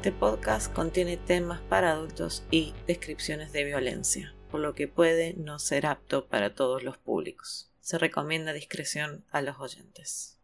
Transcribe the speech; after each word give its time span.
Este 0.00 0.12
podcast 0.12 0.72
contiene 0.72 1.18
temas 1.18 1.60
para 1.60 1.90
adultos 1.90 2.42
y 2.50 2.72
descripciones 2.86 3.52
de 3.52 3.64
violencia, 3.64 4.34
por 4.50 4.60
lo 4.60 4.74
que 4.74 4.88
puede 4.88 5.34
no 5.34 5.58
ser 5.58 5.84
apto 5.84 6.26
para 6.26 6.54
todos 6.54 6.82
los 6.82 6.96
públicos. 6.96 7.70
Se 7.82 7.98
recomienda 7.98 8.54
discreción 8.54 9.26
a 9.30 9.42
los 9.42 9.58
oyentes. 9.58 10.38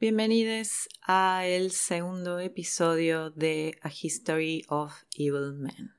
Bienvenidos 0.00 0.88
a 1.02 1.46
el 1.46 1.70
segundo 1.70 2.40
episodio 2.40 3.30
de 3.30 3.78
A 3.80 3.88
History 3.88 4.64
of 4.68 4.92
Evil 5.16 5.52
Men. 5.52 5.92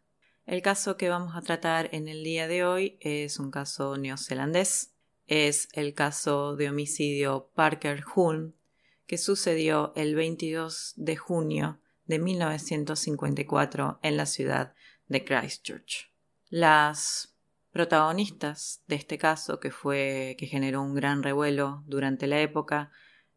El 0.45 0.61
caso 0.61 0.97
que 0.97 1.07
vamos 1.07 1.37
a 1.37 1.41
tratar 1.43 1.87
en 1.93 2.09
el 2.09 2.25
día 2.25 2.49
de 2.49 2.65
hoy 2.65 2.97
es 2.99 3.39
un 3.39 3.51
caso 3.51 3.95
neozelandés. 3.95 4.91
Es 5.27 5.69
el 5.71 5.93
caso 5.93 6.57
de 6.57 6.67
homicidio 6.67 7.49
Parker 7.55 8.03
Hulme 8.13 8.51
que 9.07 9.17
sucedió 9.17 9.93
el 9.95 10.15
22 10.15 10.93
de 10.97 11.15
junio 11.15 11.79
de 12.05 12.19
1954 12.19 13.99
en 14.01 14.17
la 14.17 14.25
ciudad 14.25 14.73
de 15.07 15.23
Christchurch. 15.23 16.11
Las 16.49 17.35
protagonistas 17.71 18.83
de 18.87 18.95
este 18.95 19.17
caso, 19.17 19.59
que 19.59 19.71
fue 19.71 20.35
que 20.37 20.45
generó 20.45 20.81
un 20.81 20.93
gran 20.93 21.23
revuelo 21.23 21.83
durante 21.87 22.27
la 22.27 22.39
época 22.41 22.91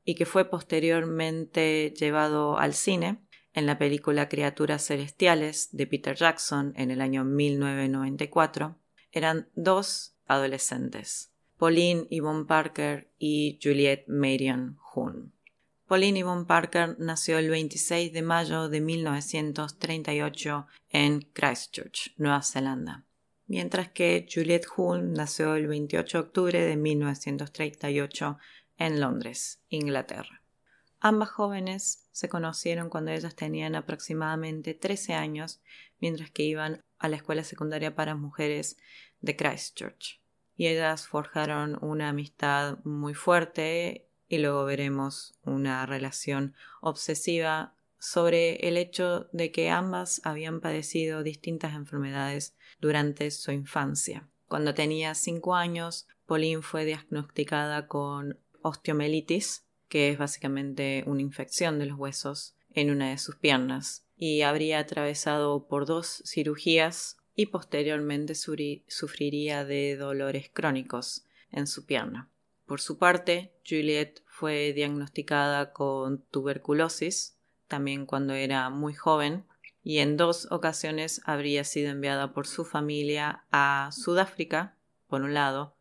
y 0.04 0.14
que 0.14 0.26
fue 0.26 0.44
posteriormente 0.44 1.92
llevado 1.96 2.58
al 2.58 2.74
cine 2.74 3.26
en 3.56 3.64
la 3.64 3.78
película 3.78 4.28
Criaturas 4.28 4.86
Celestiales 4.86 5.70
de 5.72 5.86
Peter 5.86 6.14
Jackson 6.14 6.74
en 6.76 6.91
el 6.91 7.00
año 7.00 7.24
1994, 7.24 8.76
eran 9.12 9.48
dos 9.54 10.14
adolescentes, 10.26 11.32
Pauline 11.56 12.06
Yvonne 12.10 12.44
Parker 12.44 13.10
y 13.19 13.58
Juliette 13.62 14.04
Marion 14.08 14.78
Huhn. 14.94 15.32
Pauline 15.86 16.18
Yvonne 16.18 16.46
Parker 16.46 16.96
nació 16.98 17.38
el 17.38 17.48
26 17.48 18.12
de 18.12 18.22
mayo 18.22 18.68
de 18.68 18.80
1938 18.80 20.66
en 20.90 21.20
Christchurch, 21.32 22.12
Nueva 22.16 22.42
Zelanda, 22.42 23.04
mientras 23.46 23.90
que 23.90 24.26
Juliette 24.28 24.66
Hull 24.76 25.12
nació 25.12 25.54
el 25.54 25.68
28 25.68 26.18
de 26.18 26.24
octubre 26.24 26.60
de 26.60 26.76
1938 26.76 28.38
en 28.78 29.00
Londres, 29.00 29.60
Inglaterra. 29.68 30.42
Ambas 30.98 31.30
jóvenes 31.30 32.08
se 32.10 32.28
conocieron 32.28 32.88
cuando 32.88 33.12
ellas 33.12 33.36
tenían 33.36 33.76
aproximadamente 33.76 34.74
13 34.74 35.14
años, 35.14 35.60
mientras 36.00 36.32
que 36.32 36.42
iban 36.42 36.80
a 36.98 37.08
la 37.08 37.14
escuela 37.14 37.44
secundaria 37.44 37.94
para 37.94 38.16
mujeres 38.16 38.76
de 39.20 39.36
Christchurch. 39.36 40.20
Y 40.56 40.66
ellas 40.66 41.06
forjaron 41.06 41.78
una 41.80 42.08
amistad 42.08 42.78
muy 42.82 43.14
fuerte 43.14 44.05
y 44.28 44.38
luego 44.38 44.64
veremos 44.64 45.34
una 45.44 45.86
relación 45.86 46.55
obsesiva 46.80 47.74
sobre 47.98 48.69
el 48.69 48.77
hecho 48.77 49.28
de 49.32 49.50
que 49.50 49.70
ambas 49.70 50.20
habían 50.24 50.60
padecido 50.60 51.22
distintas 51.22 51.74
enfermedades 51.74 52.54
durante 52.80 53.30
su 53.30 53.52
infancia. 53.52 54.28
Cuando 54.48 54.74
tenía 54.74 55.14
cinco 55.14 55.54
años, 55.54 56.06
Pauline 56.27 56.62
fue 56.62 56.84
diagnosticada 56.84 57.86
con 57.88 58.38
osteomelitis, 58.62 59.64
que 59.88 60.10
es 60.10 60.19
básicamente 60.19 61.04
una 61.06 61.22
infección 61.22 61.78
de 61.78 61.86
los 61.86 61.98
huesos 61.98 62.54
en 62.74 62.91
una 62.91 63.10
de 63.10 63.19
sus 63.19 63.37
piernas, 63.37 64.04
y 64.16 64.43
habría 64.43 64.78
atravesado 64.78 65.66
por 65.66 65.87
dos 65.87 66.22
cirugías 66.26 67.16
y 67.34 67.47
posteriormente 67.47 68.34
sufriría 68.34 69.64
de 69.64 69.97
dolores 69.97 70.50
crónicos 70.53 71.25
en 71.50 71.66
su 71.66 71.84
pierna. 71.84 72.31
Por 72.66 72.81
su 72.81 72.99
parte, 72.99 73.53
Juliet 73.65 74.22
fue 74.27 74.72
diagnosticada 74.72 75.72
con 75.72 76.22
tuberculosis, 76.31 77.38
también 77.69 78.06
cuando 78.06 78.34
era 78.34 78.69
muy 78.71 78.93
joven, 78.93 79.44
y 79.84 79.99
en 79.99 80.16
dos 80.16 80.49
ocasiones 80.50 81.21
habría 81.25 81.62
sido 81.62 81.91
enviada 81.91 82.32
por 82.32 82.49
su 82.49 82.65
familia 82.65 83.44
a 83.53 83.91
Sudáfrica, 83.93 84.76
por 85.06 85.22
un 85.22 85.32
lado, 85.32 85.76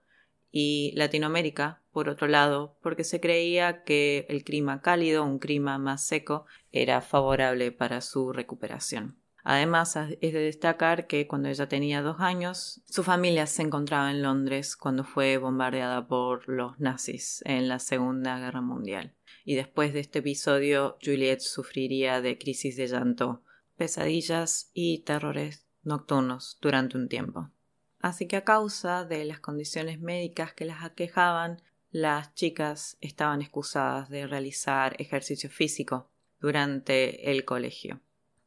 y 0.51 0.93
Latinoamérica, 0.95 1.81
por 1.91 2.07
otro 2.07 2.27
lado, 2.27 2.77
porque 2.83 3.03
se 3.03 3.19
creía 3.19 3.83
que 3.83 4.27
el 4.29 4.43
clima 4.43 4.81
cálido, 4.81 5.23
un 5.23 5.39
clima 5.39 5.79
más 5.79 6.05
seco, 6.05 6.45
era 6.71 7.01
favorable 7.01 7.71
para 7.71 7.99
su 8.01 8.31
recuperación. 8.31 9.17
Además, 9.47 9.95
es 9.95 10.33
de 10.33 10.39
destacar 10.39 11.05
que 11.05 11.27
cuando 11.27 11.49
ella 11.49 11.69
tenía 11.69 12.01
dos 12.01 12.19
años, 12.19 12.81
su 12.85 13.03
familia 13.03 13.45
se 13.45 13.61
encontraba 13.61 14.09
en 14.09 14.23
Londres 14.23 14.75
cuando 14.75 15.03
fue 15.03 15.37
bombardeada 15.37 16.07
por 16.07 16.49
los 16.49 16.79
nazis 16.79 17.43
en 17.45 17.67
la 17.67 17.77
Segunda 17.77 18.39
Guerra 18.39 18.61
Mundial. 18.61 19.13
Y 19.43 19.53
después 19.53 19.93
de 19.93 19.99
este 19.99 20.19
episodio, 20.19 20.97
Juliet 20.99 21.41
sufriría 21.41 22.21
de 22.21 22.39
crisis 22.39 22.75
de 22.75 22.87
llanto, 22.87 23.43
pesadillas 23.77 24.71
y 24.73 25.03
terrores 25.03 25.67
nocturnos 25.83 26.57
durante 26.59 26.97
un 26.97 27.07
tiempo. 27.07 27.51
Así 27.99 28.27
que 28.27 28.37
a 28.37 28.43
causa 28.43 29.05
de 29.05 29.25
las 29.25 29.41
condiciones 29.41 29.99
médicas 29.99 30.55
que 30.55 30.65
las 30.65 30.83
aquejaban, 30.83 31.61
las 31.91 32.33
chicas 32.33 32.97
estaban 32.99 33.43
excusadas 33.43 34.09
de 34.09 34.25
realizar 34.25 34.95
ejercicio 34.97 35.51
físico 35.51 36.09
durante 36.39 37.29
el 37.29 37.45
colegio. 37.45 38.01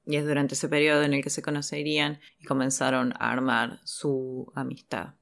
Y 0.08 0.16
es 0.16 0.26
durante 0.26 0.54
ese 0.54 0.70
periodo 0.70 1.02
en 1.02 1.12
el 1.12 1.22
que 1.22 1.28
se 1.28 1.42
conocerían 1.42 2.19
y 2.41 2.46
comenzaron 2.46 3.12
a 3.19 3.30
armar 3.30 3.78
su 3.84 4.50
amistad. 4.54 5.16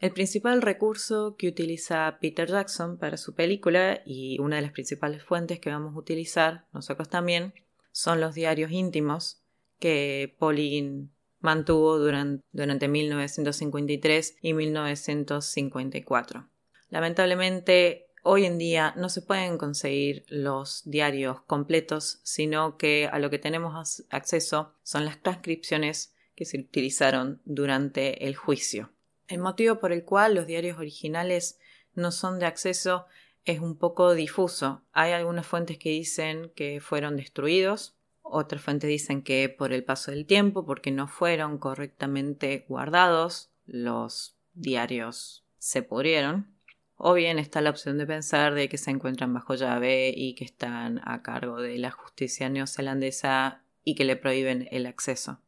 El 0.00 0.10
principal 0.10 0.60
recurso 0.60 1.36
que 1.38 1.46
utiliza 1.46 2.18
Peter 2.20 2.48
Jackson 2.48 2.98
para 2.98 3.16
su 3.16 3.36
película 3.36 4.02
y 4.04 4.40
una 4.40 4.56
de 4.56 4.62
las 4.62 4.72
principales 4.72 5.22
fuentes 5.22 5.60
que 5.60 5.70
vamos 5.70 5.94
a 5.94 5.98
utilizar 5.98 6.66
nosotros 6.72 7.08
también 7.08 7.54
son 7.92 8.20
los 8.20 8.34
diarios 8.34 8.72
íntimos 8.72 9.40
que 9.78 10.34
Pauline 10.40 11.10
mantuvo 11.38 11.96
durante, 11.96 12.44
durante 12.50 12.88
1953 12.88 14.38
y 14.42 14.52
1954. 14.52 16.48
Lamentablemente 16.90 18.03
Hoy 18.26 18.46
en 18.46 18.56
día 18.56 18.94
no 18.96 19.10
se 19.10 19.20
pueden 19.20 19.58
conseguir 19.58 20.24
los 20.28 20.80
diarios 20.86 21.42
completos, 21.42 22.20
sino 22.22 22.78
que 22.78 23.06
a 23.12 23.18
lo 23.18 23.28
que 23.28 23.38
tenemos 23.38 24.02
acceso 24.08 24.72
son 24.82 25.04
las 25.04 25.20
transcripciones 25.20 26.14
que 26.34 26.46
se 26.46 26.58
utilizaron 26.58 27.42
durante 27.44 28.26
el 28.26 28.34
juicio. 28.34 28.90
El 29.28 29.40
motivo 29.40 29.78
por 29.78 29.92
el 29.92 30.04
cual 30.04 30.34
los 30.34 30.46
diarios 30.46 30.78
originales 30.78 31.58
no 31.94 32.12
son 32.12 32.38
de 32.38 32.46
acceso 32.46 33.04
es 33.44 33.60
un 33.60 33.76
poco 33.76 34.14
difuso. 34.14 34.80
Hay 34.94 35.12
algunas 35.12 35.46
fuentes 35.46 35.76
que 35.76 35.90
dicen 35.90 36.50
que 36.56 36.80
fueron 36.80 37.18
destruidos, 37.18 37.94
otras 38.22 38.62
fuentes 38.62 38.88
dicen 38.88 39.20
que 39.20 39.50
por 39.50 39.74
el 39.74 39.84
paso 39.84 40.12
del 40.12 40.24
tiempo, 40.24 40.64
porque 40.64 40.90
no 40.90 41.08
fueron 41.08 41.58
correctamente 41.58 42.64
guardados, 42.70 43.50
los 43.66 44.38
diarios 44.54 45.44
se 45.58 45.82
pudrieron. 45.82 46.53
O 46.96 47.14
bien 47.14 47.38
está 47.38 47.60
la 47.60 47.70
opción 47.70 47.98
de 47.98 48.06
pensar 48.06 48.54
de 48.54 48.68
que 48.68 48.78
se 48.78 48.90
encuentran 48.90 49.34
bajo 49.34 49.54
llave 49.54 50.12
y 50.14 50.34
que 50.34 50.44
están 50.44 51.00
a 51.04 51.22
cargo 51.22 51.60
de 51.60 51.78
la 51.78 51.90
justicia 51.90 52.48
neozelandesa 52.48 53.62
y 53.82 53.94
que 53.94 54.04
le 54.04 54.16
prohíben 54.16 54.68
el 54.70 54.86
acceso. 54.86 55.40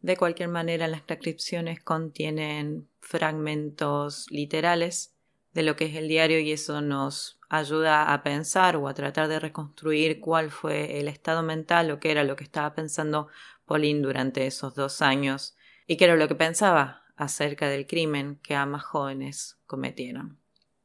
De 0.00 0.16
cualquier 0.16 0.48
manera, 0.48 0.88
las 0.88 1.04
transcripciones 1.04 1.82
contienen 1.82 2.88
fragmentos 3.00 4.26
literales 4.30 5.14
de 5.52 5.62
lo 5.62 5.74
que 5.74 5.86
es 5.86 5.96
el 5.96 6.08
diario 6.08 6.38
y 6.38 6.52
eso 6.52 6.80
nos 6.80 7.38
ayuda 7.48 8.12
a 8.12 8.22
pensar 8.22 8.76
o 8.76 8.88
a 8.88 8.94
tratar 8.94 9.28
de 9.28 9.40
reconstruir 9.40 10.20
cuál 10.20 10.50
fue 10.50 11.00
el 11.00 11.08
estado 11.08 11.42
mental 11.42 11.90
o 11.90 11.98
qué 11.98 12.10
era 12.10 12.24
lo 12.24 12.36
que 12.36 12.44
estaba 12.44 12.74
pensando 12.74 13.28
Pauline 13.64 14.02
durante 14.02 14.46
esos 14.46 14.74
dos 14.74 15.00
años 15.02 15.56
y 15.86 15.96
qué 15.96 16.04
era 16.04 16.16
lo 16.16 16.28
que 16.28 16.34
pensaba 16.34 17.04
acerca 17.16 17.68
del 17.68 17.86
crimen 17.86 18.38
que 18.42 18.54
ambas 18.54 18.84
jóvenes 18.84 19.58
cometieron. 19.66 20.38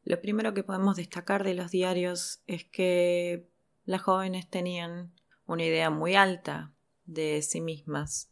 Lo 0.04 0.20
primero 0.20 0.54
que 0.54 0.64
podemos 0.64 0.96
destacar 0.96 1.44
de 1.44 1.54
los 1.54 1.72
diarios 1.72 2.42
es 2.48 2.66
que 2.66 3.48
las 3.86 4.02
jóvenes 4.02 4.50
tenían 4.50 5.14
una 5.46 5.66
idea 5.66 5.90
muy 5.90 6.16
alta 6.16 6.74
de 7.06 7.42
sí 7.42 7.62
mismas. 7.62 8.32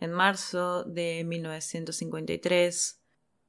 En 0.00 0.12
marzo 0.12 0.84
de 0.84 1.24
1953, 1.24 3.00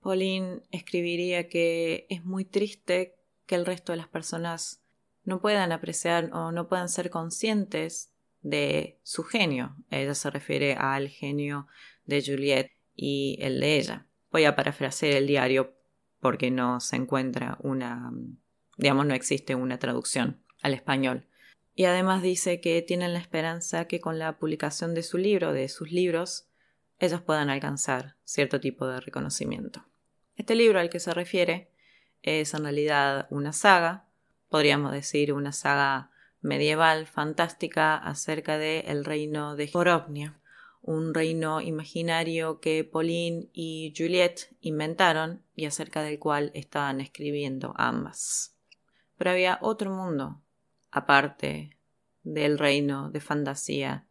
Pauline 0.01 0.61
escribiría 0.71 1.47
que 1.47 2.07
es 2.09 2.23
muy 2.25 2.45
triste 2.45 3.15
que 3.45 3.55
el 3.55 3.65
resto 3.65 3.91
de 3.91 3.97
las 3.97 4.07
personas 4.07 4.81
no 5.23 5.41
puedan 5.41 5.71
apreciar 5.71 6.31
o 6.33 6.51
no 6.51 6.67
puedan 6.67 6.89
ser 6.89 7.09
conscientes 7.09 8.11
de 8.41 8.97
su 9.03 9.23
genio. 9.23 9.75
Ella 9.91 10.15
se 10.15 10.31
refiere 10.31 10.73
al 10.73 11.09
genio 11.09 11.67
de 12.05 12.23
Juliette 12.25 12.71
y 12.95 13.37
el 13.41 13.59
de 13.59 13.77
ella. 13.77 14.07
Voy 14.31 14.45
a 14.45 14.55
parafrasear 14.55 15.17
el 15.17 15.27
diario 15.27 15.78
porque 16.19 16.51
no 16.51 16.79
se 16.79 16.95
encuentra 16.95 17.57
una, 17.61 18.11
digamos, 18.77 19.05
no 19.05 19.13
existe 19.13 19.55
una 19.55 19.79
traducción 19.79 20.41
al 20.61 20.73
español. 20.73 21.25
Y 21.75 21.85
además 21.85 22.21
dice 22.21 22.59
que 22.59 22.81
tienen 22.81 23.13
la 23.13 23.19
esperanza 23.19 23.85
que 23.85 24.01
con 24.01 24.19
la 24.19 24.37
publicación 24.37 24.93
de 24.93 25.03
su 25.03 25.17
libro, 25.17 25.53
de 25.53 25.69
sus 25.69 25.91
libros, 25.91 26.49
ellos 26.99 27.21
puedan 27.21 27.49
alcanzar 27.49 28.15
cierto 28.25 28.59
tipo 28.59 28.85
de 28.87 28.99
reconocimiento. 28.99 29.85
Este 30.35 30.55
libro 30.55 30.79
al 30.79 30.89
que 30.89 30.99
se 30.99 31.13
refiere 31.13 31.71
es 32.21 32.53
en 32.53 32.63
realidad 32.63 33.27
una 33.29 33.53
saga, 33.53 34.07
podríamos 34.49 34.91
decir 34.91 35.31
una 35.31 35.53
saga 35.53 36.11
medieval 36.41 37.07
fantástica 37.07 37.95
acerca 37.95 38.57
del 38.57 38.85
el 38.85 39.05
reino 39.05 39.55
de 39.55 39.69
Borovnia, 39.73 40.39
un 40.81 41.13
reino 41.13 41.61
imaginario 41.61 42.59
que 42.59 42.83
Pauline 42.83 43.49
y 43.53 43.93
Juliette 43.95 44.55
inventaron 44.61 45.43
y 45.55 45.65
acerca 45.65 46.03
del 46.03 46.19
cual 46.19 46.51
estaban 46.53 47.01
escribiendo 47.01 47.73
ambas. 47.77 48.55
Pero 49.17 49.31
había 49.31 49.59
otro 49.61 49.91
mundo, 49.91 50.41
aparte 50.91 51.77
del 52.23 52.57
reino 52.57 53.09
de 53.09 53.19
fantasía. 53.19 54.05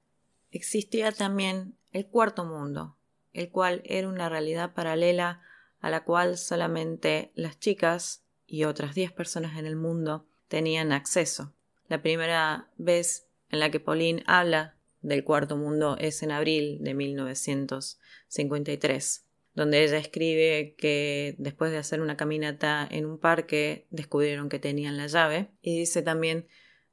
Existía 0.51 1.13
también 1.13 1.75
el 1.93 2.07
cuarto 2.07 2.45
mundo, 2.45 2.97
el 3.33 3.51
cual 3.51 3.83
era 3.85 4.09
una 4.09 4.29
realidad 4.29 4.75
paralela 4.75 5.43
a 5.81 5.91
la 5.91 6.05
cual 6.05 6.37
solamente 6.37 7.33
las 7.35 7.59
chicas 7.59 8.25
y 8.47 8.65
otras 8.65 8.95
diez 8.95 9.13
personas 9.13 9.59
en 9.59 9.67
el 9.67 9.77
mundo 9.77 10.27
tenían 10.49 10.93
acceso. 10.93 11.53
La 11.89 12.03
primera 12.03 12.69
vez 12.77 13.27
en 13.51 13.61
la 13.61 13.71
que 13.71 13.81
Pauline 13.81 14.23
habla 14.27 14.78
del 15.03 15.25
cuarto 15.25 15.57
mundo 15.57 15.97
es 15.99 16.23
en 16.23 16.31
abril 16.31 16.79
de 16.81 16.95
1953, 16.95 19.25
donde 19.55 19.85
ella 19.85 19.99
escribe 19.99 20.75
que 20.77 21.35
después 21.39 21.73
de 21.73 21.79
hacer 21.79 22.01
una 22.01 22.17
caminata 22.17 22.87
en 22.91 23.07
un 23.07 23.19
parque 23.19 23.87
descubrieron 23.91 24.49
que 24.49 24.59
tenían 24.59 24.97
la 24.97 25.07
llave 25.07 25.49
y 25.63 25.79
dice 25.79 26.03
también 26.03 26.47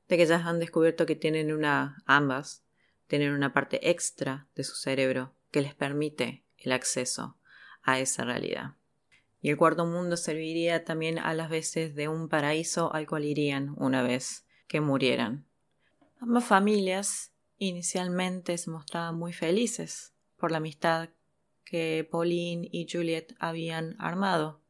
de 0.07 0.18
que 0.18 0.25
ya 0.25 0.38
han 0.38 0.60
descubierto 0.60 1.06
que 1.06 1.16
tienen 1.16 1.52
una 1.52 2.02
ambas 2.06 2.66
tienen 3.07 3.31
una 3.31 3.54
parte 3.54 3.90
extra 3.90 4.48
de 4.56 4.63
su 4.63 4.75
cerebro 4.75 5.34
que 5.52 5.62
les 5.62 5.74
permite 5.74 6.44
el 6.57 6.72
acceso 6.72 7.38
a 7.84 8.00
esa 8.00 8.24
realidad. 8.24 8.74
Y 9.42 9.50
el 9.50 9.57
cuarto 9.57 9.86
mundo 9.86 10.18
serviría 10.18 10.84
también 10.84 11.19
a 11.19 11.34
las 11.36 11.50
veces 11.50 11.96
de 11.96 12.07
un 12.07 12.30
paraíso 12.30 12.94
al 12.94 13.06
cual 13.06 13.25
irían 13.25 13.75
una 13.78 14.02
vez 14.02 14.46
que 14.68 14.81
murieran. 14.81 15.46
Ambas 16.19 16.46
familias 16.46 17.31
inicialmente 17.57 18.57
se 18.57 18.69
mostraban 18.69 19.18
muy 19.18 19.34
felices 19.34 20.13
por 20.38 20.52
la 20.52 20.57
amistad 20.57 21.10
que 21.63 22.07
Pauline 22.10 22.68
y 22.72 22.88
Juliet 22.90 23.36
habían 23.40 23.96
armado. 24.00 24.62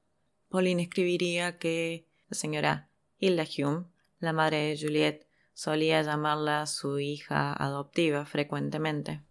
Pauline 0.50 0.84
escribiría 0.84 1.58
que 1.58 2.08
la 2.30 2.36
señora 2.36 2.90
Hilda 3.20 3.46
Hume, 3.58 3.86
la 4.20 4.34
madre 4.34 4.58
de 4.58 4.78
Juliet, 4.80 5.28
solía 5.54 6.02
llamarla 6.02 6.66
su 6.66 7.00
hija 7.00 7.54
adoptiva 7.54 8.26
frecuentemente. 8.26 9.22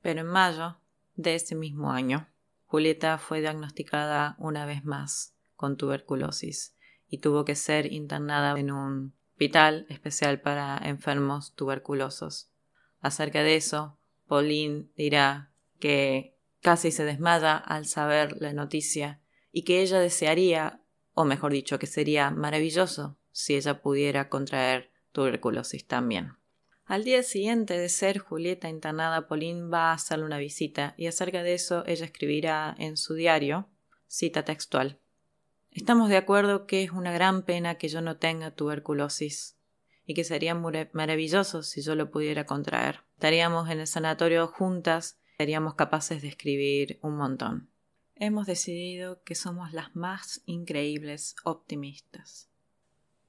Pero 0.00 0.20
en 0.20 0.26
mayo 0.26 0.78
de 1.16 1.34
ese 1.34 1.54
mismo 1.54 1.92
año, 1.92 2.28
Julieta 2.66 3.18
fue 3.18 3.40
diagnosticada 3.40 4.36
una 4.38 4.64
vez 4.66 4.84
más 4.84 5.34
con 5.56 5.76
tuberculosis 5.76 6.74
y 7.08 7.18
tuvo 7.18 7.44
que 7.44 7.54
ser 7.54 7.92
internada 7.92 8.58
en 8.58 8.70
un 8.70 9.14
hospital 9.32 9.86
especial 9.88 10.40
para 10.40 10.78
enfermos 10.78 11.52
tuberculosos. 11.54 12.51
Acerca 13.02 13.42
de 13.42 13.56
eso, 13.56 13.98
Pauline 14.28 14.88
dirá 14.96 15.52
que 15.80 16.38
casi 16.60 16.92
se 16.92 17.04
desmaya 17.04 17.56
al 17.56 17.86
saber 17.86 18.40
la 18.40 18.52
noticia 18.52 19.20
y 19.50 19.64
que 19.64 19.82
ella 19.82 19.98
desearía, 19.98 20.80
o 21.12 21.24
mejor 21.24 21.52
dicho, 21.52 21.78
que 21.78 21.86
sería 21.86 22.30
maravilloso 22.30 23.18
si 23.32 23.56
ella 23.56 23.82
pudiera 23.82 24.28
contraer 24.28 24.90
tuberculosis 25.10 25.86
también. 25.86 26.36
Al 26.84 27.04
día 27.04 27.22
siguiente 27.22 27.76
de 27.76 27.88
ser 27.88 28.18
Julieta 28.18 28.68
internada, 28.68 29.26
Pauline 29.26 29.68
va 29.68 29.90
a 29.90 29.94
hacerle 29.94 30.24
una 30.24 30.38
visita 30.38 30.94
y 30.96 31.06
acerca 31.06 31.42
de 31.42 31.54
eso 31.54 31.84
ella 31.86 32.04
escribirá 32.04 32.74
en 32.78 32.96
su 32.96 33.14
diario, 33.14 33.68
cita 34.06 34.44
textual. 34.44 35.00
Estamos 35.72 36.08
de 36.08 36.18
acuerdo 36.18 36.66
que 36.66 36.82
es 36.82 36.90
una 36.90 37.12
gran 37.12 37.42
pena 37.42 37.76
que 37.76 37.88
yo 37.88 38.00
no 38.00 38.18
tenga 38.18 38.50
tuberculosis 38.52 39.56
y 40.06 40.14
que 40.14 40.24
sería 40.24 40.54
maravilloso 40.54 41.62
si 41.62 41.82
yo 41.82 41.94
lo 41.94 42.10
pudiera 42.10 42.46
contraer. 42.46 43.00
Estaríamos 43.14 43.70
en 43.70 43.80
el 43.80 43.86
sanatorio 43.86 44.46
juntas, 44.48 45.18
seríamos 45.38 45.74
capaces 45.74 46.22
de 46.22 46.28
escribir 46.28 46.98
un 47.02 47.16
montón. 47.16 47.68
Hemos 48.14 48.46
decidido 48.46 49.22
que 49.22 49.34
somos 49.34 49.72
las 49.72 49.96
más 49.96 50.42
increíbles 50.46 51.34
optimistas. 51.44 52.48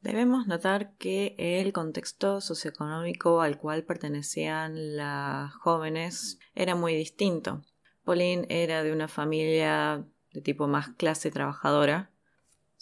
Debemos 0.01 0.47
notar 0.47 0.97
que 0.97 1.33
el 1.37 1.71
contexto 1.71 2.41
socioeconómico 2.41 3.41
al 3.41 3.57
cual 3.57 3.85
pertenecían 3.85 4.97
las 4.97 5.53
jóvenes 5.53 6.39
era 6.55 6.75
muy 6.75 6.93
distinto. 6.93 7.63
Pauline 8.03 8.45
era 8.49 8.83
de 8.83 8.91
una 8.91 9.07
familia 9.07 10.05
de 10.33 10.41
tipo 10.41 10.67
más 10.67 10.89
clase 10.89 11.31
trabajadora. 11.31 12.11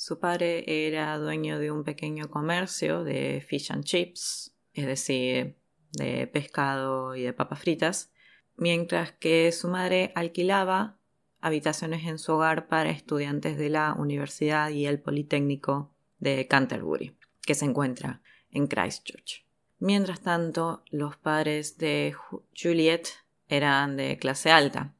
Su 0.03 0.18
padre 0.18 0.88
era 0.88 1.15
dueño 1.19 1.59
de 1.59 1.69
un 1.69 1.83
pequeño 1.83 2.27
comercio 2.31 3.03
de 3.03 3.45
fish 3.48 3.71
and 3.71 3.83
chips, 3.83 4.51
es 4.74 4.88
decir, 4.88 5.57
de 5.92 6.25
pescado 6.25 7.15
y 7.15 7.21
de 7.21 7.33
papas 7.33 7.59
fritas, 7.59 8.12
mientras 8.57 9.12
que 9.12 9.51
su 9.51 9.68
madre 9.68 10.12
alquilaba 10.15 10.98
habitaciones 11.39 12.07
en 12.07 12.18
su 12.18 12.33
hogar 12.33 12.68
para 12.68 12.89
estudiantes 12.89 13.59
de 13.59 13.69
la 13.69 13.94
universidad 13.94 14.71
y 14.71 14.88
el 14.88 15.00
Politécnico 15.00 15.92
de 16.18 16.48
Canterbury, 16.48 17.15
que 17.44 17.53
se 17.53 17.65
encuentra 17.65 18.24
en 18.50 18.65
Christchurch. 18.65 19.45
Mientras 19.77 20.21
tanto, 20.21 20.83
los 20.89 21.15
padres 21.15 21.77
de 21.77 22.15
Juliet 22.59 23.03
eran 23.50 23.98
de 23.98 24.18
clase 24.18 24.50
alta. 24.50 24.95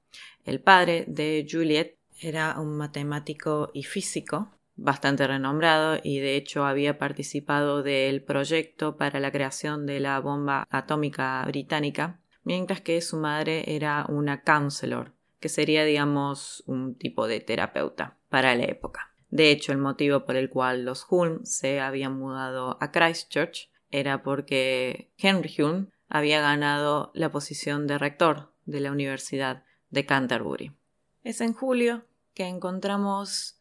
El 0.46 0.62
padre 0.62 1.06
de 1.08 1.48
Juliet 1.50 1.98
era 2.20 2.60
un 2.60 2.78
matemático 2.78 3.72
y 3.74 3.82
físico 3.82 4.61
bastante 4.76 5.28
renombrado 5.28 6.00
y 6.04 6.20
de 6.20 6.36
hecho 6.36 6.66
había 6.66 6.98
participado 6.98 7.84
del 7.84 8.24
proyecto 8.24 8.98
para 8.98 9.20
la 9.20 9.32
creación 9.32 9.86
de 9.86 10.00
la 10.00 10.20
bomba 10.20 10.68
atómica 10.70 11.44
británica, 11.46 12.20
mientras 12.44 12.82
que 12.82 13.02
su 13.02 13.18
madre 13.18 13.76
era 13.76 14.06
una 14.10 14.44
counselor, 14.44 15.14
que 15.40 15.50
sería 15.50 15.86
digamos 15.86 16.64
un 16.66 16.96
tipo 16.96 17.28
de 17.28 17.40
terapeuta 17.40 18.18
para 18.30 18.56
la 18.56 18.64
época. 18.64 19.12
De 19.30 19.50
hecho, 19.50 19.72
el 19.72 19.78
motivo 19.78 20.26
por 20.26 20.36
el 20.36 20.50
cual 20.50 20.84
los 20.84 21.06
Hulme 21.10 21.46
se 21.46 21.80
habían 21.80 22.18
mudado 22.18 22.78
a 22.82 22.92
Christchurch 22.92 23.70
era 23.90 24.24
porque 24.24 25.12
Henry 25.18 25.54
Hulme 25.58 25.88
había 26.10 26.42
ganado 26.42 27.12
la 27.14 27.32
posición 27.32 27.88
de 27.88 27.98
rector 27.98 28.52
de 28.66 28.82
la 28.82 28.92
Universidad 28.92 29.64
de 29.90 30.06
Canterbury. 30.06 30.74
Es 31.24 31.40
en 31.40 31.54
julio 31.54 32.04
que 32.34 32.48
encontramos 32.48 33.58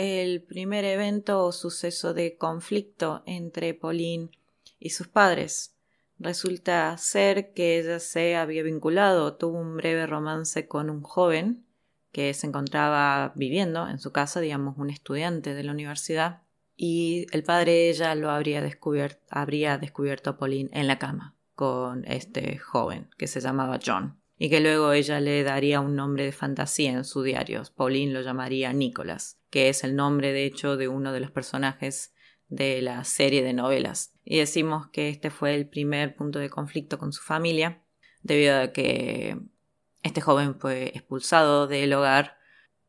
el 0.00 0.40
primer 0.40 0.86
evento 0.86 1.44
o 1.44 1.52
suceso 1.52 2.14
de 2.14 2.38
conflicto 2.38 3.22
entre 3.26 3.74
Pauline 3.74 4.30
y 4.78 4.90
sus 4.90 5.08
padres. 5.08 5.74
Resulta 6.18 6.96
ser 6.96 7.52
que 7.52 7.78
ella 7.78 7.98
se 7.98 8.34
había 8.34 8.62
vinculado, 8.62 9.34
tuvo 9.34 9.58
un 9.58 9.76
breve 9.76 10.06
romance 10.06 10.66
con 10.66 10.88
un 10.88 11.02
joven 11.02 11.66
que 12.12 12.32
se 12.32 12.46
encontraba 12.46 13.34
viviendo 13.36 13.88
en 13.88 13.98
su 13.98 14.10
casa, 14.10 14.40
digamos, 14.40 14.78
un 14.78 14.88
estudiante 14.88 15.52
de 15.52 15.64
la 15.64 15.72
universidad, 15.72 16.40
y 16.78 17.26
el 17.32 17.42
padre 17.42 17.72
de 17.72 17.90
ella 17.90 18.14
lo 18.14 18.30
habría 18.30 18.62
descubierto, 18.62 19.20
habría 19.28 19.76
descubierto 19.76 20.30
a 20.30 20.38
Pauline 20.38 20.70
en 20.72 20.86
la 20.86 20.98
cama 20.98 21.34
con 21.54 22.06
este 22.06 22.56
joven 22.56 23.10
que 23.18 23.26
se 23.26 23.42
llamaba 23.42 23.78
John, 23.84 24.19
y 24.42 24.48
que 24.48 24.60
luego 24.60 24.94
ella 24.94 25.20
le 25.20 25.42
daría 25.42 25.80
un 25.80 25.96
nombre 25.96 26.24
de 26.24 26.32
fantasía 26.32 26.92
en 26.92 27.04
su 27.04 27.22
diario. 27.22 27.62
Pauline 27.76 28.14
lo 28.14 28.22
llamaría 28.22 28.72
Nicholas, 28.72 29.38
que 29.50 29.68
es 29.68 29.84
el 29.84 29.94
nombre 29.94 30.32
de 30.32 30.46
hecho 30.46 30.78
de 30.78 30.88
uno 30.88 31.12
de 31.12 31.20
los 31.20 31.30
personajes 31.30 32.14
de 32.48 32.80
la 32.80 33.04
serie 33.04 33.42
de 33.42 33.52
novelas. 33.52 34.14
Y 34.24 34.38
decimos 34.38 34.88
que 34.88 35.10
este 35.10 35.28
fue 35.28 35.54
el 35.54 35.68
primer 35.68 36.16
punto 36.16 36.38
de 36.38 36.48
conflicto 36.48 36.98
con 36.98 37.12
su 37.12 37.22
familia, 37.22 37.82
debido 38.22 38.58
a 38.58 38.72
que 38.72 39.36
este 40.02 40.22
joven 40.22 40.58
fue 40.58 40.90
expulsado 40.94 41.66
del 41.66 41.92
hogar 41.92 42.38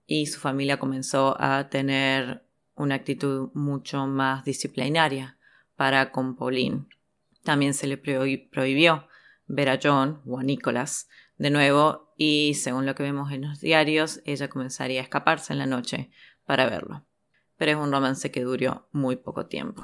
y 0.08 0.27
su 0.27 0.39
familia 0.39 0.79
comenzó 0.79 1.36
a 1.38 1.67
tener 1.67 2.46
una 2.75 2.96
actitud 2.96 3.50
mucho 3.53 4.08
más 4.08 4.46
disciplinaria 4.46 5.38
para 5.75 6.13
con 6.13 6.38
Pauline. 6.38 6.86
También 7.43 7.74
se 7.74 7.88
le 7.88 7.98
prohibió 7.98 9.10
ver 9.48 9.67
a 9.67 9.79
John 9.84 10.22
o 10.25 10.39
a 10.39 10.43
Nicholas 10.43 11.10
de 11.41 11.50
nuevo 11.50 12.13
y 12.17 12.53
según 12.53 12.86
lo 12.86 12.93
que 12.93 13.01
vemos 13.01 13.31
en 13.31 13.41
los 13.41 13.60
diarios, 13.60 14.21
ella 14.25 14.48
comenzaría 14.48 15.01
a 15.01 15.03
escaparse 15.03 15.53
en 15.53 15.57
la 15.57 15.65
noche 15.65 16.12
para 16.45 16.69
verlo. 16.69 17.03
Pero 17.57 17.71
es 17.71 17.77
un 17.77 17.91
romance 17.91 18.29
que 18.29 18.43
duró 18.43 18.88
muy 18.91 19.15
poco 19.15 19.48
tiempo. 19.48 19.81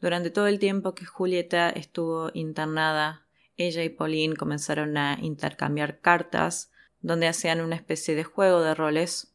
Durante 0.00 0.30
todo 0.30 0.46
el 0.46 0.58
tiempo 0.58 0.94
que 0.94 1.04
Julieta 1.04 1.68
estuvo 1.68 2.30
internada 2.32 3.26
ella 3.58 3.84
y 3.84 3.90
Pauline 3.90 4.36
comenzaron 4.36 4.96
a 4.96 5.18
intercambiar 5.20 6.00
cartas 6.00 6.72
donde 7.02 7.28
hacían 7.28 7.60
una 7.60 7.76
especie 7.76 8.14
de 8.14 8.24
juego 8.24 8.62
de 8.62 8.74
roles 8.74 9.34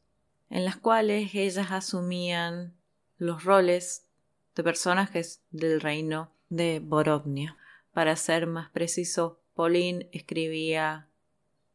en 0.49 0.65
las 0.65 0.77
cuales 0.77 1.35
ellas 1.35 1.67
asumían 1.69 2.75
los 3.17 3.43
roles 3.43 4.07
de 4.55 4.63
personajes 4.63 5.43
del 5.51 5.79
reino 5.79 6.33
de 6.49 6.79
Borovnia. 6.79 7.55
Para 7.93 8.15
ser 8.15 8.47
más 8.47 8.71
preciso, 8.71 9.43
Pauline 9.53 10.09
escribía 10.11 11.10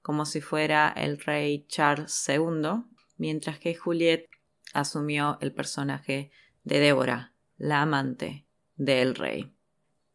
como 0.06 0.24
si 0.24 0.40
fuera 0.40 0.94
el 0.96 1.18
rey 1.18 1.66
Charles 1.66 2.28
II, 2.28 2.84
mientras 3.16 3.58
que 3.58 3.74
Juliet 3.74 4.28
asumió 4.72 5.36
el 5.40 5.52
personaje 5.52 6.30
de 6.62 6.78
Débora, 6.78 7.34
la 7.56 7.82
amante 7.82 8.46
del 8.76 9.16
rey. 9.16 9.52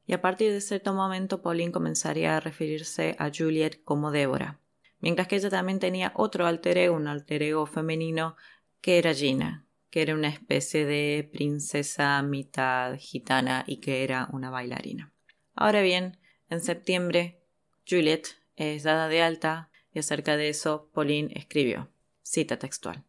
y 0.08 0.14
a 0.14 0.22
partir 0.22 0.54
de 0.54 0.62
cierto 0.62 0.94
momento 0.94 1.42
Pauline 1.42 1.74
comenzaría 1.74 2.38
a 2.38 2.40
referirse 2.40 3.18
a 3.20 3.30
Juliet 3.38 3.84
como 3.84 4.12
Débora, 4.12 4.62
mientras 5.02 5.28
que 5.28 5.36
ella 5.36 5.50
también 5.50 5.80
tenía 5.80 6.14
otro 6.16 6.48
alter 6.48 6.78
ego, 6.78 6.96
un 6.96 7.10
alter 7.10 7.44
ego 7.44 7.66
femenino, 7.66 8.38
que 8.80 8.98
era 8.98 9.14
Gina, 9.14 9.66
que 9.90 10.04
era 10.04 10.14
una 10.14 10.30
especie 10.30 10.86
de 10.86 11.30
princesa 11.34 12.22
mitad 12.22 12.96
gitana 12.98 13.66
y 13.68 13.82
que 13.82 14.06
era 14.06 14.30
una 14.32 14.50
bailarina. 14.52 15.12
Ahora 15.54 15.82
bien, 15.82 16.18
en 16.50 16.62
septiembre, 16.62 17.42
Juliet 17.86 18.38
es 18.56 18.84
dada 18.84 19.10
de 19.10 19.22
alta 19.22 19.68
y 19.94 20.00
acerca 20.00 20.38
de 20.38 20.50
eso 20.50 20.90
Pauline 20.94 21.32
escribió, 21.36 21.90
cita 22.22 22.58
textual. 22.58 23.04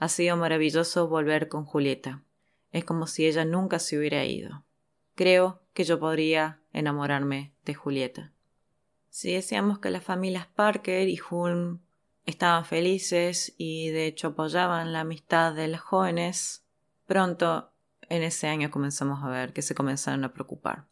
Ha 0.00 0.08
sido 0.08 0.36
maravilloso 0.36 1.08
volver 1.08 1.48
con 1.48 1.64
Julieta. 1.64 2.22
Es 2.70 2.84
como 2.84 3.06
si 3.06 3.26
ella 3.26 3.44
nunca 3.44 3.78
se 3.78 3.98
hubiera 3.98 4.24
ido. 4.24 4.64
Creo 5.14 5.60
que 5.72 5.84
yo 5.84 5.98
podría 5.98 6.60
enamorarme 6.72 7.52
de 7.64 7.74
Julieta. 7.74 8.32
Si 9.10 9.32
decíamos 9.32 9.80
que 9.80 9.90
las 9.90 10.04
familias 10.04 10.46
Parker 10.46 11.08
y 11.08 11.18
Hulme 11.18 11.78
estaban 12.26 12.64
felices 12.64 13.54
y 13.56 13.88
de 13.88 14.06
hecho 14.06 14.28
apoyaban 14.28 14.92
la 14.92 15.00
amistad 15.00 15.54
de 15.54 15.66
las 15.66 15.80
jóvenes, 15.80 16.62
pronto 17.06 17.72
en 18.08 18.22
ese 18.22 18.46
año 18.46 18.70
comenzamos 18.70 19.24
a 19.24 19.28
ver 19.28 19.52
que 19.52 19.62
se 19.62 19.74
comenzaron 19.74 20.24
a 20.24 20.32
preocupar. 20.32 20.86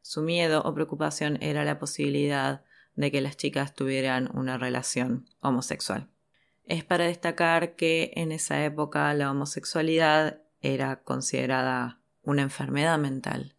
Su 0.00 0.22
miedo 0.22 0.62
o 0.64 0.72
preocupación 0.72 1.36
era 1.42 1.64
la 1.64 1.78
posibilidad 1.78 2.64
de 2.98 3.10
que 3.10 3.20
las 3.20 3.36
chicas 3.36 3.74
tuvieran 3.74 4.30
una 4.34 4.58
relación 4.58 5.26
homosexual. 5.40 6.08
Es 6.64 6.84
para 6.84 7.04
destacar 7.04 7.76
que 7.76 8.12
en 8.14 8.32
esa 8.32 8.64
época 8.64 9.12
la 9.14 9.30
homosexualidad 9.30 10.42
era 10.60 11.02
considerada 11.02 12.00
una 12.22 12.42
enfermedad 12.42 12.98
mental 12.98 13.54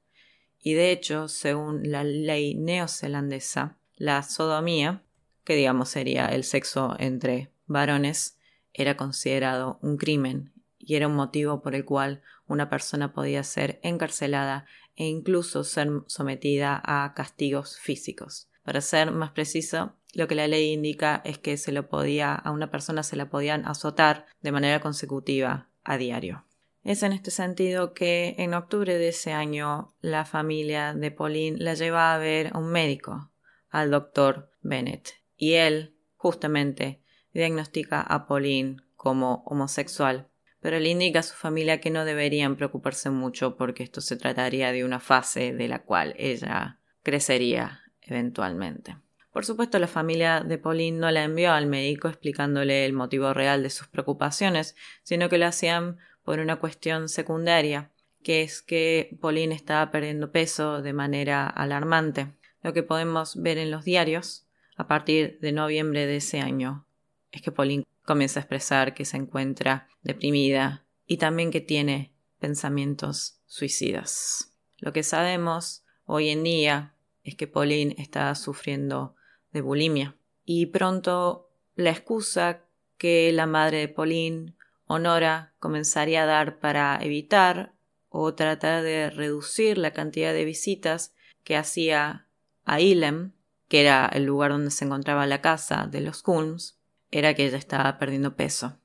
y 0.62 0.74
de 0.74 0.92
hecho, 0.92 1.28
según 1.28 1.90
la 1.90 2.04
ley 2.04 2.56
neozelandesa, 2.56 3.78
la 3.96 4.24
sodomía, 4.24 5.04
que 5.44 5.56
digamos 5.56 5.90
sería 5.90 6.28
el 6.28 6.44
sexo 6.44 6.96
entre 7.00 7.52
varones, 7.66 8.38
era 8.74 8.98
considerado 8.98 9.80
un 9.82 9.98
crimen 9.98 10.54
y 10.78 10.96
era 10.96 11.08
un 11.08 11.16
motivo 11.16 11.62
por 11.62 11.76
el 11.76 11.86
cual 11.86 12.22
una 12.46 12.70
persona 12.70 13.14
podía 13.14 13.44
ser 13.44 13.80
encarcelada 13.84 14.66
e 14.96 15.06
incluso 15.06 15.64
ser 15.64 15.90
sometida 16.08 16.82
a 16.84 17.14
castigos 17.14 17.80
físicos. 17.80 18.49
Para 18.64 18.82
ser 18.82 19.12
más 19.12 19.32
preciso, 19.32 19.96
lo 20.14 20.28
que 20.28 20.36
la 20.36 20.48
ley 20.48 20.74
indica 20.74 21.22
es 21.24 21.38
que 21.38 21.58
se 21.58 21.72
lo 21.72 21.88
podía, 21.88 22.34
a 22.34 22.52
una 22.52 22.72
persona 22.72 23.04
se 23.04 23.16
la 23.16 23.30
podían 23.30 23.66
azotar 23.66 24.26
de 24.42 24.52
manera 24.52 24.80
consecutiva 24.80 25.70
a 25.84 25.98
diario. 25.98 26.46
Es 26.84 27.04
en 27.04 27.12
este 27.12 27.32
sentido 27.32 27.94
que 27.94 28.36
en 28.38 28.54
octubre 28.54 28.98
de 28.98 29.10
ese 29.10 29.34
año 29.34 29.94
la 30.02 30.26
familia 30.26 30.94
de 30.94 31.12
Pauline 31.12 31.58
la 31.60 31.74
lleva 31.74 32.14
a 32.14 32.18
ver 32.18 32.52
a 32.54 32.58
un 32.58 32.72
médico, 32.72 33.32
al 33.70 33.92
doctor 33.92 34.50
Bennett, 34.62 35.10
y 35.36 35.54
él, 35.54 35.96
justamente, 36.16 37.04
diagnostica 37.34 38.02
a 38.02 38.28
Pauline 38.28 38.78
como 38.96 39.44
homosexual, 39.46 40.30
pero 40.62 40.80
le 40.80 40.90
indica 40.90 41.20
a 41.20 41.24
su 41.24 41.36
familia 41.36 41.80
que 41.80 41.90
no 41.90 42.06
deberían 42.06 42.56
preocuparse 42.56 43.10
mucho 43.10 43.56
porque 43.56 43.84
esto 43.84 44.02
se 44.02 44.18
trataría 44.18 44.72
de 44.72 44.84
una 44.84 45.00
fase 45.00 45.54
de 45.54 45.68
la 45.68 45.84
cual 45.84 46.16
ella 46.18 46.80
crecería 47.04 47.82
eventualmente. 48.10 48.98
Por 49.32 49.46
supuesto, 49.46 49.78
la 49.80 49.88
familia 49.88 50.42
de 50.42 50.58
Pauline 50.58 50.98
no 50.98 51.12
la 51.12 51.24
envió 51.24 51.52
al 51.52 51.68
médico 51.68 52.08
explicándole 52.08 52.86
el 52.86 52.94
motivo 52.94 53.34
real 53.34 53.64
de 53.64 53.70
sus 53.70 53.88
preocupaciones, 53.88 54.76
sino 55.04 55.30
que 55.30 55.38
lo 55.38 55.46
hacían 55.46 55.98
por 56.24 56.40
una 56.40 56.58
cuestión 56.58 57.10
secundaria, 57.10 57.92
que 58.24 58.42
es 58.42 58.62
que 58.62 59.18
Pauline 59.22 59.54
estaba 59.54 59.92
perdiendo 59.92 60.32
peso 60.32 60.82
de 60.82 60.94
manera 60.94 61.48
alarmante. 61.48 62.34
Lo 62.62 62.74
que 62.74 62.84
podemos 62.84 63.42
ver 63.42 63.58
en 63.58 63.72
los 63.72 63.86
diarios 63.86 64.48
a 64.76 64.88
partir 64.88 65.40
de 65.40 65.52
noviembre 65.52 66.06
de 66.06 66.18
ese 66.18 66.42
año 66.42 66.86
es 67.32 67.42
que 67.42 67.52
Pauline 67.52 67.86
comienza 68.04 68.40
a 68.40 68.44
expresar 68.44 68.94
que 68.94 69.06
se 69.06 69.18
encuentra 69.18 69.88
deprimida 70.02 70.84
y 71.06 71.18
también 71.18 71.52
que 71.52 71.62
tiene 71.62 72.14
pensamientos 72.40 73.40
suicidas. 73.46 74.54
Lo 74.78 74.94
que 74.94 75.04
sabemos 75.04 75.84
hoy 76.06 76.30
en 76.30 76.44
día 76.44 76.94
es 77.30 77.36
que 77.36 77.48
Pauline 77.48 77.96
está 77.98 78.34
sufriendo 78.36 79.16
de 79.52 79.62
bulimia 79.62 80.16
y 80.46 80.68
pronto 80.68 81.50
la 81.76 81.92
excusa 81.92 82.64
que 82.98 83.32
la 83.32 83.46
madre 83.46 83.78
de 83.78 83.88
Pauline, 83.88 84.56
Honora, 84.86 85.54
comenzaría 85.60 86.24
a 86.24 86.26
dar 86.26 86.60
para 86.60 87.00
evitar 87.02 87.74
o 88.10 88.34
tratar 88.34 88.84
de 88.84 89.10
reducir 89.10 89.78
la 89.78 89.92
cantidad 89.92 90.34
de 90.34 90.44
visitas 90.44 91.14
que 91.44 91.56
hacía 91.56 92.28
a 92.66 92.82
Ilem, 92.82 93.34
que 93.68 93.82
era 93.82 94.08
el 94.08 94.26
lugar 94.26 94.52
donde 94.52 94.72
se 94.72 94.86
encontraba 94.86 95.28
la 95.28 95.42
casa 95.42 95.88
de 95.90 96.02
los 96.02 96.24
Kulms, 96.24 96.80
era 97.12 97.34
que 97.36 97.46
ella 97.46 97.58
estaba 97.58 97.98
perdiendo 97.98 98.36
peso. 98.36 98.78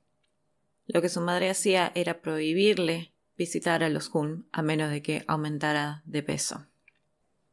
Lo 0.85 1.01
que 1.01 1.09
su 1.09 1.21
madre 1.21 1.49
hacía 1.49 1.91
era 1.95 2.21
prohibirle 2.21 3.11
visitar 3.37 3.83
a 3.83 3.89
los 3.89 4.09
Kulm 4.09 4.45
a 4.51 4.61
menos 4.61 4.91
de 4.91 5.01
que 5.01 5.23
aumentara 5.27 6.03
de 6.05 6.23
peso. 6.23 6.67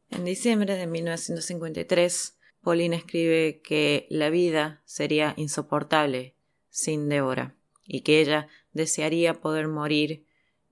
En 0.09 0.25
diciembre 0.25 0.75
de 0.75 0.87
1953, 0.87 2.37
Pauline 2.61 2.95
escribe 2.95 3.61
que 3.61 4.07
la 4.09 4.29
vida 4.29 4.81
sería 4.85 5.33
insoportable 5.37 6.35
sin 6.69 7.09
Débora 7.09 7.55
y 7.85 8.01
que 8.01 8.21
ella 8.21 8.47
desearía 8.71 9.41
poder 9.41 9.67
morir 9.67 10.25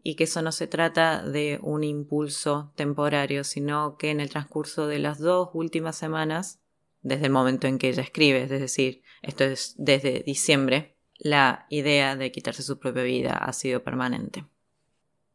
y 0.04 0.16
que 0.16 0.24
eso 0.24 0.42
no 0.42 0.52
se 0.52 0.68
trata 0.68 1.24
de 1.24 1.60
un 1.62 1.84
impulso 1.84 2.72
temporario, 2.76 3.44
sino 3.44 3.98
que 3.98 4.10
en 4.10 4.20
el 4.20 4.30
transcurso 4.30 4.88
de 4.88 5.00
las 5.00 5.20
dos 5.20 5.50
últimas 5.54 5.96
semanas, 5.96 6.60
desde 7.02 7.26
el 7.26 7.32
momento 7.32 7.68
en 7.68 7.78
que 7.78 7.90
ella 7.90 8.04
escribe, 8.04 8.44
es 8.44 8.50
decir, 8.50 9.04
esto 9.22 9.44
es 9.44 9.76
desde 9.78 10.22
diciembre, 10.22 10.96
la 11.18 11.68
idea 11.70 12.16
de 12.16 12.32
quitarse 12.32 12.64
su 12.64 12.80
propia 12.80 13.04
vida 13.04 13.34
ha 13.34 13.54
sido 13.54 13.84
permanente. 13.84 14.46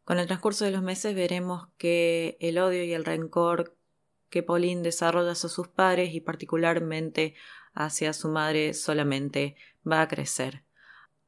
Con 0.04 0.18
el 0.18 0.26
transcurso 0.26 0.64
de 0.64 0.70
los 0.70 0.82
meses 0.82 1.14
veremos 1.14 1.68
que 1.78 2.36
el 2.40 2.58
odio 2.58 2.82
y 2.82 2.92
el 2.92 3.04
rencor 3.04 3.75
que 4.36 4.42
Pauline 4.42 4.82
desarrolla 4.82 5.32
hacia 5.32 5.48
sus 5.48 5.68
padres 5.68 6.12
y 6.12 6.20
particularmente 6.20 7.34
hacia 7.72 8.12
su 8.12 8.28
madre 8.28 8.74
solamente 8.74 9.56
va 9.90 10.02
a 10.02 10.08
crecer 10.08 10.66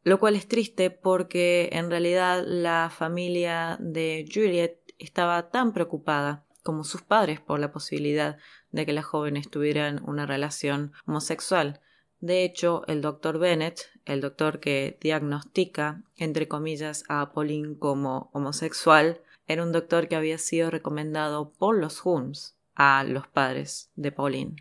lo 0.08 0.18
cual 0.18 0.36
es 0.36 0.48
triste 0.48 0.90
porque 0.90 1.68
en 1.72 1.90
realidad 1.90 2.44
la 2.46 2.90
familia 2.90 3.76
de 3.80 4.26
Juliet 4.32 4.78
estaba 4.98 5.50
tan 5.50 5.72
preocupada 5.72 6.44
como 6.62 6.84
sus 6.84 7.02
padres 7.02 7.40
por 7.40 7.60
la 7.60 7.72
posibilidad 7.72 8.38
de 8.70 8.86
que 8.86 8.92
las 8.92 9.04
jóvenes 9.04 9.50
tuvieran 9.50 10.02
una 10.06 10.26
relación 10.26 10.92
homosexual. 11.06 11.80
De 12.20 12.44
hecho, 12.44 12.84
el 12.86 13.00
doctor 13.00 13.38
Bennett, 13.38 13.90
el 14.04 14.20
doctor 14.20 14.60
que 14.60 14.98
diagnostica, 15.00 16.02
entre 16.16 16.48
comillas, 16.48 17.04
a 17.08 17.32
Pauline 17.32 17.78
como 17.78 18.30
homosexual, 18.32 19.20
era 19.46 19.62
un 19.62 19.72
doctor 19.72 20.08
que 20.08 20.16
había 20.16 20.38
sido 20.38 20.70
recomendado 20.70 21.52
por 21.52 21.78
los 21.78 22.00
Holmes 22.04 22.57
a 22.78 23.04
los 23.04 23.26
padres 23.26 23.90
de 23.96 24.12
Pauline. 24.12 24.56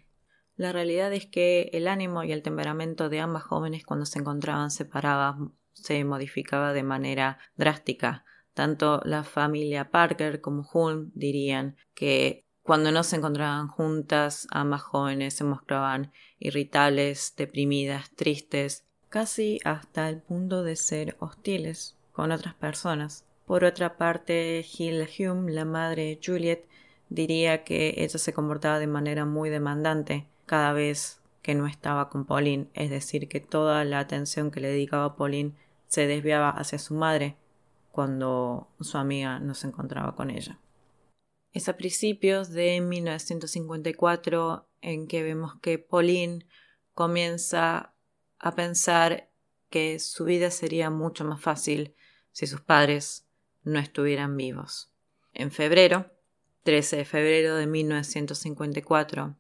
La 0.58 0.74
realidad 0.74 1.14
es 1.14 1.28
que 1.28 1.70
el 1.72 1.88
ánimo 1.88 2.24
y 2.24 2.32
el 2.32 2.42
temperamento 2.42 3.10
de 3.10 3.20
ambas 3.20 3.44
jóvenes 3.44 3.86
cuando 3.86 4.08
se 4.08 4.18
encontraban 4.18 4.72
separadas 4.72 5.36
se 5.74 6.04
modificaba 6.04 6.74
de 6.74 6.82
manera 6.82 7.38
drástica. 7.56 8.26
Tanto 8.56 9.02
la 9.06 9.24
familia 9.24 9.92
Parker 9.92 10.42
como 10.42 10.68
Hulme 10.68 11.12
dirían 11.14 11.78
que 11.94 12.44
cuando 12.64 12.92
no 12.92 13.04
se 13.04 13.18
encontraban 13.18 13.68
juntas, 13.68 14.48
ambas 14.50 14.82
jóvenes 14.82 15.36
se 15.36 15.44
mostraban 15.44 16.12
irritables, 16.40 17.36
deprimidas, 17.38 18.10
tristes, 18.16 18.84
casi 19.10 19.60
hasta 19.64 20.10
el 20.10 20.24
punto 20.24 20.64
de 20.64 20.76
ser 20.76 21.16
hostiles 21.20 21.96
con 22.12 22.32
otras 22.32 22.56
personas. 22.56 23.26
Por 23.46 23.64
otra 23.64 23.96
parte, 23.96 24.66
Hilda 24.68 25.06
Hume, 25.20 25.52
la 25.52 25.66
madre 25.66 26.04
de 26.04 26.20
Juliet, 26.22 26.68
diría 27.10 27.64
que 27.64 27.96
ella 27.98 28.20
se 28.20 28.34
comportaba 28.34 28.80
de 28.80 28.88
manera 28.88 29.26
muy 29.26 29.50
demandante, 29.50 30.28
cada 30.46 30.74
vez 30.74 31.22
que 31.42 31.56
no 31.56 31.68
estaba 31.68 32.10
con 32.10 32.26
Pauline, 32.26 32.68
es 32.74 32.90
decir, 32.90 33.28
que 33.28 33.40
toda 33.40 33.86
la 33.86 34.00
atención 34.00 34.52
que 34.52 34.60
le 34.60 34.70
dedicaba 34.70 35.16
Pauline 35.16 35.54
se 35.88 36.08
desviaba 36.08 36.50
hacia 36.50 36.80
su 36.80 36.94
madre 36.94 37.38
cuando 37.92 38.68
su 38.82 38.98
amiga 38.98 39.40
no 39.40 39.54
se 39.54 39.68
encontraba 39.68 40.16
con 40.16 40.30
ella. 40.30 40.60
Es 41.54 41.70
a 41.70 41.78
principios 41.78 42.50
de 42.50 42.82
1954 42.82 44.68
en 44.82 45.08
que 45.08 45.24
vemos 45.24 45.56
que 45.62 45.80
Pauline 45.80 46.46
comienza 46.94 47.94
a 48.40 48.56
pensar 48.56 49.30
que 49.70 50.00
su 50.00 50.26
vida 50.26 50.52
sería 50.52 50.90
mucho 50.90 51.26
más 51.26 51.42
fácil 51.42 51.96
si 52.32 52.46
sus 52.46 52.62
padres 52.62 53.26
no 53.64 53.80
estuvieran 53.80 54.38
vivos. 54.38 54.92
En 55.34 55.52
febrero, 55.52 56.12
13 56.68 56.98
de 56.98 57.06
febrero 57.06 57.56
de 57.56 57.66
1954, 57.66 59.38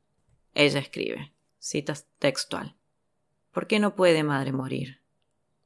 ella 0.53 0.79
escribe, 0.79 1.33
cita 1.59 1.93
textual. 2.19 2.77
¿Por 3.51 3.67
qué 3.67 3.79
no 3.79 3.95
puede 3.97 4.23
madre 4.23 4.53
morir? 4.53 5.01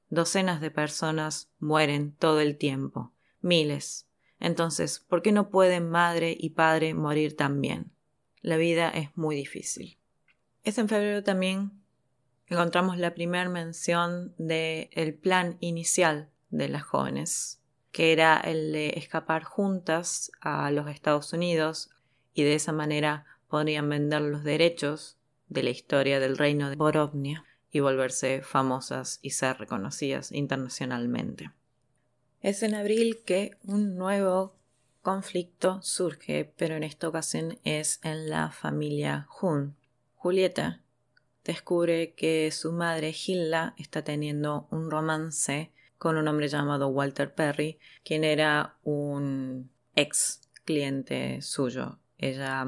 Docenas 0.10 0.60
de 0.60 0.72
personas 0.72 1.52
mueren 1.60 2.14
todo 2.14 2.40
el 2.40 2.58
tiempo, 2.58 3.14
miles, 3.42 4.08
Entonces, 4.40 5.06
¿por 5.08 5.22
qué 5.22 5.32
no 5.32 5.52
pueden 5.52 5.88
madre 5.88 6.36
y 6.36 6.50
padre 6.50 6.96
morir 6.96 7.38
también? 7.38 7.92
La 8.42 8.58
vida 8.58 8.90
es 8.90 9.16
muy 9.16 9.36
difícil. 9.36 10.00
Es 10.64 10.80
en 10.80 10.90
febrero 10.90 11.22
también 11.22 11.74
encontramos 12.48 12.98
la 12.98 13.14
primera 13.14 13.48
mención 13.50 14.34
del 14.40 14.90
el 14.94 15.14
plan 15.14 15.58
inicial 15.60 16.32
de 16.50 16.70
las 16.70 16.82
jóvenes, 16.82 17.61
que 17.92 18.14
era 18.14 18.40
el 18.40 18.72
de 18.72 18.94
escapar 18.96 19.44
juntas 19.44 20.32
a 20.40 20.72
los 20.72 20.88
Estados 20.88 21.34
Unidos 21.34 21.90
y 22.34 22.44
de 22.44 22.56
esa 22.56 22.72
manera 22.72 23.26
podrían 23.48 23.90
vender 23.90 24.22
los 24.22 24.44
derechos 24.44 25.18
de 25.50 25.64
la 25.64 25.70
historia 25.70 26.20
del 26.20 26.38
reino 26.38 26.70
de 26.70 26.78
Borovnia 26.78 27.44
y 27.72 27.80
volverse 27.82 28.42
famosas 28.42 29.20
y 29.22 29.32
ser 29.32 29.58
reconocidas 29.58 30.32
internacionalmente. 30.32 31.52
Es 32.42 32.64
en 32.64 32.76
abril 32.76 33.22
que 33.26 33.58
un 33.64 33.96
nuevo 33.98 34.56
conflicto 35.02 35.82
surge, 35.82 36.54
pero 36.58 36.76
en 36.76 36.84
esta 36.84 37.08
ocasión 37.08 37.60
es 37.64 38.00
en 38.04 38.30
la 38.30 38.52
familia 38.52 39.28
Hun. 39.42 39.76
Julieta 40.16 40.82
descubre 41.44 42.14
que 42.14 42.52
su 42.52 42.72
madre 42.72 43.14
Hilda 43.14 43.74
está 43.78 44.04
teniendo 44.04 44.68
un 44.70 44.92
romance 44.92 45.72
con 46.02 46.18
un 46.18 46.28
hombre 46.28 46.48
llamado 46.48 46.88
Walter 46.88 47.32
Perry, 47.32 47.78
quien 48.04 48.24
era 48.24 48.74
un 48.82 49.70
ex 49.96 50.50
cliente 50.66 51.44
suyo. 51.44 52.00
Ella 52.18 52.66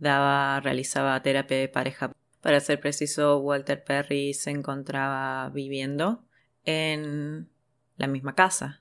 daba, 0.00 0.58
realizaba 0.58 1.22
terapia 1.22 1.56
de 1.56 1.68
pareja. 1.68 2.10
Para 2.40 2.58
ser 2.58 2.80
preciso, 2.80 3.38
Walter 3.38 3.84
Perry 3.84 4.34
se 4.34 4.50
encontraba 4.50 5.50
viviendo 5.50 6.24
en 6.64 7.48
la 7.96 8.08
misma 8.08 8.34
casa. 8.34 8.80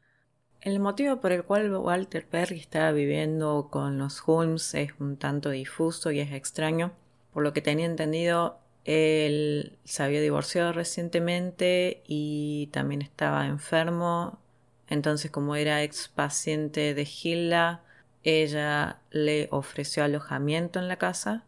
El 0.59 0.79
motivo 0.79 1.19
por 1.21 1.31
el 1.31 1.43
cual 1.43 1.71
Walter 1.71 2.27
Perry 2.27 2.57
estaba 2.57 2.91
viviendo 2.93 3.67
con 3.69 3.99
los 3.99 4.23
Holmes 4.25 4.73
es 4.73 4.89
un 4.99 5.17
tanto 5.17 5.51
difuso 5.51 6.09
y 6.09 6.19
es 6.19 6.31
extraño. 6.31 6.93
Por 7.31 7.43
lo 7.43 7.53
que 7.53 7.61
tenía 7.61 7.85
entendido, 7.85 8.59
él 8.85 9.77
se 9.85 10.03
había 10.03 10.21
divorciado 10.21 10.73
recientemente 10.73 12.03
y 12.05 12.67
también 12.71 13.01
estaba 13.01 13.45
enfermo. 13.47 14.39
Entonces, 14.87 15.31
como 15.31 15.55
era 15.55 15.83
ex 15.83 16.09
paciente 16.09 16.93
de 16.93 17.07
Hilda, 17.07 17.83
ella 18.23 18.99
le 19.11 19.47
ofreció 19.51 20.03
alojamiento 20.03 20.79
en 20.79 20.87
la 20.87 20.97
casa 20.97 21.45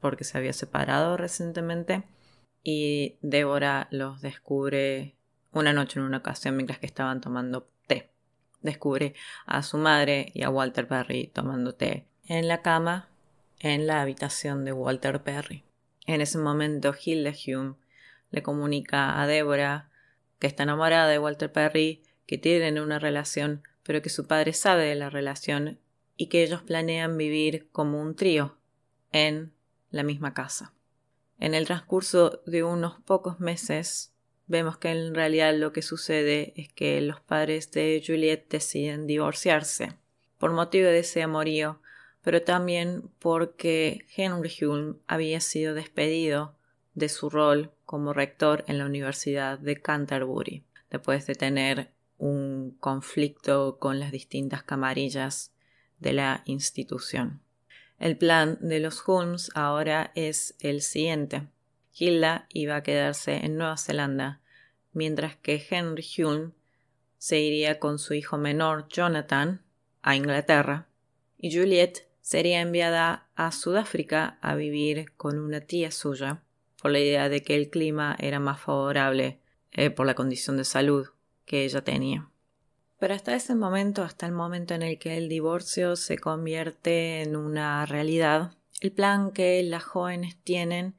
porque 0.00 0.24
se 0.24 0.38
había 0.38 0.52
separado 0.52 1.16
recientemente 1.16 2.04
y 2.62 3.16
Débora 3.22 3.88
los 3.90 4.20
descubre 4.22 5.14
una 5.52 5.72
noche 5.72 5.98
en 5.98 6.06
una 6.06 6.18
ocasión 6.18 6.56
mientras 6.56 6.78
que 6.78 6.86
estaban 6.86 7.20
tomando 7.20 7.68
té. 7.86 8.10
Descubre 8.60 9.14
a 9.46 9.62
su 9.62 9.78
madre 9.78 10.32
y 10.34 10.42
a 10.42 10.50
Walter 10.50 10.88
Perry 10.88 11.28
tomando 11.28 11.74
té 11.74 12.06
en 12.26 12.48
la 12.48 12.62
cama 12.62 13.08
en 13.60 13.86
la 13.86 14.02
habitación 14.02 14.64
de 14.64 14.72
Walter 14.72 15.22
Perry. 15.22 15.65
En 16.06 16.20
ese 16.20 16.38
momento, 16.38 16.94
Hilda 16.94 17.32
Hume 17.32 17.74
le 18.30 18.42
comunica 18.42 19.20
a 19.20 19.26
Débora 19.26 19.90
que 20.38 20.46
está 20.46 20.62
enamorada 20.64 21.08
de 21.08 21.18
Walter 21.18 21.50
Perry, 21.50 22.02
que 22.26 22.38
tienen 22.38 22.78
una 22.78 22.98
relación, 22.98 23.62
pero 23.82 24.02
que 24.02 24.10
su 24.10 24.26
padre 24.26 24.52
sabe 24.52 24.84
de 24.84 24.94
la 24.94 25.10
relación 25.10 25.78
y 26.16 26.26
que 26.26 26.42
ellos 26.42 26.62
planean 26.62 27.16
vivir 27.16 27.68
como 27.72 28.00
un 28.00 28.16
trío 28.16 28.56
en 29.12 29.52
la 29.90 30.02
misma 30.02 30.34
casa. 30.34 30.74
En 31.38 31.54
el 31.54 31.66
transcurso 31.66 32.42
de 32.46 32.62
unos 32.62 33.00
pocos 33.00 33.40
meses, 33.40 34.12
vemos 34.46 34.78
que 34.78 34.90
en 34.90 35.14
realidad 35.14 35.54
lo 35.54 35.72
que 35.72 35.82
sucede 35.82 36.52
es 36.56 36.72
que 36.72 37.00
los 37.00 37.20
padres 37.20 37.70
de 37.72 38.02
Juliet 38.04 38.46
deciden 38.48 39.06
divorciarse 39.06 39.94
por 40.38 40.52
motivo 40.52 40.88
de 40.88 41.00
ese 41.00 41.22
amorío 41.22 41.80
pero 42.26 42.42
también 42.42 43.08
porque 43.20 44.04
Henry 44.16 44.50
Hume 44.60 44.96
había 45.06 45.40
sido 45.40 45.74
despedido 45.74 46.56
de 46.94 47.08
su 47.08 47.30
rol 47.30 47.70
como 47.84 48.12
rector 48.12 48.64
en 48.66 48.78
la 48.78 48.86
Universidad 48.86 49.60
de 49.60 49.80
Canterbury, 49.80 50.64
después 50.90 51.24
de 51.28 51.36
tener 51.36 51.92
un 52.18 52.76
conflicto 52.80 53.78
con 53.78 54.00
las 54.00 54.10
distintas 54.10 54.64
camarillas 54.64 55.52
de 56.00 56.14
la 56.14 56.42
institución. 56.46 57.42
El 58.00 58.18
plan 58.18 58.58
de 58.60 58.80
los 58.80 59.04
Holmes 59.06 59.52
ahora 59.54 60.10
es 60.16 60.56
el 60.58 60.82
siguiente. 60.82 61.46
Hilda 61.96 62.48
iba 62.48 62.74
a 62.74 62.82
quedarse 62.82 63.36
en 63.36 63.56
Nueva 63.56 63.76
Zelanda, 63.76 64.40
mientras 64.92 65.36
que 65.36 65.64
Henry 65.70 66.04
Hume 66.18 66.50
se 67.18 67.38
iría 67.38 67.78
con 67.78 68.00
su 68.00 68.14
hijo 68.14 68.36
menor 68.36 68.88
Jonathan 68.88 69.62
a 70.02 70.16
Inglaterra 70.16 70.88
y 71.38 71.56
Juliet 71.56 72.05
sería 72.26 72.60
enviada 72.60 73.28
a 73.36 73.52
Sudáfrica 73.52 74.36
a 74.40 74.56
vivir 74.56 75.12
con 75.16 75.38
una 75.38 75.60
tía 75.60 75.92
suya, 75.92 76.42
por 76.82 76.90
la 76.90 76.98
idea 76.98 77.28
de 77.28 77.44
que 77.44 77.54
el 77.54 77.70
clima 77.70 78.16
era 78.18 78.40
más 78.40 78.60
favorable 78.60 79.38
eh, 79.70 79.90
por 79.90 80.06
la 80.06 80.16
condición 80.16 80.56
de 80.56 80.64
salud 80.64 81.06
que 81.44 81.64
ella 81.64 81.84
tenía. 81.84 82.28
Pero 82.98 83.14
hasta 83.14 83.36
ese 83.36 83.54
momento, 83.54 84.02
hasta 84.02 84.26
el 84.26 84.32
momento 84.32 84.74
en 84.74 84.82
el 84.82 84.98
que 84.98 85.16
el 85.16 85.28
divorcio 85.28 85.94
se 85.94 86.18
convierte 86.18 87.22
en 87.22 87.36
una 87.36 87.86
realidad, 87.86 88.56
el 88.80 88.90
plan 88.90 89.30
que 89.30 89.62
las 89.62 89.84
jóvenes 89.84 90.36
tienen 90.42 90.96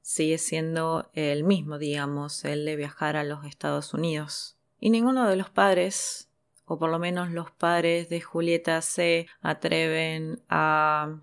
sigue 0.00 0.38
siendo 0.38 1.10
el 1.12 1.44
mismo, 1.44 1.76
digamos, 1.76 2.42
el 2.46 2.64
de 2.64 2.76
viajar 2.76 3.16
a 3.16 3.24
los 3.24 3.44
Estados 3.44 3.92
Unidos. 3.92 4.56
Y 4.78 4.88
ninguno 4.88 5.28
de 5.28 5.36
los 5.36 5.50
padres 5.50 6.29
o 6.72 6.78
por 6.78 6.88
lo 6.88 7.00
menos 7.00 7.32
los 7.32 7.50
padres 7.50 8.08
de 8.10 8.20
Julieta 8.20 8.80
se 8.80 9.26
atreven 9.40 10.40
a, 10.48 11.18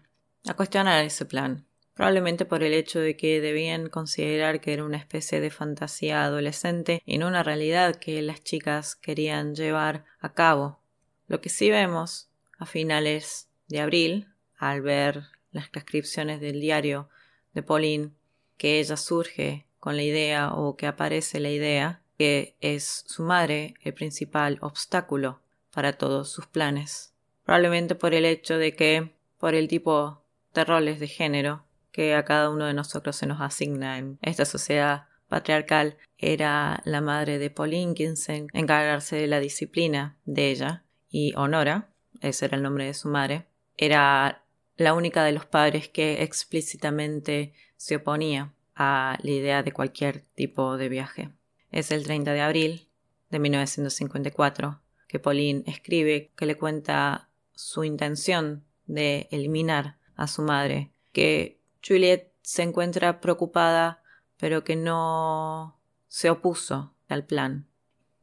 a 0.45 0.53
cuestionar 0.55 1.05
ese 1.05 1.23
plan. 1.23 1.65
Probablemente 1.93 2.43
por 2.43 2.63
el 2.63 2.73
hecho 2.73 2.99
de 2.99 3.15
que 3.15 3.39
debían 3.39 3.88
considerar 3.88 4.60
que 4.60 4.73
era 4.73 4.83
una 4.83 4.97
especie 4.97 5.39
de 5.39 5.49
fantasía 5.49 6.25
adolescente 6.25 7.01
y 7.05 7.17
no 7.17 7.29
una 7.29 7.43
realidad 7.43 7.95
que 7.95 8.21
las 8.21 8.43
chicas 8.43 8.97
querían 8.97 9.55
llevar 9.55 10.03
a 10.19 10.33
cabo. 10.33 10.81
Lo 11.27 11.39
que 11.39 11.47
sí 11.47 11.69
vemos 11.69 12.27
a 12.57 12.65
finales 12.65 13.47
de 13.69 13.79
abril, 13.79 14.27
al 14.57 14.81
ver 14.81 15.27
las 15.53 15.71
transcripciones 15.71 16.41
del 16.41 16.60
diario 16.60 17.07
de 17.53 17.63
Pauline, 17.63 18.12
que 18.57 18.81
ella 18.81 18.97
surge 18.97 19.65
con 19.79 19.95
la 19.95 20.03
idea 20.03 20.51
o 20.53 20.75
que 20.75 20.88
aparece 20.88 21.39
la 21.39 21.51
idea 21.51 22.01
que 22.17 22.56
es 22.62 23.03
su 23.08 23.23
madre 23.23 23.75
el 23.82 23.93
principal 23.93 24.58
obstáculo 24.62 25.41
para 25.71 25.93
todos 25.93 26.32
sus 26.32 26.47
planes. 26.47 27.13
Probablemente 27.45 27.95
por 27.95 28.13
el 28.13 28.25
hecho 28.25 28.58
de 28.58 28.75
que, 28.75 29.13
por 29.38 29.56
el 29.56 29.67
tipo 29.67 30.23
de 30.53 30.65
roles 30.65 30.99
de 30.99 31.08
género 31.08 31.63
que 31.91 32.15
a 32.15 32.25
cada 32.25 32.49
uno 32.49 32.65
de 32.65 32.73
nosotros 32.73 33.15
se 33.15 33.27
nos 33.27 33.41
asigna 33.41 33.97
en 33.97 34.17
esta 34.21 34.45
sociedad 34.45 35.08
patriarcal, 35.30 35.97
era 36.17 36.82
la 36.86 37.01
madre 37.01 37.38
de 37.38 37.49
Pauline 37.49 37.93
quien 37.93 38.17
se 38.17 38.47
encargarse 38.53 39.17
de 39.17 39.27
la 39.27 39.39
disciplina 39.39 40.17
de 40.25 40.51
ella, 40.51 40.84
y 41.10 41.34
Honora, 41.36 41.89
ese 42.21 42.45
era 42.45 42.58
el 42.58 42.63
nombre 42.63 42.86
de 42.86 42.93
su 42.93 43.08
madre, 43.08 43.45
era 43.77 44.43
la 44.75 44.93
única 44.93 45.23
de 45.23 45.32
los 45.32 45.45
padres 45.45 45.89
que 45.89 46.23
explícitamente 46.23 47.53
se 47.75 47.97
oponía 47.97 48.53
a 48.75 49.17
la 49.21 49.32
idea 49.32 49.63
de 49.63 49.71
cualquier 49.71 50.21
tipo 50.36 50.77
de 50.77 50.89
viaje. 50.89 51.32
Es 51.77 51.91
el 51.91 52.05
30 52.05 52.33
de 52.33 52.41
abril 52.41 52.89
de 53.29 53.37
1954 53.37 54.81
que 55.07 55.19
Pauline 55.19 55.61
escribe 55.67 56.31
que 56.35 56.47
le 56.47 56.57
cuenta 56.57 57.29
su 57.53 57.83
intención 57.83 58.65
de 58.87 59.27
eliminar 59.29 59.99
a 60.15 60.25
su 60.25 60.41
madre, 60.41 60.91
que 61.13 61.59
Juliet 61.87 62.31
se 62.41 62.63
encuentra 62.63 63.21
preocupada 63.21 64.01
pero 64.37 64.63
que 64.63 64.75
no 64.75 65.79
se 66.07 66.31
opuso 66.31 66.95
al 67.09 67.27
plan. 67.27 67.67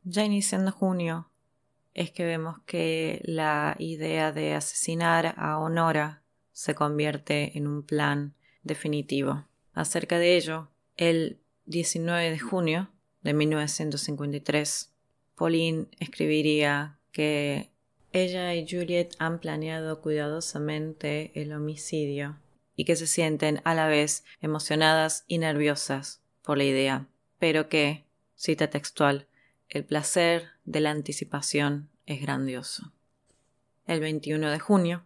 Ya 0.03 0.25
iniciando 0.25 0.73
junio 0.73 1.31
es 1.93 2.11
que 2.11 2.25
vemos 2.25 2.59
que 2.67 3.23
la 3.23 3.77
idea 3.79 4.33
de 4.33 4.55
asesinar 4.55 5.33
a 5.39 5.61
Honora 5.61 6.25
se 6.51 6.75
convierte 6.75 7.57
en 7.57 7.69
un 7.69 7.85
plan 7.85 8.35
definitivo. 8.65 9.47
Acerca 9.75 10.19
de 10.19 10.37
ello, 10.37 10.71
el 10.97 11.39
19 11.67 12.33
de 12.33 12.39
junio 12.41 12.91
de 13.25 13.33
1953, 13.33 14.93
Pauline 15.35 15.87
escribiría 15.99 16.99
que 17.11 17.71
ella 18.13 18.55
y 18.55 18.67
Juliet 18.69 19.15
han 19.19 19.41
planeado 19.41 20.01
cuidadosamente 20.01 21.33
el 21.35 21.53
homicidio 21.53 22.39
y 22.77 22.85
que 22.85 22.97
se 22.97 23.07
sienten 23.07 23.61
a 23.65 23.75
la 23.75 23.89
vez 23.89 24.25
emocionadas 24.41 25.25
y 25.27 25.39
nerviosas 25.39 26.21
por 26.43 26.59
la 26.59 26.65
idea, 26.65 27.09
pero 27.39 27.69
que, 27.69 28.05
cita 28.37 28.69
textual, 28.69 29.27
el 29.69 29.85
placer 29.85 30.51
de 30.65 30.81
la 30.81 30.91
anticipación 30.91 31.89
es 32.07 32.21
grandioso. 32.21 32.93
El 33.87 34.01
21 34.01 34.51
de 34.51 34.59
junio, 34.59 35.05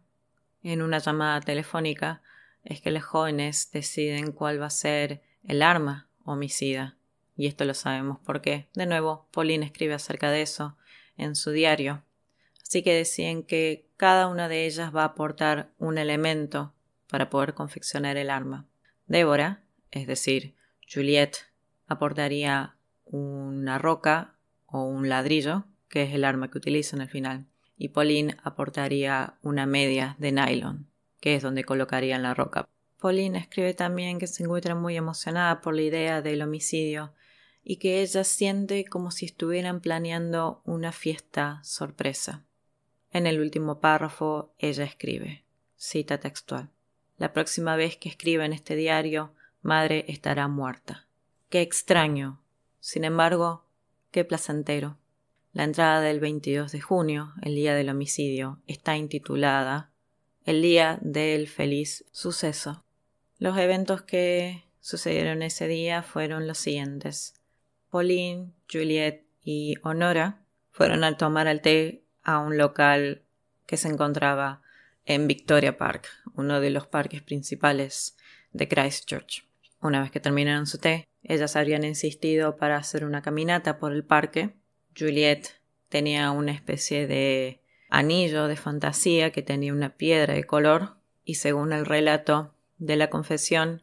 en 0.62 0.82
una 0.82 0.98
llamada 0.98 1.40
telefónica, 1.40 2.20
es 2.64 2.80
que 2.80 2.90
los 2.90 3.04
jóvenes 3.04 3.70
deciden 3.72 4.32
cuál 4.32 4.60
va 4.60 4.66
a 4.66 4.70
ser 4.70 5.22
el 5.44 5.62
arma 5.62 6.08
homicida 6.24 6.97
y 7.38 7.46
esto 7.46 7.64
lo 7.64 7.72
sabemos 7.72 8.18
porque, 8.26 8.68
de 8.74 8.84
nuevo, 8.84 9.28
Pauline 9.30 9.64
escribe 9.64 9.94
acerca 9.94 10.28
de 10.30 10.42
eso 10.42 10.76
en 11.16 11.36
su 11.36 11.52
diario. 11.52 12.02
Así 12.60 12.82
que 12.82 12.92
deciden 12.92 13.44
que 13.44 13.86
cada 13.96 14.26
una 14.26 14.48
de 14.48 14.66
ellas 14.66 14.94
va 14.94 15.02
a 15.02 15.06
aportar 15.06 15.70
un 15.78 15.98
elemento 15.98 16.74
para 17.08 17.30
poder 17.30 17.54
confeccionar 17.54 18.16
el 18.16 18.28
arma. 18.28 18.66
Débora, 19.06 19.62
es 19.92 20.08
decir, 20.08 20.56
Juliette, 20.92 21.46
aportaría 21.86 22.74
una 23.04 23.78
roca 23.78 24.34
o 24.66 24.82
un 24.82 25.08
ladrillo, 25.08 25.64
que 25.88 26.02
es 26.02 26.14
el 26.14 26.24
arma 26.24 26.50
que 26.50 26.58
utilizan 26.58 27.00
al 27.00 27.08
final, 27.08 27.46
y 27.76 27.90
Pauline 27.90 28.36
aportaría 28.42 29.34
una 29.42 29.64
media 29.64 30.16
de 30.18 30.32
nylon, 30.32 30.88
que 31.20 31.36
es 31.36 31.42
donde 31.42 31.62
colocarían 31.62 32.24
la 32.24 32.34
roca. 32.34 32.68
Pauline 33.00 33.38
escribe 33.38 33.74
también 33.74 34.18
que 34.18 34.26
se 34.26 34.42
encuentra 34.42 34.74
muy 34.74 34.96
emocionada 34.96 35.60
por 35.60 35.76
la 35.76 35.82
idea 35.82 36.20
del 36.20 36.42
homicidio 36.42 37.12
y 37.70 37.76
que 37.76 38.00
ella 38.00 38.24
siente 38.24 38.86
como 38.86 39.10
si 39.10 39.26
estuvieran 39.26 39.82
planeando 39.82 40.62
una 40.64 40.90
fiesta 40.90 41.60
sorpresa. 41.62 42.42
En 43.12 43.26
el 43.26 43.38
último 43.40 43.78
párrafo 43.78 44.54
ella 44.58 44.84
escribe, 44.84 45.44
cita 45.76 46.18
textual, 46.18 46.70
La 47.18 47.34
próxima 47.34 47.76
vez 47.76 47.98
que 47.98 48.08
escriba 48.08 48.46
en 48.46 48.54
este 48.54 48.74
diario, 48.74 49.34
madre 49.60 50.06
estará 50.08 50.48
muerta. 50.48 51.06
Qué 51.50 51.60
extraño. 51.60 52.40
Sin 52.80 53.04
embargo, 53.04 53.66
qué 54.12 54.24
placentero. 54.24 54.96
La 55.52 55.64
entrada 55.64 56.00
del 56.00 56.20
22 56.20 56.72
de 56.72 56.80
junio, 56.80 57.34
el 57.42 57.54
día 57.54 57.74
del 57.74 57.90
homicidio, 57.90 58.62
está 58.66 58.96
intitulada 58.96 59.90
El 60.46 60.62
día 60.62 60.98
del 61.02 61.48
feliz 61.48 62.06
suceso. 62.12 62.82
Los 63.38 63.58
eventos 63.58 64.00
que 64.00 64.64
sucedieron 64.80 65.42
ese 65.42 65.68
día 65.68 66.02
fueron 66.02 66.46
los 66.46 66.56
siguientes. 66.56 67.37
Pauline, 67.90 68.52
Juliet 68.70 69.24
y 69.42 69.76
Honora 69.82 70.42
fueron 70.70 71.04
a 71.04 71.16
tomar 71.16 71.46
el 71.46 71.60
té 71.60 72.02
a 72.22 72.38
un 72.38 72.58
local 72.58 73.22
que 73.66 73.76
se 73.76 73.88
encontraba 73.88 74.62
en 75.04 75.26
Victoria 75.26 75.78
Park, 75.78 76.08
uno 76.34 76.60
de 76.60 76.70
los 76.70 76.86
parques 76.86 77.22
principales 77.22 78.16
de 78.52 78.68
Christchurch. 78.68 79.46
Una 79.80 80.02
vez 80.02 80.10
que 80.10 80.20
terminaron 80.20 80.66
su 80.66 80.78
té, 80.78 81.06
ellas 81.22 81.56
habían 81.56 81.84
insistido 81.84 82.56
para 82.56 82.76
hacer 82.76 83.04
una 83.04 83.22
caminata 83.22 83.78
por 83.78 83.92
el 83.92 84.04
parque. 84.04 84.54
Juliet 84.96 85.60
tenía 85.88 86.30
una 86.30 86.52
especie 86.52 87.06
de 87.06 87.60
anillo 87.88 88.48
de 88.48 88.56
fantasía 88.56 89.32
que 89.32 89.42
tenía 89.42 89.72
una 89.72 89.96
piedra 89.96 90.34
de 90.34 90.44
color 90.44 90.96
y 91.24 91.36
según 91.36 91.72
el 91.72 91.86
relato 91.86 92.54
de 92.78 92.96
la 92.96 93.10
confesión, 93.10 93.82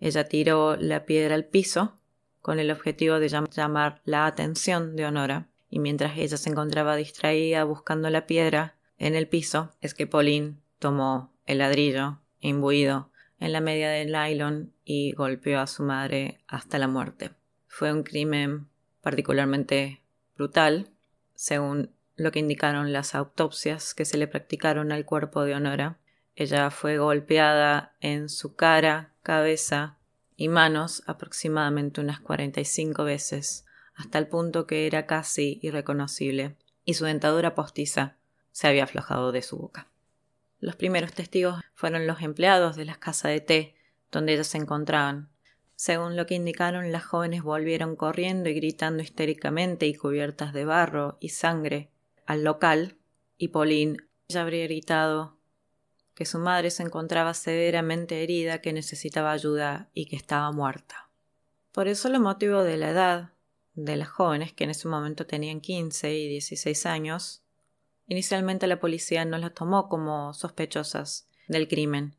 ella 0.00 0.24
tiró 0.24 0.76
la 0.76 1.04
piedra 1.04 1.34
al 1.34 1.44
piso 1.44 1.96
con 2.42 2.58
el 2.58 2.70
objetivo 2.70 3.20
de 3.20 3.28
llamar 3.28 4.02
la 4.04 4.26
atención 4.26 4.96
de 4.96 5.06
Honora 5.06 5.48
y 5.70 5.78
mientras 5.78 6.18
ella 6.18 6.36
se 6.36 6.50
encontraba 6.50 6.96
distraída 6.96 7.64
buscando 7.64 8.10
la 8.10 8.26
piedra 8.26 8.74
en 8.98 9.14
el 9.14 9.26
piso, 9.26 9.72
es 9.80 9.94
que 9.94 10.06
Pauline 10.06 10.58
tomó 10.78 11.32
el 11.46 11.58
ladrillo 11.58 12.18
imbuido 12.40 13.10
en 13.38 13.52
la 13.52 13.60
media 13.60 13.88
del 13.88 14.12
nylon 14.12 14.72
y 14.84 15.12
golpeó 15.12 15.60
a 15.60 15.66
su 15.66 15.82
madre 15.82 16.40
hasta 16.46 16.78
la 16.78 16.88
muerte. 16.88 17.30
Fue 17.68 17.92
un 17.92 18.02
crimen 18.02 18.68
particularmente 19.00 20.02
brutal, 20.36 20.90
según 21.34 21.90
lo 22.16 22.30
que 22.32 22.40
indicaron 22.40 22.92
las 22.92 23.14
autopsias 23.14 23.94
que 23.94 24.04
se 24.04 24.18
le 24.18 24.28
practicaron 24.28 24.92
al 24.92 25.04
cuerpo 25.04 25.44
de 25.44 25.54
Honora. 25.54 25.98
Ella 26.36 26.70
fue 26.70 26.98
golpeada 26.98 27.94
en 28.00 28.28
su 28.28 28.54
cara, 28.54 29.14
cabeza 29.22 29.98
y 30.36 30.48
manos 30.48 31.02
aproximadamente 31.06 32.00
unas 32.00 32.20
45 32.20 33.04
veces 33.04 33.64
hasta 33.94 34.18
el 34.18 34.26
punto 34.26 34.66
que 34.66 34.86
era 34.86 35.06
casi 35.06 35.58
irreconocible, 35.62 36.56
y 36.84 36.94
su 36.94 37.04
dentadura 37.04 37.54
postiza 37.54 38.16
se 38.50 38.66
había 38.66 38.84
aflojado 38.84 39.32
de 39.32 39.42
su 39.42 39.58
boca. 39.58 39.88
Los 40.60 40.76
primeros 40.76 41.12
testigos 41.12 41.62
fueron 41.74 42.06
los 42.06 42.22
empleados 42.22 42.76
de 42.76 42.84
la 42.84 42.96
casa 42.96 43.28
de 43.28 43.40
té 43.40 43.74
donde 44.10 44.34
ellos 44.34 44.46
se 44.46 44.58
encontraban. 44.58 45.28
Según 45.74 46.16
lo 46.16 46.26
que 46.26 46.34
indicaron, 46.34 46.92
las 46.92 47.04
jóvenes 47.04 47.42
volvieron 47.42 47.96
corriendo 47.96 48.48
y 48.48 48.54
gritando 48.54 49.02
histéricamente 49.02 49.86
y 49.86 49.94
cubiertas 49.94 50.52
de 50.52 50.64
barro 50.64 51.16
y 51.18 51.30
sangre 51.30 51.90
al 52.26 52.44
local, 52.44 52.96
y 53.38 53.48
Pauline 53.48 53.96
ya 54.28 54.42
habría 54.42 54.64
gritado 54.64 55.36
que 56.14 56.26
su 56.26 56.38
madre 56.38 56.70
se 56.70 56.82
encontraba 56.82 57.34
severamente 57.34 58.22
herida, 58.22 58.60
que 58.60 58.72
necesitaba 58.72 59.32
ayuda 59.32 59.90
y 59.94 60.06
que 60.06 60.16
estaba 60.16 60.50
muerta. 60.52 61.08
Por 61.72 61.88
eso 61.88 62.08
el 62.08 62.20
motivo 62.20 62.62
de 62.62 62.76
la 62.76 62.90
edad, 62.90 63.32
de 63.74 63.96
las 63.96 64.08
jóvenes, 64.08 64.52
que 64.52 64.64
en 64.64 64.70
ese 64.70 64.88
momento 64.88 65.26
tenían 65.26 65.60
15 65.60 66.14
y 66.14 66.28
16 66.28 66.86
años, 66.86 67.42
inicialmente 68.06 68.66
la 68.66 68.80
policía 68.80 69.24
no 69.24 69.38
las 69.38 69.54
tomó 69.54 69.88
como 69.88 70.34
sospechosas 70.34 71.28
del 71.48 71.68
crimen, 71.68 72.16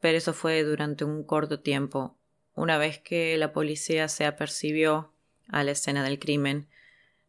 pero 0.00 0.18
eso 0.18 0.32
fue 0.32 0.64
durante 0.64 1.04
un 1.04 1.22
corto 1.22 1.60
tiempo. 1.60 2.16
Una 2.54 2.76
vez 2.76 2.98
que 2.98 3.36
la 3.36 3.52
policía 3.52 4.08
se 4.08 4.26
apercibió 4.26 5.12
a 5.46 5.62
la 5.62 5.70
escena 5.70 6.02
del 6.02 6.18
crimen, 6.18 6.68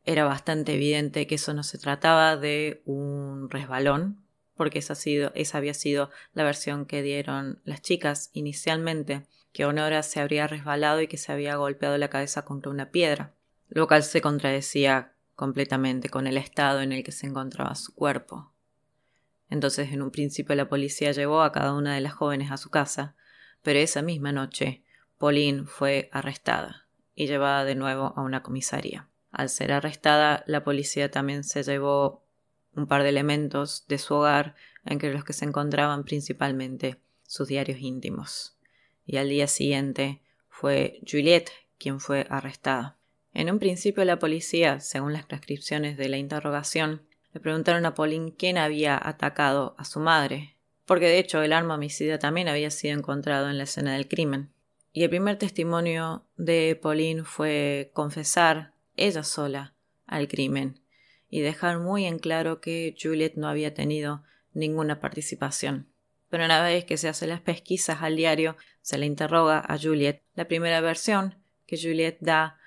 era 0.06 0.26
bastante 0.26 0.74
evidente 0.74 1.28
que 1.28 1.36
eso 1.36 1.54
no 1.54 1.62
se 1.62 1.78
trataba 1.78 2.36
de 2.36 2.82
un 2.86 3.50
resbalón, 3.52 4.24
porque 4.60 4.78
esa, 4.78 4.94
sido, 4.94 5.34
había 5.54 5.74
sido 5.74 6.12
la 6.36 6.44
versión 6.44 6.86
que 6.86 7.02
dieron 7.02 7.62
las 7.64 7.82
chicas 7.82 8.30
inicialmente, 8.34 9.26
que 9.54 9.66
Honora 9.66 10.04
se 10.04 10.20
habría 10.20 10.46
resbalado 10.46 11.02
y 11.02 11.08
que 11.08 11.18
se 11.18 11.32
había 11.32 11.56
golpeado 11.56 11.98
la 11.98 12.12
cabeza 12.12 12.46
contra 12.46 12.72
una 12.72 12.92
piedra 12.92 13.34
lo 13.70 13.88
cual 13.88 14.04
se 14.04 14.22
contradecía 14.22 15.14
completamente 15.36 16.10
con 16.10 16.28
el 16.28 16.38
estado 16.38 16.82
en 16.82 16.92
el 16.92 17.04
que 17.04 17.12
se 17.12 17.28
encontraba 17.28 17.76
su 17.76 17.94
cuerpo. 17.94 18.52
Entonces 19.50 19.92
en 19.94 20.02
un 20.02 20.12
principio 20.12 20.56
la 20.56 20.70
policía 20.70 21.12
llevó 21.12 21.42
a 21.42 21.52
cada 21.52 21.74
una 21.74 21.96
de 21.96 22.02
las 22.02 22.14
jóvenes 22.14 22.52
a 22.52 22.58
su 22.58 22.70
casa, 22.70 23.16
pero 23.62 23.80
esa 23.80 24.02
misma 24.02 24.32
noche 24.32 24.84
Pauline 25.18 25.66
fue 25.66 26.10
arrestada 26.12 26.88
y 27.16 27.28
llevada 27.28 27.64
de 27.64 27.76
nuevo 27.76 28.14
a 28.16 28.22
una 28.22 28.44
comisaría. 28.44 29.08
Al 29.32 29.50
ser 29.50 29.72
arrestada, 29.72 30.44
la 30.48 30.64
policía 30.64 31.12
también 31.12 31.44
se 31.44 31.64
llevó 31.64 32.24
un 32.76 32.88
par 32.88 33.04
de 33.04 33.10
elementos 33.10 33.86
de 33.88 33.98
su 33.98 34.16
hogar, 34.16 34.56
entre 34.86 35.14
los 35.14 35.24
que 35.24 35.34
se 35.34 35.46
encontraban 35.46 36.04
principalmente 36.04 36.98
sus 37.28 37.48
diarios 37.48 37.80
íntimos. 37.80 38.58
Y 39.06 39.18
al 39.18 39.30
día 39.30 39.48
siguiente 39.48 40.22
fue 40.50 41.00
Juliette 41.10 41.52
quien 41.78 42.00
fue 42.00 42.26
arrestada. 42.30 42.98
En 43.34 43.52
un 43.52 43.60
principio 43.60 44.04
la 44.06 44.20
policía, 44.20 44.80
según 44.80 45.14
las 45.14 45.28
transcripciones 45.28 45.98
de 45.98 46.10
la 46.10 46.18
interrogación, 46.18 47.04
le 47.34 47.40
preguntaron 47.40 47.86
a 47.86 47.94
Pauline 47.94 48.34
quién 48.36 48.58
había 48.58 49.00
atacado 49.02 49.76
a 49.78 49.86
su 49.86 50.00
madre, 50.00 50.56
porque 50.86 51.06
de 51.06 51.20
hecho 51.20 51.42
el 51.44 51.54
arma 51.54 51.76
homicida 51.76 52.18
también 52.18 52.48
había 52.48 52.72
sido 52.72 52.98
encontrado 52.98 53.50
en 53.50 53.58
la 53.58 53.66
escena 53.66 53.94
del 53.94 54.08
crimen. 54.08 54.52
Y 54.92 55.04
el 55.04 55.10
primer 55.10 55.38
testimonio 55.38 56.26
de 56.36 56.78
Pauline 56.82 57.24
fue 57.24 57.92
confesar 57.94 58.74
ella 58.98 59.24
sola 59.24 59.76
al 60.08 60.28
crimen 60.28 60.82
y 61.30 61.42
dejar 61.42 61.80
muy 61.80 62.06
en 62.06 62.20
claro 62.20 62.60
que 62.60 62.96
Juliet 63.00 63.34
no 63.36 63.48
había 63.48 63.74
tenido 63.74 64.24
ninguna 64.54 65.00
participación. 65.00 65.88
Pero 66.30 66.46
una 66.46 66.62
vez 66.62 66.86
que 66.86 66.98
se 66.98 67.10
hacen 67.10 67.30
las 67.30 67.42
pesquisas 67.42 68.02
al 68.02 68.16
diario, 68.16 68.56
se 68.82 68.98
le 68.98 69.06
interroga 69.06 69.60
a 69.60 69.78
Juliet. 69.78 70.22
La 70.36 70.48
primera 70.48 70.82
versión 70.82 71.36
que 71.66 71.78
Juliet 71.78 72.18
da 72.20 72.58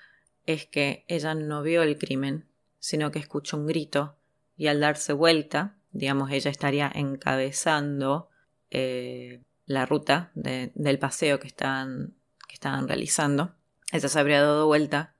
es 0.47 0.67
que 0.67 1.05
ella 1.09 1.35
no 1.35 1.63
vio 1.63 1.83
el 1.83 1.99
crimen, 1.99 2.47
sino 2.79 3.11
que 3.11 3.19
escuchó 3.19 3.57
un 3.57 3.67
grito 3.67 4.17
y 4.57 4.67
al 4.67 4.81
darse 4.81 5.13
vuelta, 5.13 5.77
digamos, 5.93 6.31
ella 6.31 6.51
estaría 6.51 6.91
encabezando 6.95 8.29
eh, 8.71 9.43
la 9.67 9.87
ruta 9.87 10.31
del 10.35 10.99
paseo 10.99 11.39
que 11.39 11.47
estaban, 11.47 12.15
que 12.49 12.55
estaban 12.55 12.89
realizando. 12.89 13.55
Ella 13.93 14.09
se 14.09 14.19
habría 14.19 14.41
dado 14.41 14.67
vuelta 14.67 15.12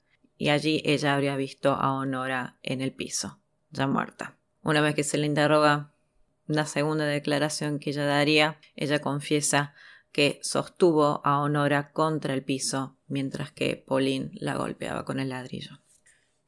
y 0.43 0.49
allí 0.49 0.83
ella 0.85 1.15
habría 1.15 1.37
visto 1.37 1.71
a 1.71 1.93
Honora 1.93 2.57
en 2.65 2.81
el 2.81 2.91
piso, 2.91 3.39
ya 3.71 3.87
muerta. 3.87 4.35
Una 4.65 4.81
vez 4.81 4.97
que 4.97 5.05
se 5.05 5.17
le 5.17 5.27
interroga 5.27 5.93
la 6.49 6.67
segunda 6.67 7.05
declaración 7.05 7.79
que 7.79 7.91
ella 7.91 8.07
daría, 8.07 8.59
ella 8.75 9.01
confiesa 9.01 9.73
que 10.11 10.41
sostuvo 10.43 11.21
a 11.25 11.39
Honora 11.39 11.93
contra 11.93 12.35
el 12.35 12.43
piso 12.43 12.97
mientras 13.07 13.53
que 13.53 13.77
Pauline 13.77 14.33
la 14.35 14.57
golpeaba 14.57 15.05
con 15.05 15.21
el 15.21 15.29
ladrillo. 15.29 15.79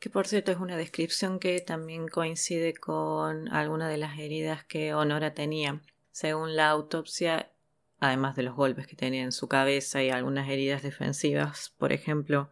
Que 0.00 0.10
por 0.10 0.26
cierto 0.26 0.50
es 0.50 0.58
una 0.58 0.76
descripción 0.76 1.38
que 1.38 1.60
también 1.60 2.08
coincide 2.08 2.74
con 2.74 3.48
algunas 3.52 3.90
de 3.90 3.98
las 3.98 4.18
heridas 4.18 4.64
que 4.64 4.92
Honora 4.92 5.34
tenía. 5.34 5.82
Según 6.10 6.56
la 6.56 6.68
autopsia, 6.68 7.52
además 8.00 8.34
de 8.34 8.42
los 8.42 8.56
golpes 8.56 8.88
que 8.88 8.96
tenía 8.96 9.22
en 9.22 9.30
su 9.30 9.46
cabeza 9.46 10.02
y 10.02 10.10
algunas 10.10 10.48
heridas 10.48 10.82
defensivas, 10.82 11.72
por 11.78 11.92
ejemplo, 11.92 12.50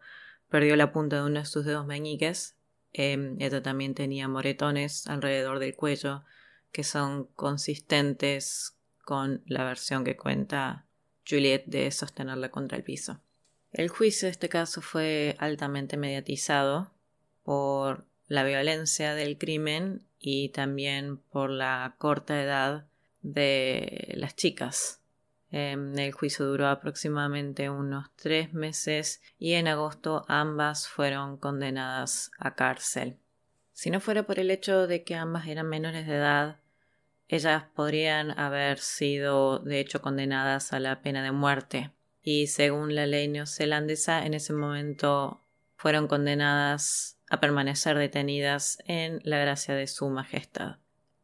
perdió 0.53 0.75
la 0.75 0.91
punta 0.91 1.15
de 1.15 1.23
uno 1.23 1.39
de 1.39 1.47
sus 1.47 1.65
dedos 1.65 1.87
meñiques. 1.87 2.55
Eh, 2.93 3.35
ella 3.39 3.63
también 3.63 3.95
tenía 3.95 4.27
moretones 4.27 5.07
alrededor 5.07 5.57
del 5.57 5.75
cuello 5.75 6.25
que 6.71 6.83
son 6.83 7.25
consistentes 7.33 8.75
con 9.03 9.41
la 9.47 9.63
versión 9.63 10.03
que 10.03 10.15
cuenta 10.15 10.85
Juliet 11.27 11.63
de 11.65 11.89
sostenerla 11.89 12.51
contra 12.51 12.77
el 12.77 12.83
piso. 12.83 13.19
El 13.71 13.89
juicio 13.89 14.27
de 14.27 14.31
este 14.33 14.47
caso 14.47 14.81
fue 14.81 15.35
altamente 15.39 15.97
mediatizado 15.97 16.91
por 17.41 18.05
la 18.27 18.43
violencia 18.43 19.15
del 19.15 19.39
crimen 19.39 20.03
y 20.19 20.49
también 20.49 21.17
por 21.17 21.49
la 21.49 21.95
corta 21.97 22.39
edad 22.39 22.85
de 23.23 24.13
las 24.17 24.35
chicas. 24.35 24.99
Em, 25.55 25.95
el 25.99 26.11
juicio 26.13 26.47
duró 26.47 26.67
aproximadamente 26.67 27.69
unos 27.69 28.09
tres 28.15 28.53
meses 28.53 29.21
y 29.37 29.53
en 29.53 29.67
agosto 29.67 30.25
ambas 30.27 30.87
fueron 30.87 31.37
condenadas 31.37 32.31
a 32.39 32.55
cárcel. 32.55 33.19
Si 33.71 33.91
no 33.91 33.99
fuera 33.99 34.23
por 34.23 34.39
el 34.39 34.49
hecho 34.49 34.87
de 34.87 35.03
que 35.03 35.13
ambas 35.13 35.45
eran 35.45 35.69
menores 35.69 36.07
de 36.07 36.15
edad, 36.15 36.59
ellas 37.27 37.65
podrían 37.75 38.31
haber 38.39 38.79
sido 38.79 39.59
de 39.59 39.79
hecho 39.79 40.01
condenadas 40.01 40.73
a 40.73 40.79
la 40.79 41.03
pena 41.03 41.21
de 41.21 41.31
muerte 41.31 41.91
y 42.23 42.47
según 42.47 42.95
la 42.95 43.05
ley 43.05 43.27
neozelandesa 43.27 44.25
en 44.25 44.33
ese 44.33 44.53
momento 44.53 45.45
fueron 45.75 46.07
condenadas 46.07 47.19
a 47.29 47.39
permanecer 47.39 47.95
detenidas 47.95 48.79
en 48.87 49.19
la 49.23 49.37
gracia 49.37 49.75
de 49.75 49.85
su 49.85 50.09
majestad. 50.09 50.77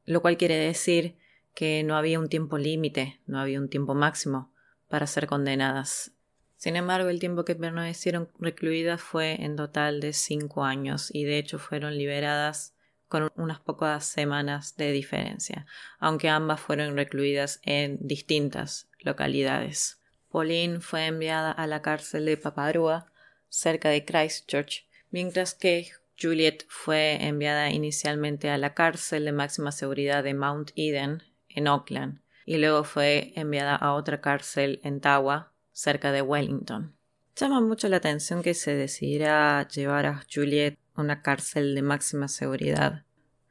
Lo 0.05 0.21
cual 0.21 0.37
quiere 0.37 0.55
decir 0.55 1.17
que 1.53 1.83
no 1.83 1.95
había 1.95 2.19
un 2.19 2.29
tiempo 2.29 2.57
límite, 2.57 3.19
no 3.25 3.39
había 3.39 3.59
un 3.59 3.69
tiempo 3.69 3.93
máximo 3.93 4.51
para 4.87 5.07
ser 5.07 5.27
condenadas. 5.27 6.13
Sin 6.57 6.75
embargo, 6.75 7.09
el 7.09 7.19
tiempo 7.19 7.45
que 7.45 7.55
permanecieron 7.55 8.29
recluidas 8.37 9.01
fue 9.01 9.41
en 9.43 9.55
total 9.55 10.01
de 10.01 10.13
cinco 10.13 10.65
años 10.65 11.09
y 11.13 11.23
de 11.23 11.37
hecho 11.37 11.57
fueron 11.57 11.97
liberadas 11.97 12.73
con 13.07 13.31
unas 13.35 13.59
pocas 13.59 14.05
semanas 14.05 14.75
de 14.75 14.91
diferencia, 14.91 15.65
aunque 15.99 16.29
ambas 16.29 16.59
fueron 16.59 16.95
recluidas 16.95 17.59
en 17.63 17.97
distintas 18.01 18.89
localidades. 18.99 19.99
Pauline 20.31 20.79
fue 20.79 21.07
enviada 21.07 21.51
a 21.51 21.65
la 21.65 21.81
cárcel 21.81 22.25
de 22.25 22.37
Paparua, 22.37 23.11
cerca 23.47 23.89
de 23.89 24.05
Christchurch, 24.05 24.87
mientras 25.09 25.55
que 25.55 25.89
Juliet 26.21 26.65
fue 26.67 27.25
enviada 27.25 27.71
inicialmente 27.71 28.49
a 28.49 28.57
la 28.57 28.73
cárcel 28.73 29.25
de 29.25 29.31
máxima 29.31 29.71
seguridad 29.71 30.23
de 30.23 30.33
Mount 30.33 30.71
Eden, 30.75 31.23
en 31.59 31.67
Auckland, 31.67 32.21
y 32.45 32.57
luego 32.57 32.83
fue 32.83 33.31
enviada 33.35 33.75
a 33.75 33.93
otra 33.93 34.21
cárcel 34.21 34.79
en 34.83 34.99
Tawa, 34.99 35.53
cerca 35.71 36.11
de 36.11 36.23
Wellington. 36.23 36.95
Llama 37.35 37.61
mucho 37.61 37.87
la 37.87 37.97
atención 37.97 38.41
que 38.41 38.53
se 38.53 38.75
decidiera 38.75 39.67
llevar 39.67 40.07
a 40.07 40.25
Juliet 40.33 40.77
a 40.95 41.01
una 41.01 41.21
cárcel 41.21 41.75
de 41.75 41.81
máxima 41.83 42.27
seguridad. 42.27 43.05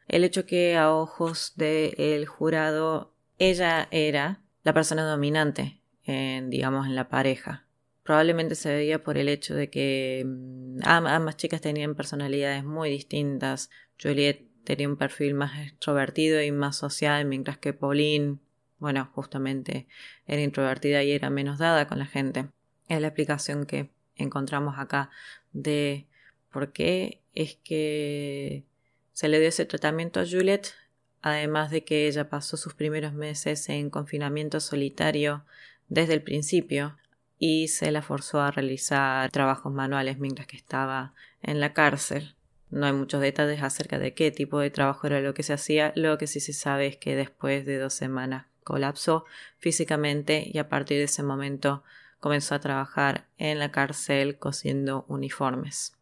El 0.09 0.25
hecho 0.25 0.45
que 0.45 0.77
a 0.77 0.93
ojos 0.93 1.53
del 1.57 2.27
jurado 2.27 3.15
ella 3.39 3.89
era 3.91 4.43
la 4.65 4.75
persona 4.75 5.05
dominante, 5.05 5.81
en, 6.05 6.51
digamos, 6.51 6.87
en 6.87 6.97
la 6.97 7.09
pareja. 7.09 7.67
Probablemente 8.03 8.55
se 8.55 8.75
veía 8.75 9.03
por 9.03 9.17
el 9.17 9.29
hecho 9.29 9.55
de 9.55 9.71
que 9.71 10.25
mm, 10.27 10.81
ambas 10.85 11.37
chicas 11.37 11.61
tenían 11.61 11.95
personalidades 11.95 12.65
muy 12.65 12.91
distintas. 12.91 13.71
Juliet 14.03 14.48
tenía 14.65 14.89
un 14.89 14.97
perfil 14.97 15.35
más 15.35 15.59
extrovertido 15.59 16.43
y 16.43 16.53
más 16.53 16.77
social, 16.77 17.25
mientras 17.25 17.59
que 17.59 17.73
Pauline, 17.73 18.39
bueno, 18.79 19.11
justamente 19.15 19.87
era 20.27 20.43
introvertida 20.43 21.03
y 21.03 21.13
era 21.13 21.31
menos 21.31 21.59
dada 21.59 21.87
con 21.87 21.99
la 21.99 22.07
gente. 22.07 22.49
Es 22.89 23.01
la 23.01 23.09
explicación 23.09 23.67
que 23.67 23.91
encontramos 24.17 24.79
acá 24.79 25.11
de 25.53 26.07
por 26.51 26.73
qué 26.73 27.23
es 27.35 27.57
que 27.57 28.65
se 29.13 29.29
le 29.29 29.41
dio 29.41 29.49
ese 29.49 29.65
tratamiento 29.65 30.21
a 30.21 30.27
Juliet, 30.27 30.75
además 31.23 31.71
de 31.71 31.85
que 31.85 32.07
ella 32.07 32.29
pasó 32.29 32.57
sus 32.57 32.75
primeros 32.75 33.13
meses 33.13 33.69
en 33.69 33.91
confinamiento 33.91 34.61
solitario 34.61 35.45
desde 35.89 36.15
el 36.15 36.23
principio 36.23 36.97
y 37.39 37.69
se 37.69 37.91
la 37.91 38.03
forzó 38.03 38.41
a 38.41 38.51
realizar 38.51 39.31
trabajos 39.31 39.73
manuales 39.73 40.19
mientras 40.19 40.47
que 40.47 40.57
estaba 40.57 41.15
en 41.43 41.61
la 41.61 41.73
cárcel. 41.73 42.35
No 42.71 42.87
hay 42.87 42.93
muchos 42.93 43.21
detalles 43.21 43.63
acerca 43.63 43.99
de 43.99 44.15
qué 44.15 44.31
tipo 44.31 44.59
de 44.59 44.71
trabajo 44.71 45.07
era 45.07 45.21
lo 45.21 45.35
que 45.35 45.43
se 45.43 45.53
hacía, 45.53 45.93
lo 45.97 46.19
que 46.19 46.27
sí 46.27 46.41
se 46.41 46.53
sabe 46.53 46.87
es 46.87 46.97
que 46.97 47.17
después 47.17 47.65
de 47.65 47.79
dos 47.79 47.95
semanas 47.95 48.47
colapsó 48.63 49.25
físicamente 49.57 50.51
y 50.53 50.59
a 50.59 50.69
partir 50.69 50.99
de 50.99 51.05
ese 51.05 51.23
momento 51.23 51.83
comenzó 52.21 52.55
a 52.55 52.61
trabajar 52.61 53.27
en 53.39 53.59
la 53.59 53.71
cárcel 53.71 54.39
cosiendo 54.39 55.07
uniformes. 55.09 55.95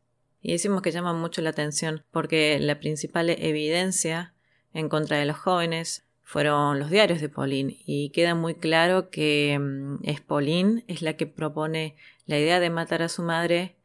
Y 0.43 0.53
decimos 0.53 0.83
que 0.83 0.93
llama 0.93 1.13
mucho 1.13 1.43
la 1.43 1.51
atención 1.51 2.05
porque 2.11 2.59
la 2.61 2.81
principal 2.81 3.31
evidencia 3.31 4.35
en 4.73 4.89
contra 4.89 5.19
de 5.19 5.27
los 5.27 5.37
jóvenes 5.37 6.05
fueron 6.23 6.81
los 6.81 6.91
diarios 6.91 7.21
de 7.21 7.29
Pauline 7.29 7.77
y 7.87 8.11
queda 8.11 8.35
muy 8.35 8.57
claro 8.57 9.11
que 9.11 9.57
mm, 9.61 9.99
es 10.03 10.21
Pauline 10.21 10.85
es 10.89 11.03
la 11.03 11.17
que 11.17 11.29
propone 11.29 11.97
la 12.27 12.39
idea 12.39 12.59
de 12.59 12.69
matar 12.69 13.03
a 13.03 13.09
su 13.09 13.23
madre 13.23 13.76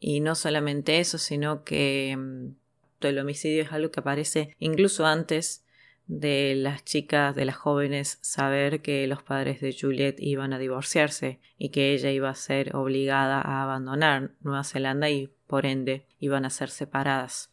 y 0.00 0.20
no 0.20 0.34
solamente 0.34 1.00
eso, 1.00 1.18
sino 1.18 1.64
que 1.64 2.16
mm, 2.16 2.54
el 3.00 3.18
homicidio 3.18 3.62
es 3.62 3.72
algo 3.72 3.90
que 3.90 4.00
aparece 4.00 4.54
incluso 4.58 5.06
antes 5.06 5.64
de 6.06 6.54
las 6.56 6.84
chicas, 6.84 7.34
de 7.34 7.44
las 7.44 7.56
jóvenes, 7.56 8.18
saber 8.20 8.80
que 8.80 9.06
los 9.06 9.22
padres 9.22 9.60
de 9.60 9.76
Juliet 9.78 10.16
iban 10.18 10.52
a 10.52 10.58
divorciarse 10.58 11.40
y 11.58 11.70
que 11.70 11.94
ella 11.94 12.10
iba 12.10 12.30
a 12.30 12.34
ser 12.34 12.76
obligada 12.76 13.40
a 13.40 13.62
abandonar 13.62 14.32
Nueva 14.40 14.62
Zelanda 14.62 15.10
y 15.10 15.32
por 15.46 15.66
ende 15.66 16.06
iban 16.20 16.44
a 16.44 16.50
ser 16.50 16.70
separadas. 16.70 17.50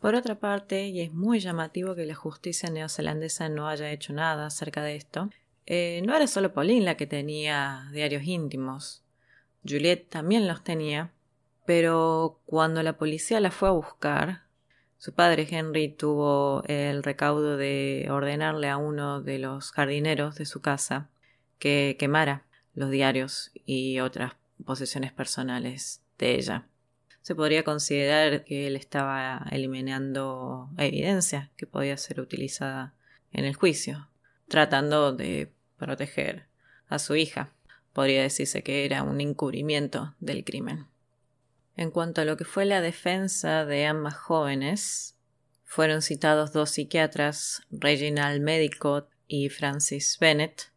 Por 0.00 0.14
otra 0.14 0.38
parte, 0.38 0.88
y 0.88 1.00
es 1.00 1.12
muy 1.12 1.40
llamativo 1.40 1.94
que 1.94 2.06
la 2.06 2.14
justicia 2.14 2.70
neozelandesa 2.70 3.48
no 3.48 3.68
haya 3.68 3.90
hecho 3.90 4.12
nada 4.12 4.46
acerca 4.46 4.82
de 4.82 4.96
esto, 4.96 5.30
eh, 5.66 6.02
no 6.04 6.14
era 6.16 6.26
solo 6.26 6.52
Pauline 6.52 6.84
la 6.84 6.96
que 6.96 7.06
tenía 7.06 7.88
diarios 7.92 8.24
íntimos. 8.24 9.04
Juliet 9.66 10.08
también 10.08 10.48
los 10.48 10.64
tenía, 10.64 11.12
pero 11.64 12.40
cuando 12.46 12.82
la 12.82 12.96
policía 12.96 13.40
la 13.40 13.50
fue 13.50 13.68
a 13.68 13.72
buscar, 13.72 14.42
su 14.98 15.14
padre 15.14 15.46
Henry 15.50 15.88
tuvo 15.88 16.62
el 16.66 17.02
recaudo 17.02 17.56
de 17.56 18.08
ordenarle 18.10 18.68
a 18.68 18.76
uno 18.76 19.22
de 19.22 19.38
los 19.38 19.72
jardineros 19.72 20.36
de 20.36 20.46
su 20.46 20.60
casa 20.60 21.08
que 21.58 21.96
quemara 21.98 22.44
los 22.74 22.90
diarios 22.90 23.50
y 23.64 24.00
otras 24.00 24.34
posesiones 24.64 25.12
personales 25.12 26.02
de 26.18 26.34
ella 26.34 26.66
se 27.22 27.34
podría 27.34 27.64
considerar 27.64 28.44
que 28.44 28.66
él 28.66 28.76
estaba 28.76 29.46
eliminando 29.50 30.70
evidencia 30.78 31.50
que 31.56 31.66
podía 31.66 31.96
ser 31.96 32.20
utilizada 32.20 32.94
en 33.32 33.44
el 33.44 33.54
juicio, 33.54 34.08
tratando 34.48 35.12
de 35.12 35.52
proteger 35.76 36.46
a 36.88 36.98
su 36.98 37.16
hija. 37.16 37.52
Podría 37.92 38.22
decirse 38.22 38.62
que 38.62 38.84
era 38.84 39.02
un 39.02 39.20
encubrimiento 39.20 40.14
del 40.18 40.44
crimen. 40.44 40.86
En 41.80 41.90
cuanto 41.90 42.20
a 42.20 42.26
lo 42.26 42.36
que 42.36 42.44
fue 42.44 42.66
la 42.66 42.82
defensa 42.82 43.64
de 43.64 43.86
ambas 43.86 44.14
jóvenes, 44.14 45.16
fueron 45.64 46.02
citados 46.02 46.52
dos 46.52 46.72
psiquiatras, 46.72 47.62
Reginald 47.70 48.42
Medicott 48.42 49.08
y 49.26 49.48
Francis 49.48 50.18
Bennett, 50.20 50.72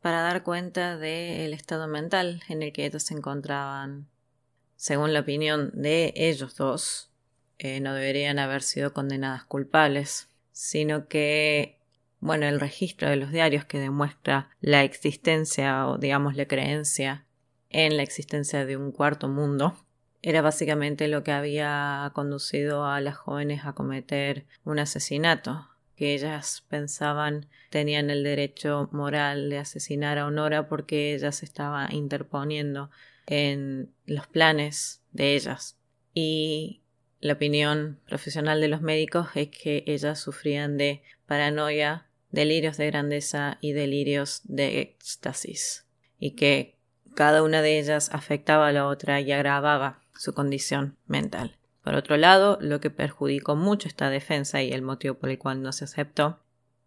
para 0.00 0.20
dar 0.20 0.44
cuenta 0.44 0.98
del 0.98 1.52
estado 1.52 1.88
mental 1.88 2.44
en 2.48 2.62
el 2.62 2.72
que 2.72 2.86
ellos 2.86 3.02
se 3.02 3.14
encontraban. 3.14 4.06
Según 4.76 5.12
la 5.12 5.18
opinión 5.18 5.72
de 5.74 6.14
ellos 6.14 6.54
dos, 6.54 7.10
eh, 7.58 7.80
no 7.80 7.92
deberían 7.92 8.38
haber 8.38 8.62
sido 8.62 8.92
condenadas 8.92 9.42
culpables, 9.46 10.28
sino 10.52 11.08
que, 11.08 11.80
bueno, 12.20 12.46
el 12.46 12.60
registro 12.60 13.10
de 13.10 13.16
los 13.16 13.32
diarios 13.32 13.64
que 13.64 13.80
demuestra 13.80 14.50
la 14.60 14.84
existencia 14.84 15.88
o 15.88 15.98
digamos 15.98 16.36
la 16.36 16.46
creencia 16.46 17.26
en 17.68 17.96
la 17.96 18.04
existencia 18.04 18.64
de 18.64 18.76
un 18.76 18.92
cuarto 18.92 19.26
mundo, 19.26 19.76
era 20.26 20.42
básicamente 20.42 21.06
lo 21.06 21.22
que 21.22 21.30
había 21.30 22.10
conducido 22.12 22.84
a 22.84 23.00
las 23.00 23.16
jóvenes 23.16 23.64
a 23.64 23.74
cometer 23.74 24.44
un 24.64 24.80
asesinato, 24.80 25.68
que 25.94 26.14
ellas 26.14 26.64
pensaban 26.68 27.46
tenían 27.70 28.10
el 28.10 28.24
derecho 28.24 28.88
moral 28.90 29.50
de 29.50 29.58
asesinar 29.58 30.18
a 30.18 30.26
Honora 30.26 30.66
porque 30.66 31.14
ella 31.14 31.30
se 31.30 31.44
estaba 31.44 31.86
interponiendo 31.92 32.90
en 33.28 33.94
los 34.04 34.26
planes 34.26 35.00
de 35.12 35.36
ellas. 35.36 35.78
Y 36.12 36.82
la 37.20 37.34
opinión 37.34 38.00
profesional 38.04 38.60
de 38.60 38.66
los 38.66 38.82
médicos 38.82 39.28
es 39.36 39.50
que 39.50 39.84
ellas 39.86 40.18
sufrían 40.18 40.76
de 40.76 41.04
paranoia, 41.26 42.08
delirios 42.32 42.78
de 42.78 42.86
grandeza 42.86 43.58
y 43.60 43.74
delirios 43.74 44.40
de 44.42 44.80
éxtasis, 44.80 45.86
y 46.18 46.32
que 46.32 46.74
cada 47.14 47.44
una 47.44 47.62
de 47.62 47.78
ellas 47.78 48.10
afectaba 48.12 48.66
a 48.66 48.72
la 48.72 48.88
otra 48.88 49.20
y 49.20 49.30
agravaba 49.30 50.02
su 50.18 50.34
condición 50.34 50.96
mental. 51.06 51.56
Por 51.82 51.94
otro 51.94 52.16
lado, 52.16 52.58
lo 52.60 52.80
que 52.80 52.90
perjudicó 52.90 53.54
mucho 53.54 53.86
esta 53.86 54.10
defensa 54.10 54.62
y 54.62 54.72
el 54.72 54.82
motivo 54.82 55.14
por 55.14 55.30
el 55.30 55.38
cual 55.38 55.62
no 55.62 55.72
se 55.72 55.84
aceptó 55.84 56.40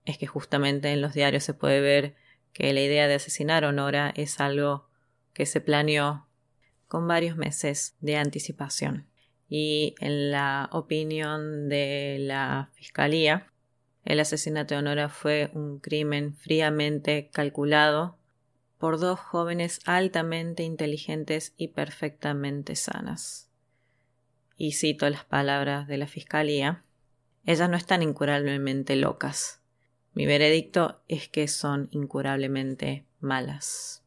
es 0.05 0.17
que 0.17 0.27
justamente 0.27 0.91
en 0.91 1.01
los 1.01 1.13
diarios 1.13 1.43
se 1.43 1.53
puede 1.53 1.79
ver 1.79 2.15
que 2.51 2.73
la 2.73 2.81
idea 2.81 3.07
de 3.07 3.13
asesinar 3.13 3.63
a 3.63 3.69
Honora 3.69 4.11
es 4.15 4.39
algo 4.39 4.89
que 5.33 5.45
se 5.45 5.61
planeó 5.61 6.27
con 6.87 7.07
varios 7.07 7.37
meses 7.37 7.95
de 8.01 8.17
anticipación. 8.17 9.05
Y 9.47 9.95
en 9.99 10.31
la 10.31 10.69
opinión 10.73 11.69
de 11.69 12.17
la 12.19 12.69
Fiscalía, 12.73 13.47
el 14.03 14.19
asesinato 14.19 14.73
de 14.73 14.79
Honora 14.79 15.09
fue 15.09 15.49
un 15.53 15.79
crimen 15.79 16.35
fríamente 16.35 17.29
calculado 17.31 18.18
por 18.79 18.99
dos 18.99 19.19
jóvenes 19.19 19.81
altamente 19.85 20.63
inteligentes 20.63 21.53
y 21.57 21.67
perfectamente 21.69 22.75
sanas. 22.75 23.45
y 24.57 24.73
cito 24.73 25.09
las 25.09 25.23
palabras 25.23 25.87
de 25.87 25.97
la 25.97 26.07
Fiscalía, 26.07 26.83
ellas 27.45 27.69
no 27.69 27.77
están 27.77 28.03
incurablemente 28.03 28.97
locas. 28.97 29.61
Mi 30.13 30.25
veredicto 30.25 31.01
es 31.07 31.29
que 31.29 31.47
son 31.47 31.87
incurablemente 31.91 33.05
malas. 33.21 34.03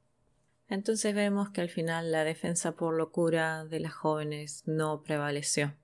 Entonces 0.68 1.14
vemos 1.14 1.50
que 1.50 1.62
al 1.62 1.70
final 1.70 2.12
la 2.12 2.24
defensa 2.24 2.72
por 2.72 2.94
locura 2.94 3.64
de 3.64 3.80
las 3.80 3.94
jóvenes 3.94 4.62
no 4.66 5.02
prevaleció. 5.02 5.74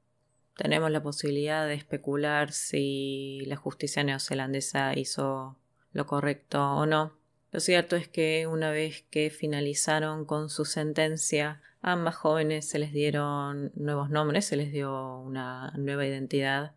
Tenemos 0.57 0.91
la 0.91 1.03
posibilidad 1.03 1.67
de 1.67 1.75
especular 1.75 2.53
si 2.53 3.43
la 3.47 3.57
justicia 3.57 4.05
neozelandesa 4.05 4.99
hizo 4.99 5.57
lo 5.93 6.07
correcto 6.07 6.63
o 6.73 6.85
no. 6.85 7.17
Lo 7.51 7.61
cierto 7.61 7.97
es 7.97 8.09
que 8.09 8.47
una 8.47 8.71
vez 8.71 9.05
que 9.11 9.31
finalizaron 9.31 10.27
con 10.27 10.51
su 10.51 10.67
sentencia, 10.67 11.63
a 11.81 11.93
ambas 11.93 12.17
jóvenes 12.17 12.69
se 12.69 12.79
les 12.79 12.93
dieron 12.93 13.73
nuevos 13.75 14.11
nombres, 14.11 14.45
se 14.45 14.57
les 14.57 14.71
dio 14.71 15.19
una 15.21 15.73
nueva 15.77 16.07
identidad 16.07 16.73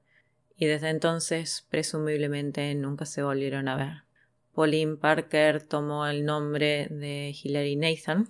y 0.56 0.68
desde 0.68 0.90
entonces 0.90 1.66
presumiblemente 1.70 2.74
nunca 2.76 3.06
se 3.06 3.24
volvieron 3.24 3.68
a 3.68 3.76
ver. 3.76 4.04
Pauline 4.54 4.96
Parker 4.96 5.62
tomó 5.62 6.06
el 6.08 6.24
nombre 6.24 6.88
de 6.90 7.36
Hilary 7.42 7.76
Nathan, 7.76 8.30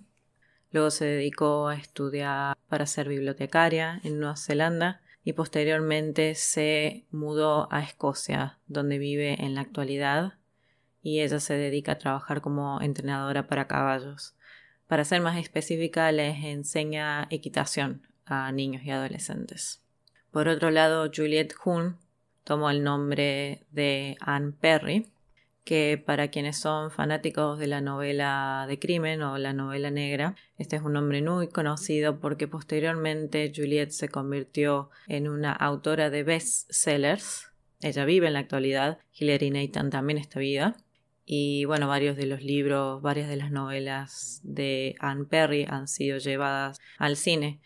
luego 0.71 0.89
se 0.89 1.05
dedicó 1.05 1.67
a 1.67 1.75
estudiar 1.75 2.57
para 2.69 2.85
ser 2.85 3.07
bibliotecaria 3.07 3.99
en 4.03 4.19
Nueva 4.19 4.37
Zelanda 4.37 5.01
y 5.23 5.33
posteriormente 5.33 6.33
se 6.35 7.05
mudó 7.11 7.67
a 7.71 7.83
Escocia, 7.83 8.57
donde 8.67 8.97
vive 8.97 9.43
en 9.43 9.53
la 9.53 9.61
actualidad 9.61 10.33
y 11.01 11.21
ella 11.21 11.39
se 11.39 11.55
dedica 11.55 11.93
a 11.93 11.97
trabajar 11.97 12.41
como 12.41 12.81
entrenadora 12.81 13.47
para 13.47 13.67
caballos. 13.67 14.35
Para 14.87 15.05
ser 15.05 15.21
más 15.21 15.37
específica, 15.37 16.11
les 16.11 16.43
enseña 16.43 17.27
equitación 17.29 18.07
a 18.25 18.51
niños 18.51 18.83
y 18.83 18.91
adolescentes. 18.91 19.81
Por 20.31 20.47
otro 20.47 20.69
lado, 20.69 21.09
Juliette 21.13 21.55
Huhn 21.63 21.97
tomó 22.43 22.69
el 22.69 22.83
nombre 22.83 23.65
de 23.71 24.17
Anne 24.19 24.53
Perry, 24.59 25.07
que 25.63 26.01
para 26.03 26.29
quienes 26.29 26.57
son 26.57 26.91
fanáticos 26.91 27.59
de 27.59 27.67
la 27.67 27.81
novela 27.81 28.65
de 28.67 28.79
crimen 28.79 29.21
o 29.21 29.37
la 29.37 29.53
novela 29.53 29.91
negra, 29.91 30.35
este 30.57 30.75
es 30.75 30.81
un 30.81 30.93
nombre 30.93 31.21
muy 31.21 31.49
conocido 31.49 32.19
porque 32.19 32.47
posteriormente 32.47 33.51
Juliette 33.55 33.91
se 33.91 34.09
convirtió 34.09 34.89
en 35.07 35.27
una 35.27 35.51
autora 35.53 36.09
de 36.09 36.23
bestsellers. 36.23 37.51
Ella 37.81 38.05
vive 38.05 38.27
en 38.27 38.33
la 38.33 38.39
actualidad, 38.39 38.99
Hilary 39.13 39.51
Nathan 39.51 39.89
también 39.89 40.17
está 40.17 40.39
viva. 40.39 40.75
Y 41.33 41.63
bueno, 41.63 41.87
varios 41.87 42.17
de 42.17 42.25
los 42.25 42.43
libros, 42.43 43.01
varias 43.01 43.29
de 43.29 43.37
las 43.37 43.51
novelas 43.51 44.41
de 44.43 44.97
Anne 44.99 45.23
Perry 45.23 45.65
han 45.65 45.87
sido 45.87 46.17
llevadas 46.17 46.81
al 46.97 47.15
cine. 47.15 47.61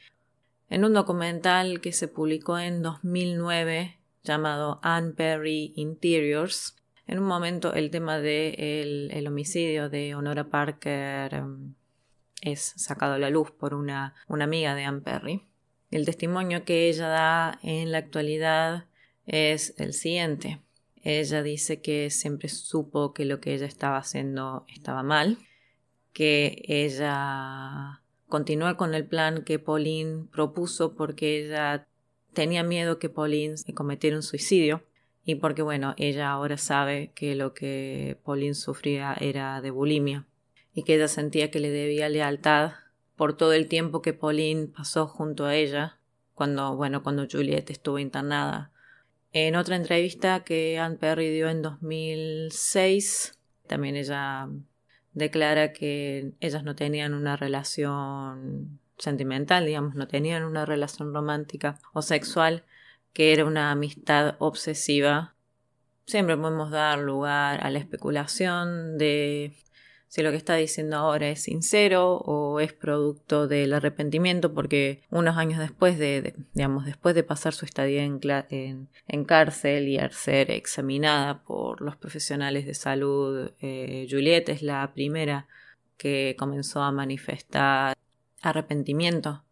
En 0.70 0.86
un 0.86 0.94
documental 0.94 1.82
que 1.82 1.92
se 1.92 2.08
publicó 2.08 2.60
en 2.60 2.84
2009 2.84 3.98
llamado 4.24 4.80
Anne 4.84 5.14
Perry 5.14 5.74
Interiors, 5.78 6.76
en 7.08 7.18
un 7.18 7.26
momento 7.26 7.74
el 7.74 7.90
tema 7.90 8.20
del 8.20 9.10
el 9.12 9.28
homicidio 9.28 9.90
de 9.90 10.14
Honora 10.14 10.44
Parker 10.44 11.34
em, 11.34 11.74
es 12.42 12.72
sacado 12.76 13.16
a 13.16 13.18
la 13.18 13.32
luz 13.32 13.50
por 13.50 13.74
una, 13.74 14.14
una 14.28 14.44
amiga 14.44 14.76
de 14.76 14.84
Anne 14.84 15.02
Perry. 15.02 15.42
El 15.90 16.06
testimonio 16.06 16.66
que 16.66 16.88
ella 16.88 17.08
da 17.08 17.60
en 17.64 17.92
la 17.92 17.98
actualidad 17.98 18.86
es 19.26 19.74
el 19.80 19.94
siguiente. 19.94 20.62
Ella 21.06 21.44
dice 21.44 21.82
que 21.82 22.10
siempre 22.10 22.50
supo 22.50 23.14
que 23.14 23.26
lo 23.26 23.40
que 23.40 23.54
ella 23.54 23.68
estaba 23.68 23.98
haciendo 23.98 24.66
estaba 24.68 25.04
mal, 25.04 25.38
que 26.14 26.64
ella 26.68 28.02
continuó 28.28 28.76
con 28.76 28.96
el 28.96 29.06
plan 29.06 29.44
que 29.44 29.60
Pauline 29.60 30.26
propuso 30.32 30.96
porque 30.96 31.46
ella 31.46 31.88
tenía 32.34 32.64
miedo 32.64 32.98
que 32.98 33.10
Pauline 33.10 33.54
cometiera 33.76 34.16
un 34.16 34.24
suicidio 34.24 34.84
y 35.24 35.36
porque 35.36 35.62
bueno, 35.62 35.94
ella 35.98 36.32
ahora 36.32 36.58
sabe 36.58 37.12
que 37.14 37.36
lo 37.36 37.54
que 37.54 38.18
Pauline 38.26 38.56
sufría 38.56 39.14
era 39.14 39.62
de 39.62 39.70
bulimia 39.70 40.26
y 40.74 40.82
que 40.84 40.96
ella 40.96 41.08
sentía 41.08 41.52
que 41.52 41.60
le 41.60 41.70
debía 41.70 42.10
lealtad 42.10 42.72
por 43.16 43.38
todo 43.38 43.54
el 43.54 43.68
tiempo 43.68 44.02
que 44.02 44.14
Pauline 44.14 44.70
pasó 44.76 45.06
junto 45.06 45.46
a 45.46 45.56
ella 45.56 46.00
cuando 46.34 46.76
bueno, 46.76 47.04
cuando 47.04 47.28
Juliet 47.32 47.70
estuvo 47.70 48.00
internada 48.00 48.72
en 49.36 49.58
otra 49.58 49.76
entrevista 49.76 50.46
que 50.46 50.80
Anne 50.80 50.96
Perry 50.96 51.30
dio 51.30 51.50
en 51.50 51.62
2006, 51.62 53.38
también 53.68 53.98
ella 53.98 54.48
declara 55.12 55.74
que 55.74 56.32
ellas 56.40 56.64
no 56.64 56.74
tenían 56.74 57.14
una 57.14 57.36
relación 57.36 58.80
sentimental, 58.98 59.66
digamos, 59.66 59.96
no 59.96 60.08
tenían 60.08 60.46
una 60.46 60.66
relación 60.66 61.14
romántica 61.14 61.78
o 61.92 62.02
sexual, 62.02 62.64
que 63.12 63.34
era 63.34 63.44
una 63.44 63.72
amistad 63.72 64.36
obsesiva. 64.40 65.36
Siempre 66.06 66.38
podemos 66.38 66.72
dar 66.72 67.00
lugar 67.00 67.62
a 67.62 67.70
la 67.70 67.80
especulación 67.80 68.98
de 68.98 69.54
si 70.08 70.22
lo 70.22 70.32
que 70.32 70.38
está 70.38 70.56
diciendo 70.56 70.98
ahora 70.98 71.30
es 71.30 71.42
sincero 71.42 72.18
o 72.18 72.60
es 72.60 72.74
producto 72.74 73.48
del 73.48 73.74
arrepentimiento, 73.74 74.54
porque 74.54 75.02
unos 75.10 75.38
años 75.38 75.60
después 75.60 75.98
de, 76.00 76.36
digamos, 76.54 76.86
después 76.86 77.16
de 77.16 77.24
pasar 77.24 77.54
su 77.54 77.66
estadía 77.66 78.04
en, 78.04 78.90
en, 79.08 79.26
cárcel 79.26 79.88
y 79.88 80.00
ser 80.12 80.52
examinada 80.52 81.44
por 81.44 81.82
los 81.82 81.96
profesionales 81.96 82.66
de 82.66 82.76
salud, 82.76 83.52
eh, 83.60 84.08
Juliette 84.10 84.50
es 84.50 84.62
la 84.62 84.94
primera 84.94 85.48
que 85.98 86.36
comenzó 86.38 86.82
a 86.82 86.92
manifestar 86.92 87.98
arrepentimiento 88.42 89.44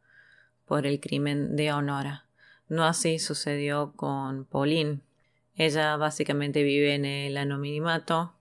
por 0.66 0.86
el 0.86 1.00
crimen 1.00 1.56
de 1.56 1.74
Honora. 1.74 2.26
No 2.70 2.86
así 2.86 3.20
sucedió 3.20 3.94
con 3.96 4.46
Pauline. 4.46 5.02
Ella 5.56 5.98
básicamente 5.98 6.64
vive 6.64 6.96
en 6.96 7.06
el 7.06 7.38
anonimato 7.38 8.34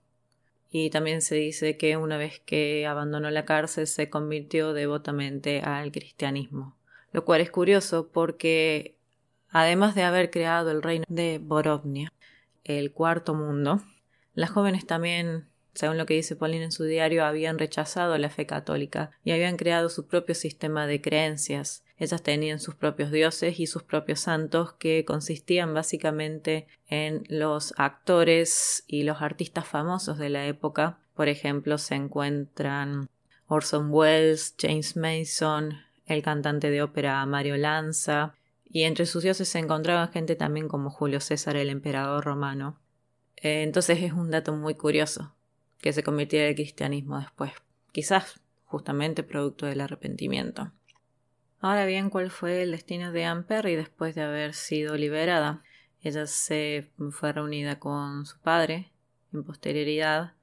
y 0.75 0.89
también 0.89 1.21
se 1.21 1.35
dice 1.35 1.77
que 1.77 1.97
una 1.97 2.17
vez 2.17 2.39
que 2.39 2.87
abandonó 2.87 3.29
la 3.29 3.45
cárcel 3.45 3.85
se 3.85 4.09
convirtió 4.09 4.73
devotamente 4.73 5.61
al 5.61 5.91
cristianismo. 5.91 6.75
Lo 7.11 7.25
cual 7.25 7.41
es 7.41 7.51
curioso 7.51 8.09
porque 8.11 8.97
además 9.49 9.93
de 9.93 10.01
haber 10.01 10.31
creado 10.31 10.71
el 10.71 10.81
reino 10.81 11.05
de 11.07 11.37
Borovnia, 11.37 12.11
el 12.63 12.91
cuarto 12.91 13.35
mundo, 13.35 13.83
las 14.33 14.49
jóvenes 14.49 14.87
también, 14.87 15.47
según 15.73 15.97
lo 15.97 16.05
que 16.05 16.13
dice 16.13 16.35
Pauline 16.35 16.65
en 16.65 16.71
su 16.71 16.83
diario, 16.83 17.25
habían 17.25 17.57
rechazado 17.57 18.17
la 18.17 18.29
fe 18.29 18.45
católica 18.45 19.11
y 19.23 19.31
habían 19.31 19.57
creado 19.57 19.89
su 19.89 20.07
propio 20.07 20.35
sistema 20.35 20.87
de 20.87 21.01
creencias, 21.01 21.83
ellas 21.97 22.21
tenían 22.21 22.59
sus 22.59 22.75
propios 22.75 23.11
dioses 23.11 23.59
y 23.59 23.67
sus 23.67 23.83
propios 23.83 24.19
santos 24.19 24.73
que 24.73 25.05
consistían 25.05 25.73
básicamente 25.73 26.67
en 26.87 27.23
los 27.29 27.73
actores 27.77 28.83
y 28.87 29.03
los 29.03 29.21
artistas 29.21 29.65
famosos 29.67 30.17
de 30.17 30.29
la 30.29 30.45
época. 30.47 30.99
Por 31.13 31.29
ejemplo, 31.29 31.77
se 31.77 31.95
encuentran 31.95 33.09
Orson 33.47 33.87
Welles, 33.89 34.55
James 34.59 34.97
Mason, 34.97 35.77
el 36.05 36.23
cantante 36.23 36.71
de 36.71 36.81
ópera 36.81 37.25
Mario 37.25 37.57
Lanza, 37.57 38.35
y 38.65 38.83
entre 38.83 39.05
sus 39.05 39.23
dioses 39.23 39.47
se 39.47 39.59
encontraba 39.59 40.07
gente 40.07 40.35
también 40.35 40.67
como 40.67 40.89
Julio 40.89 41.19
César, 41.19 41.55
el 41.55 41.69
emperador 41.69 42.25
romano. 42.25 42.81
Eh, 43.37 43.61
entonces 43.61 44.01
es 44.01 44.13
un 44.13 44.31
dato 44.31 44.51
muy 44.53 44.73
curioso 44.73 45.33
que 45.83 45.91
se 45.91 46.01
convirtiera 46.01 46.47
el 46.47 46.55
cristianismo 46.55 47.19
después, 47.19 47.51
quizás 47.91 48.39
justamente 48.63 49.21
producto 49.21 49.65
del 49.65 49.81
arrepentimiento. 49.81 50.71
Ahora 51.59 51.85
bien, 51.85 52.09
¿cuál 52.09 52.31
fue 52.31 52.63
el 52.63 52.71
destino 52.71 53.11
de 53.11 53.25
Anne 53.25 53.43
Perry 53.43 53.75
después 53.75 54.15
de 54.15 54.21
haber 54.21 54.53
sido 54.53 54.95
liberada? 54.95 55.61
Ella 56.01 56.25
se 56.25 56.89
fue 57.11 57.33
reunida 57.33 57.79
con 57.79 58.25
su 58.25 58.39
padre 58.39 58.93
en 59.33 59.43
posterioridad 59.43 60.35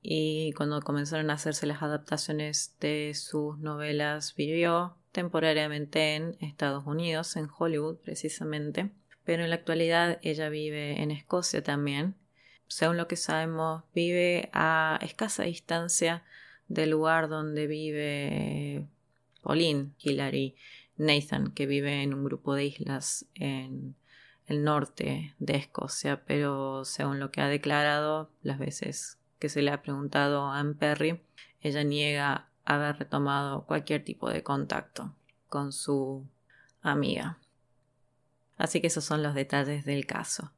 y 0.00 0.52
cuando 0.52 0.80
comenzaron 0.80 1.30
a 1.30 1.34
hacerse 1.34 1.66
las 1.66 1.82
adaptaciones 1.82 2.76
de 2.78 3.14
sus 3.16 3.58
novelas 3.58 4.36
vivió 4.36 4.96
temporariamente 5.10 6.14
en 6.14 6.36
Estados 6.38 6.86
Unidos, 6.86 7.34
en 7.34 7.48
Hollywood 7.58 7.96
precisamente, 7.96 8.92
pero 9.24 9.42
en 9.42 9.50
la 9.50 9.56
actualidad 9.56 10.20
ella 10.22 10.48
vive 10.50 11.02
en 11.02 11.10
Escocia 11.10 11.64
también. 11.64 12.14
Según 12.72 12.96
lo 12.96 13.06
que 13.06 13.16
sabemos, 13.16 13.82
vive 13.94 14.48
a 14.54 14.98
escasa 15.02 15.42
distancia 15.42 16.24
del 16.68 16.88
lugar 16.88 17.28
donde 17.28 17.66
vive 17.66 18.86
Pauline, 19.42 19.90
Hillary, 19.98 20.56
Nathan, 20.96 21.52
que 21.52 21.66
vive 21.66 22.02
en 22.02 22.14
un 22.14 22.24
grupo 22.24 22.54
de 22.54 22.64
islas 22.64 23.26
en 23.34 23.94
el 24.46 24.64
norte 24.64 25.34
de 25.38 25.56
Escocia, 25.56 26.24
pero 26.24 26.86
según 26.86 27.20
lo 27.20 27.30
que 27.30 27.42
ha 27.42 27.48
declarado 27.48 28.30
las 28.42 28.58
veces 28.58 29.18
que 29.38 29.50
se 29.50 29.60
le 29.60 29.70
ha 29.70 29.82
preguntado 29.82 30.46
a 30.46 30.58
Anne 30.58 30.74
Perry, 30.74 31.20
ella 31.60 31.84
niega 31.84 32.48
haber 32.64 32.98
retomado 32.98 33.66
cualquier 33.66 34.02
tipo 34.02 34.30
de 34.30 34.42
contacto 34.42 35.14
con 35.50 35.74
su 35.74 36.26
amiga. 36.80 37.36
Así 38.56 38.80
que 38.80 38.86
esos 38.86 39.04
son 39.04 39.22
los 39.22 39.34
detalles 39.34 39.84
del 39.84 40.06
caso. 40.06 40.52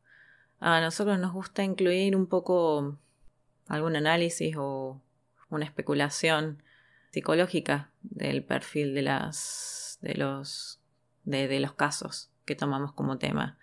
A 0.66 0.80
nosotros 0.80 1.18
nos 1.18 1.34
gusta 1.34 1.62
incluir 1.62 2.16
un 2.16 2.26
poco 2.26 2.96
algún 3.68 3.96
análisis 3.96 4.56
o 4.56 4.98
una 5.50 5.66
especulación 5.66 6.62
psicológica 7.10 7.90
del 8.00 8.42
perfil 8.42 8.94
de 8.94 9.02
las 9.02 9.98
de 10.00 10.14
los 10.14 10.80
de, 11.24 11.60
los 11.60 11.74
casos 11.74 12.30
que 12.46 12.56
tomamos 12.56 12.94
como 12.94 13.18
tema. 13.18 13.58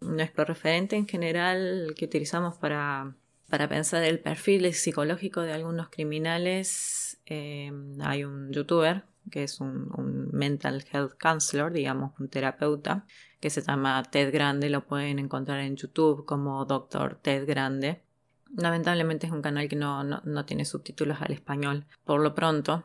Nuestro 0.00 0.44
referente 0.44 0.96
en 0.96 1.06
general 1.06 1.94
que 1.96 2.06
utilizamos 2.06 2.56
para, 2.56 3.14
para 3.48 3.68
pensar 3.68 4.02
el 4.02 4.18
perfil 4.18 4.74
psicológico 4.74 5.42
de 5.42 5.52
algunos 5.52 5.88
criminales, 5.88 7.20
eh, 7.26 7.70
hay 8.00 8.24
un 8.24 8.50
youtuber 8.50 9.04
que 9.30 9.44
es 9.44 9.60
un, 9.60 10.28
mental 10.32 10.84
health 10.92 11.14
counselor, 11.20 11.72
digamos, 11.72 12.12
un 12.18 12.28
terapeuta, 12.28 13.06
que 13.40 13.50
se 13.50 13.62
llama 13.62 14.02
Ted 14.10 14.32
Grande, 14.32 14.70
lo 14.70 14.86
pueden 14.86 15.18
encontrar 15.18 15.60
en 15.60 15.76
YouTube 15.76 16.24
como 16.24 16.64
Doctor 16.64 17.18
Ted 17.22 17.46
Grande. 17.46 18.02
Lamentablemente 18.54 19.26
es 19.26 19.32
un 19.32 19.42
canal 19.42 19.68
que 19.68 19.76
no, 19.76 20.02
no, 20.02 20.44
tiene 20.44 20.64
subtítulos 20.64 21.20
al 21.20 21.32
español 21.32 21.86
por 22.04 22.20
lo 22.20 22.34
pronto, 22.34 22.84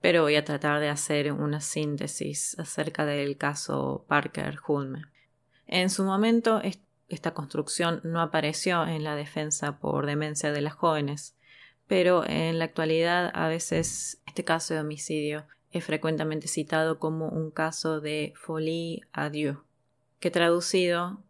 pero 0.00 0.22
voy 0.22 0.36
a 0.36 0.44
tratar 0.44 0.80
de 0.80 0.90
hacer 0.90 1.32
una 1.32 1.60
síntesis 1.60 2.58
acerca 2.58 3.06
del 3.06 3.36
caso 3.38 4.04
Parker 4.06 4.58
Hulme. 4.66 5.06
En 5.66 5.88
su 5.88 6.04
momento, 6.04 6.60
esta 7.08 7.32
construcción 7.32 8.00
no 8.04 8.20
apareció 8.20 8.86
en 8.86 9.02
la 9.02 9.16
defensa 9.16 9.78
por 9.78 10.04
demencia 10.04 10.52
de 10.52 10.60
las 10.60 10.74
jóvenes, 10.74 11.34
pero 11.86 12.24
en 12.26 12.58
la 12.58 12.64
actualidad 12.64 13.30
a 13.34 13.48
veces 13.48 14.20
este 14.26 14.44
caso 14.44 14.74
de 14.74 14.80
homicidio 14.80 15.44
es 15.70 15.84
frecuentemente 15.84 16.48
citado 16.48 16.98
como 16.98 17.28
un 17.28 17.50
caso 17.50 18.00
de 18.00 18.32
folie 18.36 19.02
à 19.12 19.28
Dieu, 19.30 19.64
que 20.20 20.30
traducido 20.30 21.20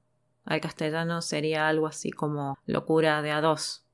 al 0.45 0.61
castellano 0.61 1.23
sería 1.23 1.69
algo 1.69 1.87
así 1.87 2.11
como 2.11 2.59
locura 2.67 3.23
de 3.23 3.31
a 3.31 3.41
dos. 3.41 3.85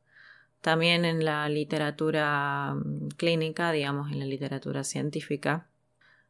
También 0.60 1.04
en 1.04 1.24
la 1.24 1.48
literatura 1.48 2.74
mm, 2.74 3.08
clínica, 3.16 3.72
digamos 3.72 4.10
en 4.10 4.18
la 4.18 4.26
literatura 4.26 4.84
científica, 4.84 5.68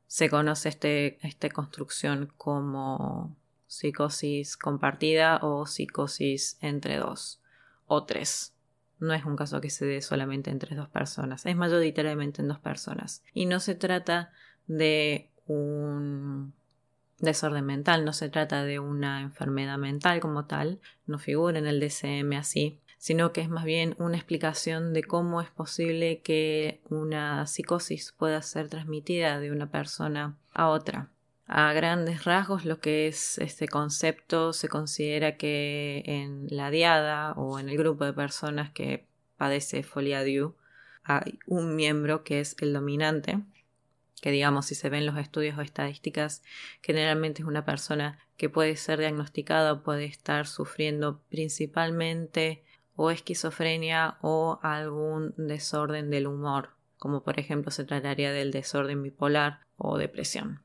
se 0.06 0.28
conoce 0.28 0.68
este, 0.68 1.18
esta 1.26 1.48
construcción 1.48 2.32
como 2.36 3.36
psicosis 3.66 4.56
compartida 4.56 5.38
o 5.42 5.66
psicosis 5.66 6.58
entre 6.60 6.98
dos 6.98 7.40
o 7.86 8.04
tres. 8.04 8.52
No 9.00 9.14
es 9.14 9.24
un 9.24 9.36
caso 9.36 9.60
que 9.60 9.70
se 9.70 9.86
dé 9.86 10.02
solamente 10.02 10.50
entre 10.50 10.76
dos 10.76 10.88
personas, 10.88 11.46
es 11.46 11.56
mayoritariamente 11.56 12.42
en 12.42 12.48
dos 12.48 12.58
personas. 12.58 13.22
Y 13.34 13.46
no 13.46 13.58
se 13.58 13.74
trata 13.74 14.30
de 14.66 15.30
un 15.46 16.52
desorden 17.18 17.64
mental, 17.64 18.04
no 18.04 18.12
se 18.12 18.28
trata 18.28 18.64
de 18.64 18.78
una 18.78 19.22
enfermedad 19.22 19.78
mental 19.78 20.20
como 20.20 20.46
tal, 20.46 20.80
no 21.06 21.18
figura 21.18 21.58
en 21.58 21.66
el 21.66 21.80
DCM 21.80 22.32
así, 22.38 22.78
sino 22.98 23.32
que 23.32 23.40
es 23.40 23.48
más 23.48 23.64
bien 23.64 23.94
una 23.98 24.16
explicación 24.16 24.92
de 24.92 25.02
cómo 25.02 25.40
es 25.40 25.50
posible 25.50 26.20
que 26.20 26.80
una 26.88 27.46
psicosis 27.46 28.12
pueda 28.12 28.42
ser 28.42 28.68
transmitida 28.68 29.40
de 29.40 29.50
una 29.50 29.70
persona 29.70 30.36
a 30.52 30.68
otra. 30.68 31.08
A 31.52 31.72
grandes 31.72 32.22
rasgos, 32.22 32.64
lo 32.64 32.78
que 32.78 33.08
es 33.08 33.36
este 33.38 33.66
concepto 33.66 34.52
se 34.52 34.68
considera 34.68 35.36
que 35.36 36.04
en 36.06 36.46
la 36.48 36.70
diada 36.70 37.32
o 37.32 37.58
en 37.58 37.68
el 37.68 37.76
grupo 37.76 38.04
de 38.04 38.12
personas 38.12 38.70
que 38.70 39.08
padece 39.36 39.82
folia 39.82 40.22
Diu 40.22 40.54
hay 41.02 41.40
un 41.46 41.74
miembro 41.74 42.22
que 42.22 42.38
es 42.38 42.54
el 42.60 42.72
dominante 42.72 43.40
que 44.22 44.30
digamos 44.30 44.66
si 44.66 44.76
se 44.76 44.90
ven 44.90 45.06
los 45.06 45.18
estudios 45.18 45.58
o 45.58 45.62
estadísticas, 45.62 46.44
generalmente 46.82 47.42
es 47.42 47.48
una 47.48 47.64
persona 47.64 48.20
que 48.36 48.48
puede 48.48 48.76
ser 48.76 49.00
diagnosticada 49.00 49.72
o 49.72 49.82
puede 49.82 50.04
estar 50.04 50.46
sufriendo 50.46 51.20
principalmente 51.30 52.62
o 52.94 53.10
esquizofrenia 53.10 54.18
o 54.20 54.60
algún 54.62 55.34
desorden 55.36 56.10
del 56.10 56.28
humor, 56.28 56.70
como 56.96 57.24
por 57.24 57.40
ejemplo 57.40 57.72
se 57.72 57.84
trataría 57.84 58.30
del 58.30 58.52
desorden 58.52 59.02
bipolar 59.02 59.66
o 59.76 59.98
depresión. 59.98 60.62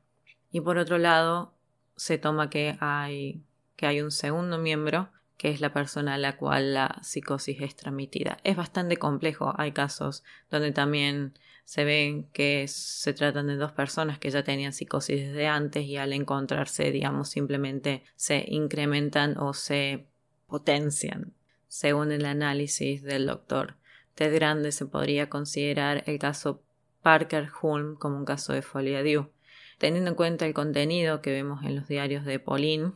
Y 0.56 0.62
por 0.62 0.78
otro 0.78 0.96
lado, 0.96 1.52
se 1.96 2.16
toma 2.16 2.48
que 2.48 2.78
hay, 2.80 3.42
que 3.76 3.84
hay 3.84 4.00
un 4.00 4.10
segundo 4.10 4.56
miembro 4.56 5.10
que 5.36 5.50
es 5.50 5.60
la 5.60 5.74
persona 5.74 6.14
a 6.14 6.18
la 6.18 6.38
cual 6.38 6.72
la 6.72 6.98
psicosis 7.02 7.60
es 7.60 7.76
transmitida. 7.76 8.38
Es 8.42 8.56
bastante 8.56 8.96
complejo, 8.96 9.52
hay 9.58 9.72
casos 9.72 10.24
donde 10.50 10.72
también 10.72 11.34
se 11.66 11.84
ven 11.84 12.30
que 12.32 12.68
se 12.68 13.12
tratan 13.12 13.48
de 13.48 13.56
dos 13.56 13.72
personas 13.72 14.18
que 14.18 14.30
ya 14.30 14.44
tenían 14.44 14.72
psicosis 14.72 15.26
desde 15.26 15.46
antes 15.46 15.84
y 15.84 15.98
al 15.98 16.14
encontrarse, 16.14 16.90
digamos, 16.90 17.28
simplemente 17.28 18.02
se 18.14 18.42
incrementan 18.48 19.36
o 19.36 19.52
se 19.52 20.06
potencian. 20.46 21.34
Según 21.68 22.12
el 22.12 22.24
análisis 22.24 23.02
del 23.02 23.26
doctor 23.26 23.74
Ted 24.14 24.34
Grande, 24.34 24.72
se 24.72 24.86
podría 24.86 25.28
considerar 25.28 26.02
el 26.06 26.18
caso 26.18 26.62
Parker 27.02 27.50
Hulme 27.60 27.98
como 27.98 28.16
un 28.16 28.24
caso 28.24 28.54
de 28.54 28.62
folia 28.62 29.02
Diu. 29.02 29.35
Teniendo 29.78 30.10
en 30.10 30.16
cuenta 30.16 30.46
el 30.46 30.54
contenido 30.54 31.20
que 31.20 31.32
vemos 31.32 31.64
en 31.64 31.76
los 31.76 31.88
diarios 31.88 32.24
de 32.24 32.38
Pauline, 32.38 32.92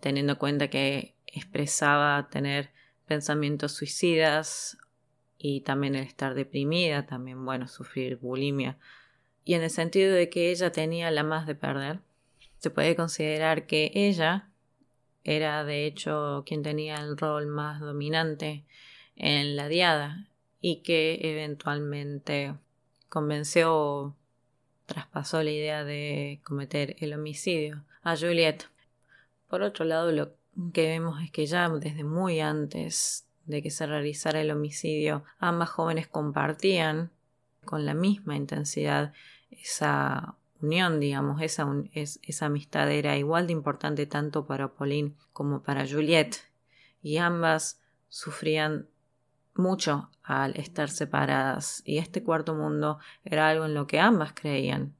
teniendo 0.00 0.32
en 0.32 0.38
cuenta 0.38 0.68
que 0.68 1.14
expresaba 1.26 2.28
tener 2.30 2.70
pensamientos 3.06 3.72
suicidas 3.72 4.78
y 5.36 5.62
también 5.62 5.94
el 5.94 6.06
estar 6.06 6.34
deprimida, 6.34 7.06
también, 7.06 7.44
bueno, 7.44 7.66
sufrir 7.66 8.16
bulimia. 8.16 8.78
Y 9.44 9.54
en 9.54 9.62
el 9.62 9.70
sentido 9.70 10.14
de 10.14 10.30
que 10.30 10.50
ella 10.50 10.70
tenía 10.70 11.10
la 11.10 11.24
más 11.24 11.46
de 11.46 11.54
perder, 11.54 12.00
se 12.58 12.70
puede 12.70 12.94
considerar 12.94 13.66
que 13.66 13.90
ella 13.94 14.50
era 15.24 15.64
de 15.64 15.86
hecho 15.86 16.44
quien 16.46 16.62
tenía 16.62 16.96
el 16.96 17.16
rol 17.16 17.46
más 17.46 17.80
dominante 17.80 18.64
en 19.16 19.56
la 19.56 19.68
diada 19.68 20.28
y 20.60 20.82
que 20.82 21.18
eventualmente 21.22 22.54
convenció 23.08 24.14
traspasó 24.90 25.42
la 25.44 25.52
idea 25.52 25.84
de 25.84 26.40
cometer 26.42 26.96
el 26.98 27.14
homicidio 27.14 27.84
a 28.02 28.16
Juliet. 28.16 28.64
Por 29.48 29.62
otro 29.62 29.84
lado, 29.84 30.10
lo 30.10 30.32
que 30.72 30.88
vemos 30.88 31.22
es 31.22 31.30
que 31.30 31.46
ya 31.46 31.68
desde 31.68 32.02
muy 32.02 32.40
antes 32.40 33.24
de 33.46 33.62
que 33.62 33.70
se 33.70 33.86
realizara 33.86 34.40
el 34.40 34.50
homicidio, 34.50 35.22
ambas 35.38 35.70
jóvenes 35.70 36.08
compartían 36.08 37.10
con 37.64 37.86
la 37.86 37.94
misma 37.94 38.34
intensidad 38.34 39.12
esa 39.50 40.34
unión, 40.60 40.98
digamos, 40.98 41.40
esa, 41.40 41.66
esa 41.94 42.46
amistad 42.46 42.90
era 42.90 43.16
igual 43.16 43.46
de 43.46 43.52
importante 43.52 44.06
tanto 44.06 44.44
para 44.46 44.74
Pauline 44.74 45.14
como 45.32 45.62
para 45.62 45.86
Juliette, 45.86 46.36
y 47.00 47.18
ambas 47.18 47.80
sufrían 48.08 48.88
mucho 49.60 50.10
al 50.22 50.56
estar 50.56 50.90
separadas, 50.90 51.82
y 51.84 51.98
este 51.98 52.22
cuarto 52.22 52.54
mundo 52.54 52.98
era 53.24 53.48
algo 53.48 53.66
en 53.66 53.74
lo 53.74 53.86
que 53.86 54.00
ambas 54.00 54.32
creían, 54.32 54.94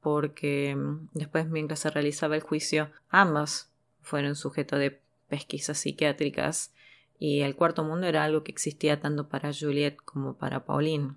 porque 0.00 0.76
mm, 0.76 1.08
después 1.14 1.48
mientras 1.48 1.80
se 1.80 1.90
realizaba 1.90 2.36
el 2.36 2.42
juicio, 2.42 2.90
ambas 3.10 3.70
fueron 4.02 4.36
sujeto 4.36 4.76
de 4.76 5.00
pesquisas 5.28 5.78
psiquiátricas 5.78 6.72
y 7.18 7.40
el 7.40 7.54
cuarto 7.54 7.84
mundo 7.84 8.06
era 8.06 8.24
algo 8.24 8.42
que 8.42 8.50
existía 8.50 9.00
tanto 9.00 9.28
para 9.28 9.52
Juliet 9.52 9.96
como 10.04 10.34
para 10.34 10.64
Pauline. 10.64 11.14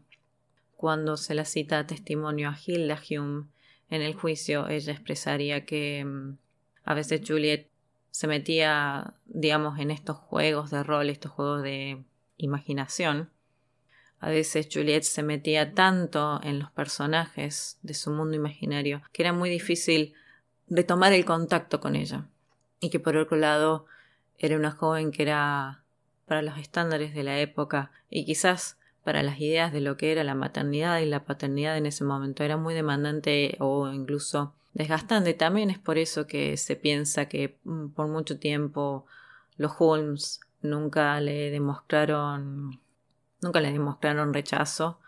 Cuando 0.78 1.18
se 1.18 1.34
la 1.34 1.46
cita 1.46 1.80
a 1.80 1.88
testimonio 1.88 2.50
a 2.50 2.58
Hilda 2.64 3.02
Hume 3.10 3.46
en 3.90 4.02
el 4.02 4.14
juicio, 4.14 4.68
ella 4.68 4.94
expresaría 4.94 5.66
que 5.66 6.06
mm, 6.06 6.38
a 6.86 6.94
veces 6.94 7.22
Juliet 7.28 7.68
se 8.12 8.28
metía, 8.28 9.16
digamos, 9.26 9.80
en 9.80 9.92
estos 9.92 10.18
juegos 10.18 10.72
de 10.72 10.84
rol, 10.84 11.10
estos 11.10 11.32
juegos 11.32 11.64
de 11.64 12.04
imaginación. 12.38 13.30
A 14.20 14.30
veces 14.30 14.70
Juliet 14.72 15.04
se 15.04 15.24
metía 15.24 15.74
tanto 15.74 16.40
en 16.44 16.60
los 16.60 16.72
personajes 16.72 17.78
de 17.84 17.94
su 17.94 18.12
mundo 18.12 18.36
imaginario 18.36 19.02
que 19.12 19.22
era 19.22 19.34
muy 19.34 19.50
difícil 19.50 20.14
retomar 20.68 21.14
el 21.14 21.26
contacto 21.26 21.80
con 21.80 21.96
ella. 21.96 22.26
Y 22.80 22.90
que 22.90 23.00
por 23.00 23.18
otro 23.18 23.38
lado 23.38 23.86
era 24.38 24.56
una 24.56 24.72
joven 24.72 25.12
que 25.12 25.24
era 25.24 25.84
para 26.26 26.42
los 26.42 26.58
estándares 26.58 27.14
de 27.14 27.24
la 27.24 27.40
época 27.40 27.92
y 28.10 28.26
quizás 28.26 28.78
para 29.04 29.22
las 29.22 29.40
ideas 29.40 29.72
de 29.72 29.82
lo 29.82 29.98
que 29.98 30.12
era 30.12 30.24
la 30.24 30.34
maternidad 30.34 31.00
y 31.00 31.06
la 31.06 31.26
paternidad 31.26 31.78
en 31.78 31.86
ese 31.86 32.04
momento 32.04 32.44
era 32.44 32.58
muy 32.58 32.74
demandante 32.74 33.56
o 33.60 33.92
incluso 33.92 34.56
desgastante. 34.74 35.34
También 35.36 35.70
es 35.70 35.78
por 35.78 35.98
eso 35.98 36.26
que 36.26 36.58
se 36.58 36.76
piensa 36.76 37.28
que 37.28 37.58
mm, 37.64 37.90
por 37.90 38.08
mucho 38.08 38.40
tiempo 38.40 39.06
los 39.58 39.74
Holmes 39.78 40.40
nunca 40.62 41.20
le 41.22 41.52
demostraron 41.52 42.80
nunca 43.42 43.62
le 43.62 43.72
demostraron 43.72 44.34
rechazo, 44.34 45.00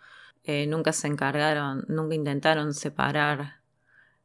eh, 0.43 0.68
nunca 0.68 0.93
se 0.93 1.08
encargaron, 1.08 1.86
nunca 1.88 2.16
intentaron 2.16 2.74
separar 2.74 3.58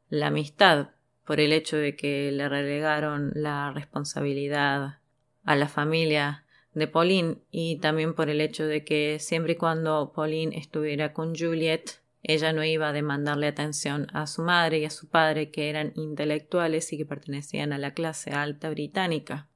la 0.09 0.29
amistad 0.29 0.91
por 1.25 1.41
el 1.41 1.53
hecho 1.53 1.77
de 1.77 1.97
que 1.97 2.31
le 2.31 2.49
relegaron 2.49 3.33
la 3.35 3.73
responsabilidad 3.73 4.99
a 5.45 5.57
la 5.57 5.69
familia 5.69 6.45
de 6.75 6.87
Pauline 6.89 7.39
y 7.51 7.77
también 7.79 8.15
por 8.15 8.29
el 8.29 8.41
hecho 8.41 8.67
de 8.67 8.85
que 8.85 9.19
siempre 9.19 9.55
y 9.55 9.57
cuando 9.57 10.13
Pauline 10.15 10.57
estuviera 10.57 11.13
con 11.13 11.35
Juliet, 11.35 12.01
ella 12.23 12.53
no 12.53 12.63
iba 12.65 12.89
a 12.89 12.93
demandarle 12.93 13.49
atención 13.49 14.07
a 14.13 14.27
su 14.27 14.43
madre 14.43 14.79
y 14.79 14.85
a 14.85 14.91
su 14.91 15.09
padre, 15.09 15.51
que 15.51 15.71
eran 15.71 15.93
intelectuales 15.97 16.93
y 16.93 16.99
que 16.99 17.07
pertenecían 17.07 17.73
a 17.73 17.79
la 17.79 17.95
clase 17.95 18.31
alta 18.31 18.71
británica. 18.71 19.49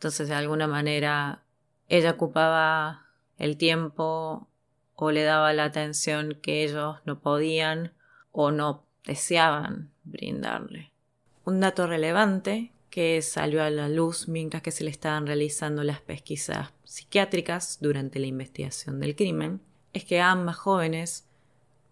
Entonces, 0.00 0.30
de 0.30 0.34
alguna 0.34 0.66
manera, 0.66 1.42
ella 1.90 2.12
ocupaba 2.12 3.04
el 3.36 3.58
tiempo 3.58 4.48
o 4.94 5.10
le 5.10 5.24
daba 5.24 5.52
la 5.52 5.64
atención 5.64 6.38
que 6.40 6.64
ellos 6.64 6.96
no 7.04 7.20
podían 7.20 7.92
o 8.32 8.50
no 8.50 8.86
deseaban 9.04 9.90
brindarle. 10.04 10.90
Un 11.44 11.60
dato 11.60 11.86
relevante 11.86 12.72
que 12.88 13.20
salió 13.20 13.62
a 13.62 13.68
la 13.68 13.90
luz 13.90 14.26
mientras 14.26 14.62
que 14.62 14.70
se 14.70 14.84
le 14.84 14.90
estaban 14.90 15.26
realizando 15.26 15.84
las 15.84 16.00
pesquisas 16.00 16.70
psiquiátricas 16.84 17.76
durante 17.82 18.20
la 18.20 18.26
investigación 18.26 19.00
del 19.00 19.14
crimen 19.14 19.60
es 19.92 20.06
que 20.06 20.22
ambas 20.22 20.56
jóvenes 20.56 21.26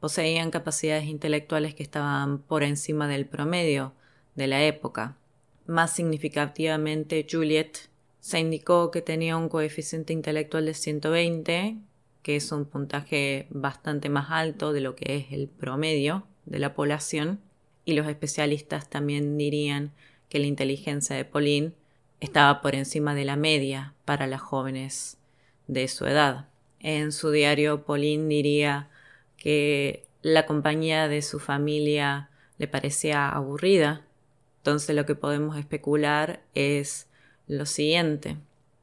poseían 0.01 0.51
capacidades 0.51 1.05
intelectuales 1.05 1.75
que 1.75 1.83
estaban 1.83 2.39
por 2.39 2.63
encima 2.63 3.07
del 3.07 3.27
promedio 3.27 3.93
de 4.35 4.47
la 4.47 4.63
época. 4.63 5.19
Más 5.67 5.95
significativamente, 5.95 7.27
Juliet 7.31 7.91
se 8.29 8.41
indicó 8.41 8.91
que 8.91 9.01
tenía 9.01 9.39
un 9.39 9.49
coeficiente 9.49 10.13
intelectual 10.13 10.67
de 10.67 10.75
120, 10.75 11.79
que 12.21 12.37
es 12.37 12.53
un 12.53 12.67
puntaje 12.67 13.47
bastante 13.49 14.11
más 14.11 14.27
alto 14.31 14.75
de 14.75 14.83
lo 14.83 14.95
que 14.95 15.17
es 15.17 15.33
el 15.33 15.49
promedio 15.49 16.27
de 16.45 16.59
la 16.59 16.75
población, 16.75 17.41
y 17.87 17.95
los 17.95 18.07
especialistas 18.07 18.91
también 18.91 19.39
dirían 19.39 19.93
que 20.29 20.41
la 20.41 20.45
inteligencia 20.45 21.17
de 21.17 21.25
Pauline 21.25 21.73
estaba 22.21 22.61
por 22.61 22.75
encima 22.75 23.15
de 23.15 23.25
la 23.25 23.37
media 23.37 23.95
para 24.05 24.27
las 24.27 24.43
jóvenes 24.43 25.17
de 25.67 25.89
su 25.89 26.05
edad. 26.05 26.51
En 26.81 27.13
su 27.13 27.31
diario, 27.31 27.85
Pauline 27.85 28.29
diría 28.29 28.91
que 29.39 30.05
la 30.21 30.45
compañía 30.45 31.09
de 31.09 31.23
su 31.23 31.39
familia 31.39 32.29
le 32.59 32.69
parecía 32.69 33.31
aburrida. 33.31 34.05
Entonces 34.59 34.95
lo 34.95 35.07
que 35.07 35.15
podemos 35.15 35.57
especular 35.57 36.43
es 36.55 37.08
lo 37.49 37.67
siguiente. 37.67 38.37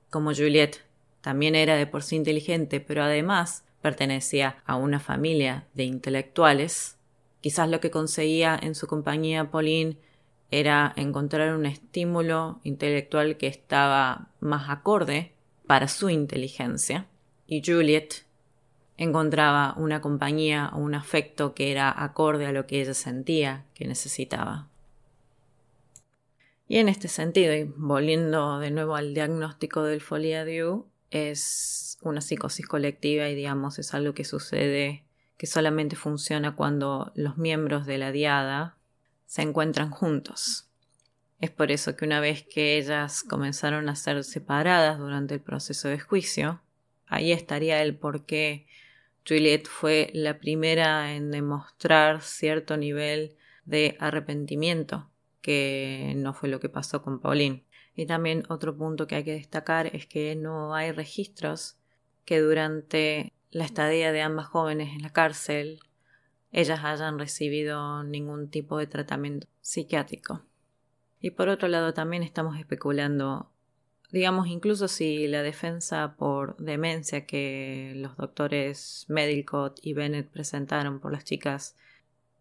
Como 0.10 0.34
Juliet 0.34 0.82
también 1.22 1.56
era 1.56 1.76
de 1.76 1.88
por 1.88 2.04
sí 2.04 2.16
inteligente, 2.18 2.80
pero 2.82 3.04
además 3.04 3.64
pertenecía 3.82 4.58
a 4.66 4.76
una 4.76 5.00
familia 5.00 5.66
de 5.74 5.84
intelectuales, 5.84 6.98
quizás 7.42 7.70
lo 7.70 7.80
que 7.80 7.92
conseguía 7.92 8.60
en 8.62 8.76
su 8.76 8.88
compañía 8.88 9.52
Pauline 9.52 9.98
era 10.52 10.94
encontrar 10.96 11.56
un 11.56 11.66
estímulo 11.66 12.60
intelectual 12.64 13.38
que 13.38 13.48
estaba 13.48 14.30
más 14.40 14.70
acorde 14.70 15.34
para 15.68 15.88
su 15.88 16.10
inteligencia 16.10 17.08
y 17.48 17.62
Juliet 17.66 18.26
encontraba 18.98 19.74
una 19.78 20.02
compañía 20.02 20.72
o 20.74 20.78
un 20.78 20.96
afecto 20.96 21.54
que 21.54 21.72
era 21.72 21.94
acorde 22.04 22.46
a 22.46 22.52
lo 22.52 22.66
que 22.66 22.82
ella 22.82 22.94
sentía 22.94 23.66
que 23.74 23.88
necesitaba. 23.88 24.68
Y 26.68 26.78
en 26.78 26.90
este 26.90 27.08
sentido, 27.08 27.54
y 27.54 27.64
volviendo 27.64 28.60
de 28.60 28.72
nuevo 28.72 28.96
al 28.96 29.14
diagnóstico 29.14 29.84
del 29.84 30.02
folia 30.02 30.46
es 31.12 31.98
una 32.02 32.22
psicosis 32.22 32.66
colectiva 32.68 33.30
y 33.30 33.36
digamos 33.36 33.78
es 33.80 33.94
algo 33.94 34.14
que 34.14 34.26
sucede 34.26 35.04
que 35.38 35.48
solamente 35.48 35.96
funciona 35.96 36.56
cuando 36.56 37.12
los 37.16 37.38
miembros 37.38 37.86
de 37.86 37.98
la 37.98 38.12
diada 38.12 38.78
se 39.26 39.42
encuentran 39.42 39.92
juntos. 39.92 40.68
Es 41.40 41.52
por 41.52 41.72
eso 41.72 41.96
que 41.96 42.06
una 42.06 42.20
vez 42.20 42.44
que 42.44 42.78
ellas 42.78 43.22
comenzaron 43.24 43.90
a 43.90 43.96
ser 43.96 44.24
separadas 44.24 44.98
durante 44.98 45.36
el 45.36 45.42
proceso 45.42 45.90
de 45.90 46.00
juicio, 46.00 46.62
ahí 47.08 47.32
estaría 47.32 47.82
el 47.84 47.96
por 47.96 48.26
qué 48.26 48.66
Juliet 49.28 49.68
fue 49.68 50.10
la 50.14 50.40
primera 50.40 51.14
en 51.14 51.32
demostrar 51.32 52.22
cierto 52.22 52.78
nivel 52.78 53.36
de 53.66 53.98
arrepentimiento, 54.00 55.10
que 55.46 56.14
no 56.16 56.34
fue 56.34 56.50
lo 56.50 56.60
que 56.60 56.70
pasó 56.70 57.04
con 57.04 57.20
Pauline. 57.20 57.64
Y 57.96 58.08
también 58.08 58.46
otro 58.50 58.76
punto 58.76 59.06
que 59.06 59.14
hay 59.14 59.24
que 59.24 59.34
destacar 59.34 59.96
es 59.96 60.08
que 60.08 60.36
no 60.36 60.74
hay 60.74 60.92
registros 60.92 61.78
que 62.26 62.40
durante 62.40 63.32
la 63.52 63.64
estadía 63.64 64.12
de 64.12 64.24
ambas 64.24 64.48
jóvenes 64.48 64.96
en 64.96 65.04
la 65.04 65.12
cárcel 65.12 65.82
ellas 66.52 66.80
hayan 66.84 67.20
recibido 67.20 68.04
ningún 68.04 68.50
tipo 68.50 68.80
de 68.80 68.88
tratamiento 68.88 69.46
psiquiátrico. 69.62 70.42
Y 71.20 71.30
por 71.30 71.50
otro 71.50 71.68
lado 71.68 71.94
también 71.94 72.24
estamos 72.24 72.58
especulando, 72.58 73.52
digamos 74.12 74.48
incluso 74.48 74.88
si 74.88 75.28
la 75.28 75.44
defensa 75.44 76.16
por 76.18 76.58
demencia 76.58 77.28
que 77.28 77.94
los 77.98 78.18
doctores 78.18 79.06
Medicott 79.10 79.78
y 79.84 79.94
Bennett 79.94 80.28
presentaron 80.28 81.00
por 81.00 81.12
las 81.12 81.24
chicas, 81.24 81.76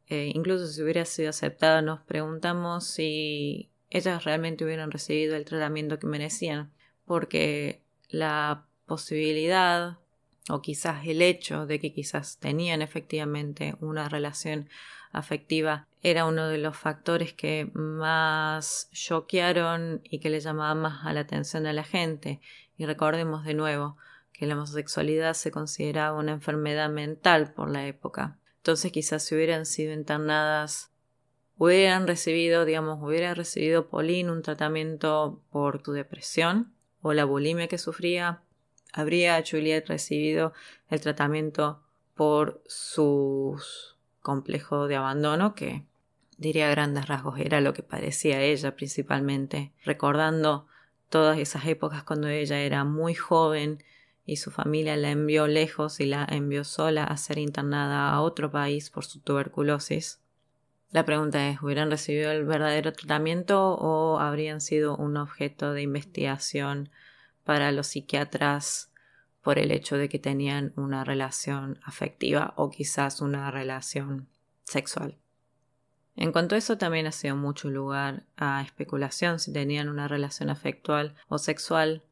eh, 0.09 0.31
incluso 0.35 0.67
si 0.67 0.83
hubiera 0.83 1.05
sido 1.05 1.31
aceptada, 1.31 1.83
nos 1.83 2.01
preguntamos 2.01 2.87
si 2.87 3.71
ellas 3.91 4.25
realmente 4.25 4.65
hubieran 4.65 4.91
recibido 4.91 5.37
el 5.37 5.45
tratamiento 5.45 5.99
que 5.99 6.07
merecían, 6.07 6.73
porque 7.05 7.83
la 8.09 8.67
posibilidad 8.87 9.99
o 10.49 10.61
quizás 10.61 11.07
el 11.07 11.23
hecho 11.23 11.67
de 11.67 11.81
que 11.81 11.93
quizás 11.93 12.39
tenían 12.39 12.83
efectivamente 12.83 13.77
una 13.81 14.09
relación 14.09 14.69
afectiva 15.13 15.87
era 16.03 16.27
uno 16.27 16.49
de 16.49 16.59
los 16.59 16.77
factores 16.77 17.33
que 17.33 17.71
más 17.73 18.91
choquearon 18.93 20.03
y 20.05 20.19
que 20.19 20.29
le 20.29 20.41
llamaban 20.41 20.83
más 20.83 21.07
a 21.07 21.13
la 21.15 21.21
atención 21.21 21.67
a 21.67 21.73
la 21.73 21.85
gente. 21.85 22.41
Y 22.77 22.85
recordemos 22.85 23.45
de 23.45 23.55
nuevo 23.55 23.97
que 24.33 24.47
la 24.47 24.55
homosexualidad 24.55 25.33
se 25.35 25.51
consideraba 25.51 26.19
una 26.19 26.33
enfermedad 26.33 26.91
mental 26.91 27.55
por 27.55 27.71
la 27.71 27.87
época. 27.87 28.39
Entonces 28.65 28.93
quizás 28.93 29.23
si 29.23 29.35
hubieran 29.35 29.67
sido 29.67 29.93
internadas, 29.93 30.91
hubieran 31.59 32.07
recibido, 32.07 32.65
digamos, 32.65 32.99
hubiera 33.03 33.35
recibido 33.35 33.91
Pauline 33.91 34.33
un 34.33 34.41
tratamiento 34.41 35.43
por 35.51 35.83
tu 35.83 35.93
depresión 35.93 36.73
o 37.03 37.13
la 37.13 37.27
bulimia 37.27 37.69
que 37.69 37.77
sufría, 37.77 38.41
habría 38.91 39.45
Juliet 39.47 39.87
recibido 39.87 40.55
el 40.89 41.03
tratamiento 41.03 41.83
por 42.15 42.63
su 42.67 43.61
complejo 44.23 44.89
de 44.89 44.97
abandono 44.97 45.55
que 45.55 45.85
diría 46.39 46.69
a 46.69 46.71
grandes 46.71 47.07
rasgos 47.07 47.39
era 47.41 47.61
lo 47.61 47.75
que 47.75 47.83
parecía 47.83 48.41
ella 48.41 48.75
principalmente, 48.77 49.73
recordando 49.85 50.67
todas 51.11 51.39
esas 51.39 51.67
épocas 51.67 52.03
cuando 52.03 52.29
ella 52.29 52.59
era 52.61 52.85
muy 52.85 53.13
joven 53.13 53.85
y 54.27 54.37
su 54.37 54.51
familia 54.51 54.97
la 54.97 55.11
envió 55.11 55.47
lejos 55.47 56.01
y 56.01 56.07
la 56.07 56.27
envió 56.31 56.65
sola 56.65 57.05
a 57.05 57.17
ser 57.17 57.39
internada 57.39 58.11
a 58.11 58.21
otro 58.21 58.51
país 58.51 58.91
por 58.91 59.05
su 59.05 59.21
tuberculosis. 59.21 60.21
La 60.91 61.05
pregunta 61.05 61.49
es, 61.49 61.61
¿hubieran 61.61 61.91
recibido 61.91 62.31
el 62.31 62.45
verdadero 62.45 62.93
tratamiento 62.93 63.75
o 63.75 64.21
habrían 64.21 64.61
sido 64.61 64.97
un 64.97 65.17
objeto 65.17 65.73
de 65.73 65.83
investigación 65.83 66.91
para 67.43 67.73
los 67.73 67.89
psiquiatras 67.89 68.91
por 69.43 69.59
el 69.59 69.73
hecho 69.73 69.97
de 69.99 70.09
que 70.09 70.19
tenían 70.19 70.73
una 70.77 71.05
relación 71.05 71.79
afectiva 71.85 72.55
o 72.57 72.71
quizás 72.71 73.21
una 73.21 73.51
relación 73.51 74.29
sexual. 74.63 75.19
En 76.17 76.33
cuanto 76.33 76.55
a 76.55 76.59
eso 76.59 76.79
también 76.79 77.07
ha 77.07 77.13
sido 77.13 77.37
mucho 77.37 77.69
lugar 77.69 78.23
a 78.37 78.63
especulación 78.63 79.39
si 79.41 79.53
tenían 79.53 79.89
una 79.89 80.09
relación 80.09 80.49
afectual 80.49 81.15
o 81.29 81.39
sexual. 81.39 82.03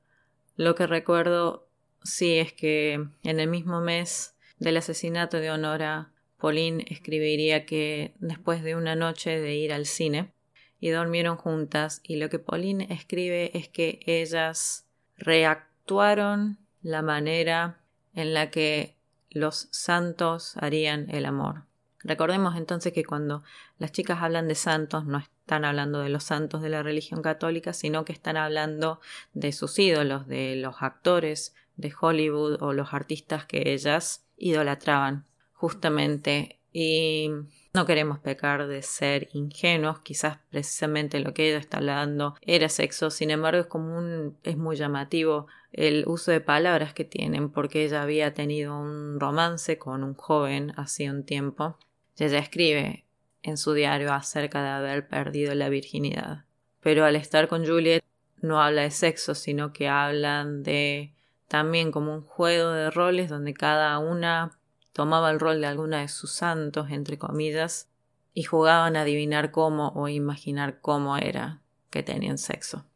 Lo 0.57 0.75
que 0.75 0.87
recuerdo 0.87 1.69
sí 2.05 2.39
es 2.39 2.53
que 2.53 2.95
en 3.23 3.41
el 3.41 3.49
mismo 3.49 3.81
mes 3.81 4.35
del 4.59 4.77
asesinato 4.77 5.39
de 5.39 5.51
Honora, 5.51 6.13
Pauline 6.39 6.85
escribiría 6.89 7.67
que 7.67 8.15
después 8.19 8.63
de 8.63 8.75
una 8.75 8.97
noche 8.97 9.41
de 9.41 9.55
ir 9.55 9.73
al 9.73 9.87
cine 9.87 10.33
y 10.81 10.91
dormieron 10.91 11.37
juntas 11.37 12.01
y 12.03 12.17
lo 12.17 12.29
que 12.29 12.41
Pauline 12.41 12.89
escribe 12.91 13.57
es 13.57 13.69
que 13.69 14.01
ellas 14.07 14.87
reactuaron 15.17 16.59
la 16.83 17.03
manera 17.03 17.81
en 18.15 18.35
la 18.35 18.51
que 18.51 18.97
los 19.31 19.69
santos 19.71 20.57
harían 20.57 21.09
el 21.11 21.27
amor. 21.27 21.65
Recordemos 22.01 22.57
entonces 22.57 22.93
que 22.93 23.05
cuando 23.05 23.45
las 23.79 23.93
chicas 23.93 24.19
hablan 24.21 24.49
de 24.49 24.57
santos 24.57 25.05
no 25.05 25.19
están 25.19 25.65
hablando 25.65 26.01
de 26.01 26.09
los 26.09 26.25
santos 26.25 26.61
de 26.63 26.69
la 26.69 26.83
religión 26.83 27.23
católica, 27.23 27.73
sino 27.73 28.05
que 28.05 28.13
están 28.13 28.37
hablando 28.37 29.01
de 29.35 29.53
sus 29.53 29.79
ídolos, 29.79 30.27
de 30.27 30.57
los 30.57 30.77
actores 30.81 31.55
de 31.77 31.93
Hollywood 31.99 32.63
o 32.63 32.73
los 32.73 32.93
artistas 32.93 33.45
que 33.47 33.73
ellas 33.73 34.27
idolatraban 34.37 35.27
justamente. 35.53 36.59
Y 36.73 37.31
no 37.75 37.87
queremos 37.87 38.19
pecar 38.19 38.67
de 38.67 38.83
ser 38.83 39.29
ingenuos, 39.33 40.01
quizás 40.01 40.39
precisamente 40.51 41.21
lo 41.21 41.35
que 41.35 41.49
ella 41.49 41.59
está 41.59 41.79
hablando 41.79 42.35
era 42.43 42.69
sexo, 42.69 43.11
sin 43.11 43.31
embargo 43.31 43.61
es 43.61 43.67
como 43.67 43.97
un, 43.97 44.39
es 44.43 44.57
muy 44.57 44.77
llamativo 44.77 45.47
el 45.73 46.05
uso 46.07 46.31
de 46.31 46.41
palabras 46.41 46.95
que 46.95 47.05
tienen, 47.05 47.51
porque 47.51 47.85
ella 47.85 48.03
había 48.03 48.35
tenido 48.35 48.79
un 48.79 49.19
romance 49.21 49.79
con 49.79 50.03
un 50.03 50.15
joven 50.15 50.73
hace 50.77 51.11
un 51.11 51.25
tiempo. 51.25 51.79
Y 52.19 52.25
ella 52.25 52.39
escribe 52.39 53.07
en 53.43 53.57
su 53.57 53.73
diario 53.73 54.13
acerca 54.13 54.63
de 54.63 54.69
haber 54.69 55.09
perdido 55.09 55.55
la 55.55 55.69
virginidad. 55.69 56.45
Pero 56.81 57.05
al 57.05 57.17
estar 57.17 57.49
con 57.49 57.67
Juliet 57.67 58.03
no 58.41 58.61
habla 58.61 58.83
de 58.83 58.91
sexo, 58.91 59.35
sino 59.35 59.73
que 59.73 59.89
hablan 59.89 60.63
de 60.63 61.15
también 61.53 61.93
como 61.93 62.15
un 62.15 62.23
juego 62.23 62.71
de 62.71 62.91
roles 62.91 63.29
donde 63.29 63.53
cada 63.53 63.99
una 63.99 64.59
tomaba 64.95 65.31
el 65.31 65.39
rol 65.39 65.61
de 65.61 65.67
alguna 65.67 66.01
de 66.01 66.09
sus 66.09 66.33
santos, 66.33 66.91
entre 66.91 67.19
comillas, 67.19 67.91
y 68.33 68.45
jugaban 68.45 68.97
a 68.97 69.03
adivinar 69.03 69.51
cómo 69.51 69.91
o 69.91 70.09
imaginar 70.09 70.81
cómo 70.81 71.19
era 71.19 71.61
que 71.91 72.03
tenían 72.03 72.39
sexo. 72.39 72.87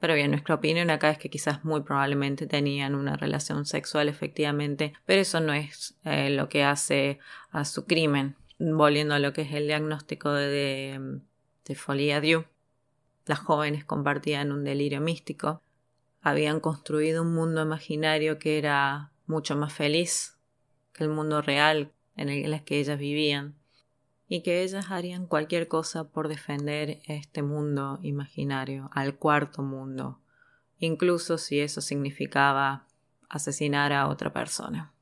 Pero 0.00 0.14
bien, 0.14 0.30
nuestra 0.30 0.54
opinión 0.54 0.88
acá 0.88 1.10
es 1.10 1.18
que 1.18 1.28
quizás 1.28 1.66
muy 1.66 1.82
probablemente 1.82 2.46
tenían 2.46 2.94
una 2.94 3.18
relación 3.18 3.66
sexual 3.66 4.08
efectivamente, 4.08 4.94
pero 5.04 5.20
eso 5.20 5.40
no 5.40 5.52
es 5.52 5.94
eh, 6.04 6.30
lo 6.30 6.48
que 6.48 6.64
hace 6.64 7.18
a 7.50 7.66
su 7.66 7.84
crimen. 7.84 8.36
Volviendo 8.58 9.12
a 9.12 9.18
lo 9.18 9.34
que 9.34 9.42
es 9.42 9.52
el 9.52 9.66
diagnóstico 9.66 10.32
de, 10.32 11.20
de 11.66 11.74
Folie 11.74 12.22
Dieu. 12.22 12.46
Las 13.26 13.40
jóvenes 13.40 13.84
compartían 13.84 14.50
un 14.50 14.64
delirio 14.64 15.02
místico, 15.02 15.60
habían 16.22 16.60
construido 16.60 17.22
un 17.22 17.34
mundo 17.34 17.62
imaginario 17.62 18.38
que 18.38 18.58
era 18.58 19.10
mucho 19.26 19.56
más 19.56 19.72
feliz 19.72 20.38
que 20.92 21.04
el 21.04 21.10
mundo 21.10 21.42
real 21.42 21.92
en 22.16 22.28
el 22.28 22.64
que 22.64 22.78
ellas 22.80 22.98
vivían, 22.98 23.54
y 24.28 24.42
que 24.42 24.62
ellas 24.62 24.90
harían 24.90 25.26
cualquier 25.26 25.68
cosa 25.68 26.04
por 26.04 26.28
defender 26.28 27.00
este 27.06 27.42
mundo 27.42 27.98
imaginario, 28.02 28.88
al 28.94 29.16
cuarto 29.16 29.62
mundo, 29.62 30.20
incluso 30.78 31.36
si 31.36 31.60
eso 31.60 31.80
significaba 31.80 32.86
asesinar 33.28 33.92
a 33.92 34.08
otra 34.08 34.32
persona. 34.32 34.92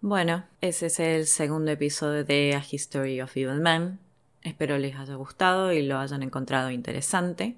Bueno, 0.00 0.44
ese 0.60 0.86
es 0.86 1.00
el 1.00 1.26
segundo 1.26 1.70
episodio 1.70 2.24
de 2.24 2.54
A 2.54 2.62
History 2.70 3.20
of 3.20 3.36
Evil 3.36 3.60
Men. 3.60 3.98
Espero 4.42 4.78
les 4.78 4.96
haya 4.96 5.14
gustado 5.14 5.72
y 5.72 5.82
lo 5.82 5.98
hayan 5.98 6.22
encontrado 6.22 6.70
interesante. 6.70 7.56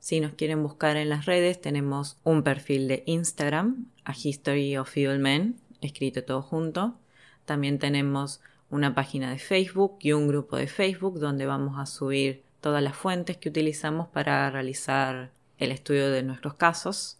Si 0.00 0.20
nos 0.20 0.34
quieren 0.34 0.62
buscar 0.62 0.96
en 0.96 1.08
las 1.08 1.26
redes, 1.26 1.60
tenemos 1.60 2.18
un 2.24 2.42
perfil 2.42 2.88
de 2.88 3.02
Instagram, 3.06 3.86
A 4.04 4.12
History 4.12 4.76
of 4.76 4.96
Evil 4.96 5.18
Men, 5.18 5.56
escrito 5.80 6.24
todo 6.24 6.42
junto. 6.42 6.94
También 7.44 7.78
tenemos 7.78 8.40
una 8.70 8.94
página 8.94 9.30
de 9.30 9.38
Facebook 9.38 9.96
y 10.00 10.12
un 10.12 10.28
grupo 10.28 10.56
de 10.56 10.66
Facebook 10.66 11.18
donde 11.18 11.46
vamos 11.46 11.78
a 11.78 11.86
subir 11.86 12.42
todas 12.60 12.82
las 12.82 12.96
fuentes 12.96 13.36
que 13.36 13.48
utilizamos 13.48 14.08
para 14.08 14.50
realizar 14.50 15.30
el 15.58 15.72
estudio 15.72 16.10
de 16.10 16.22
nuestros 16.22 16.54
casos. 16.54 17.18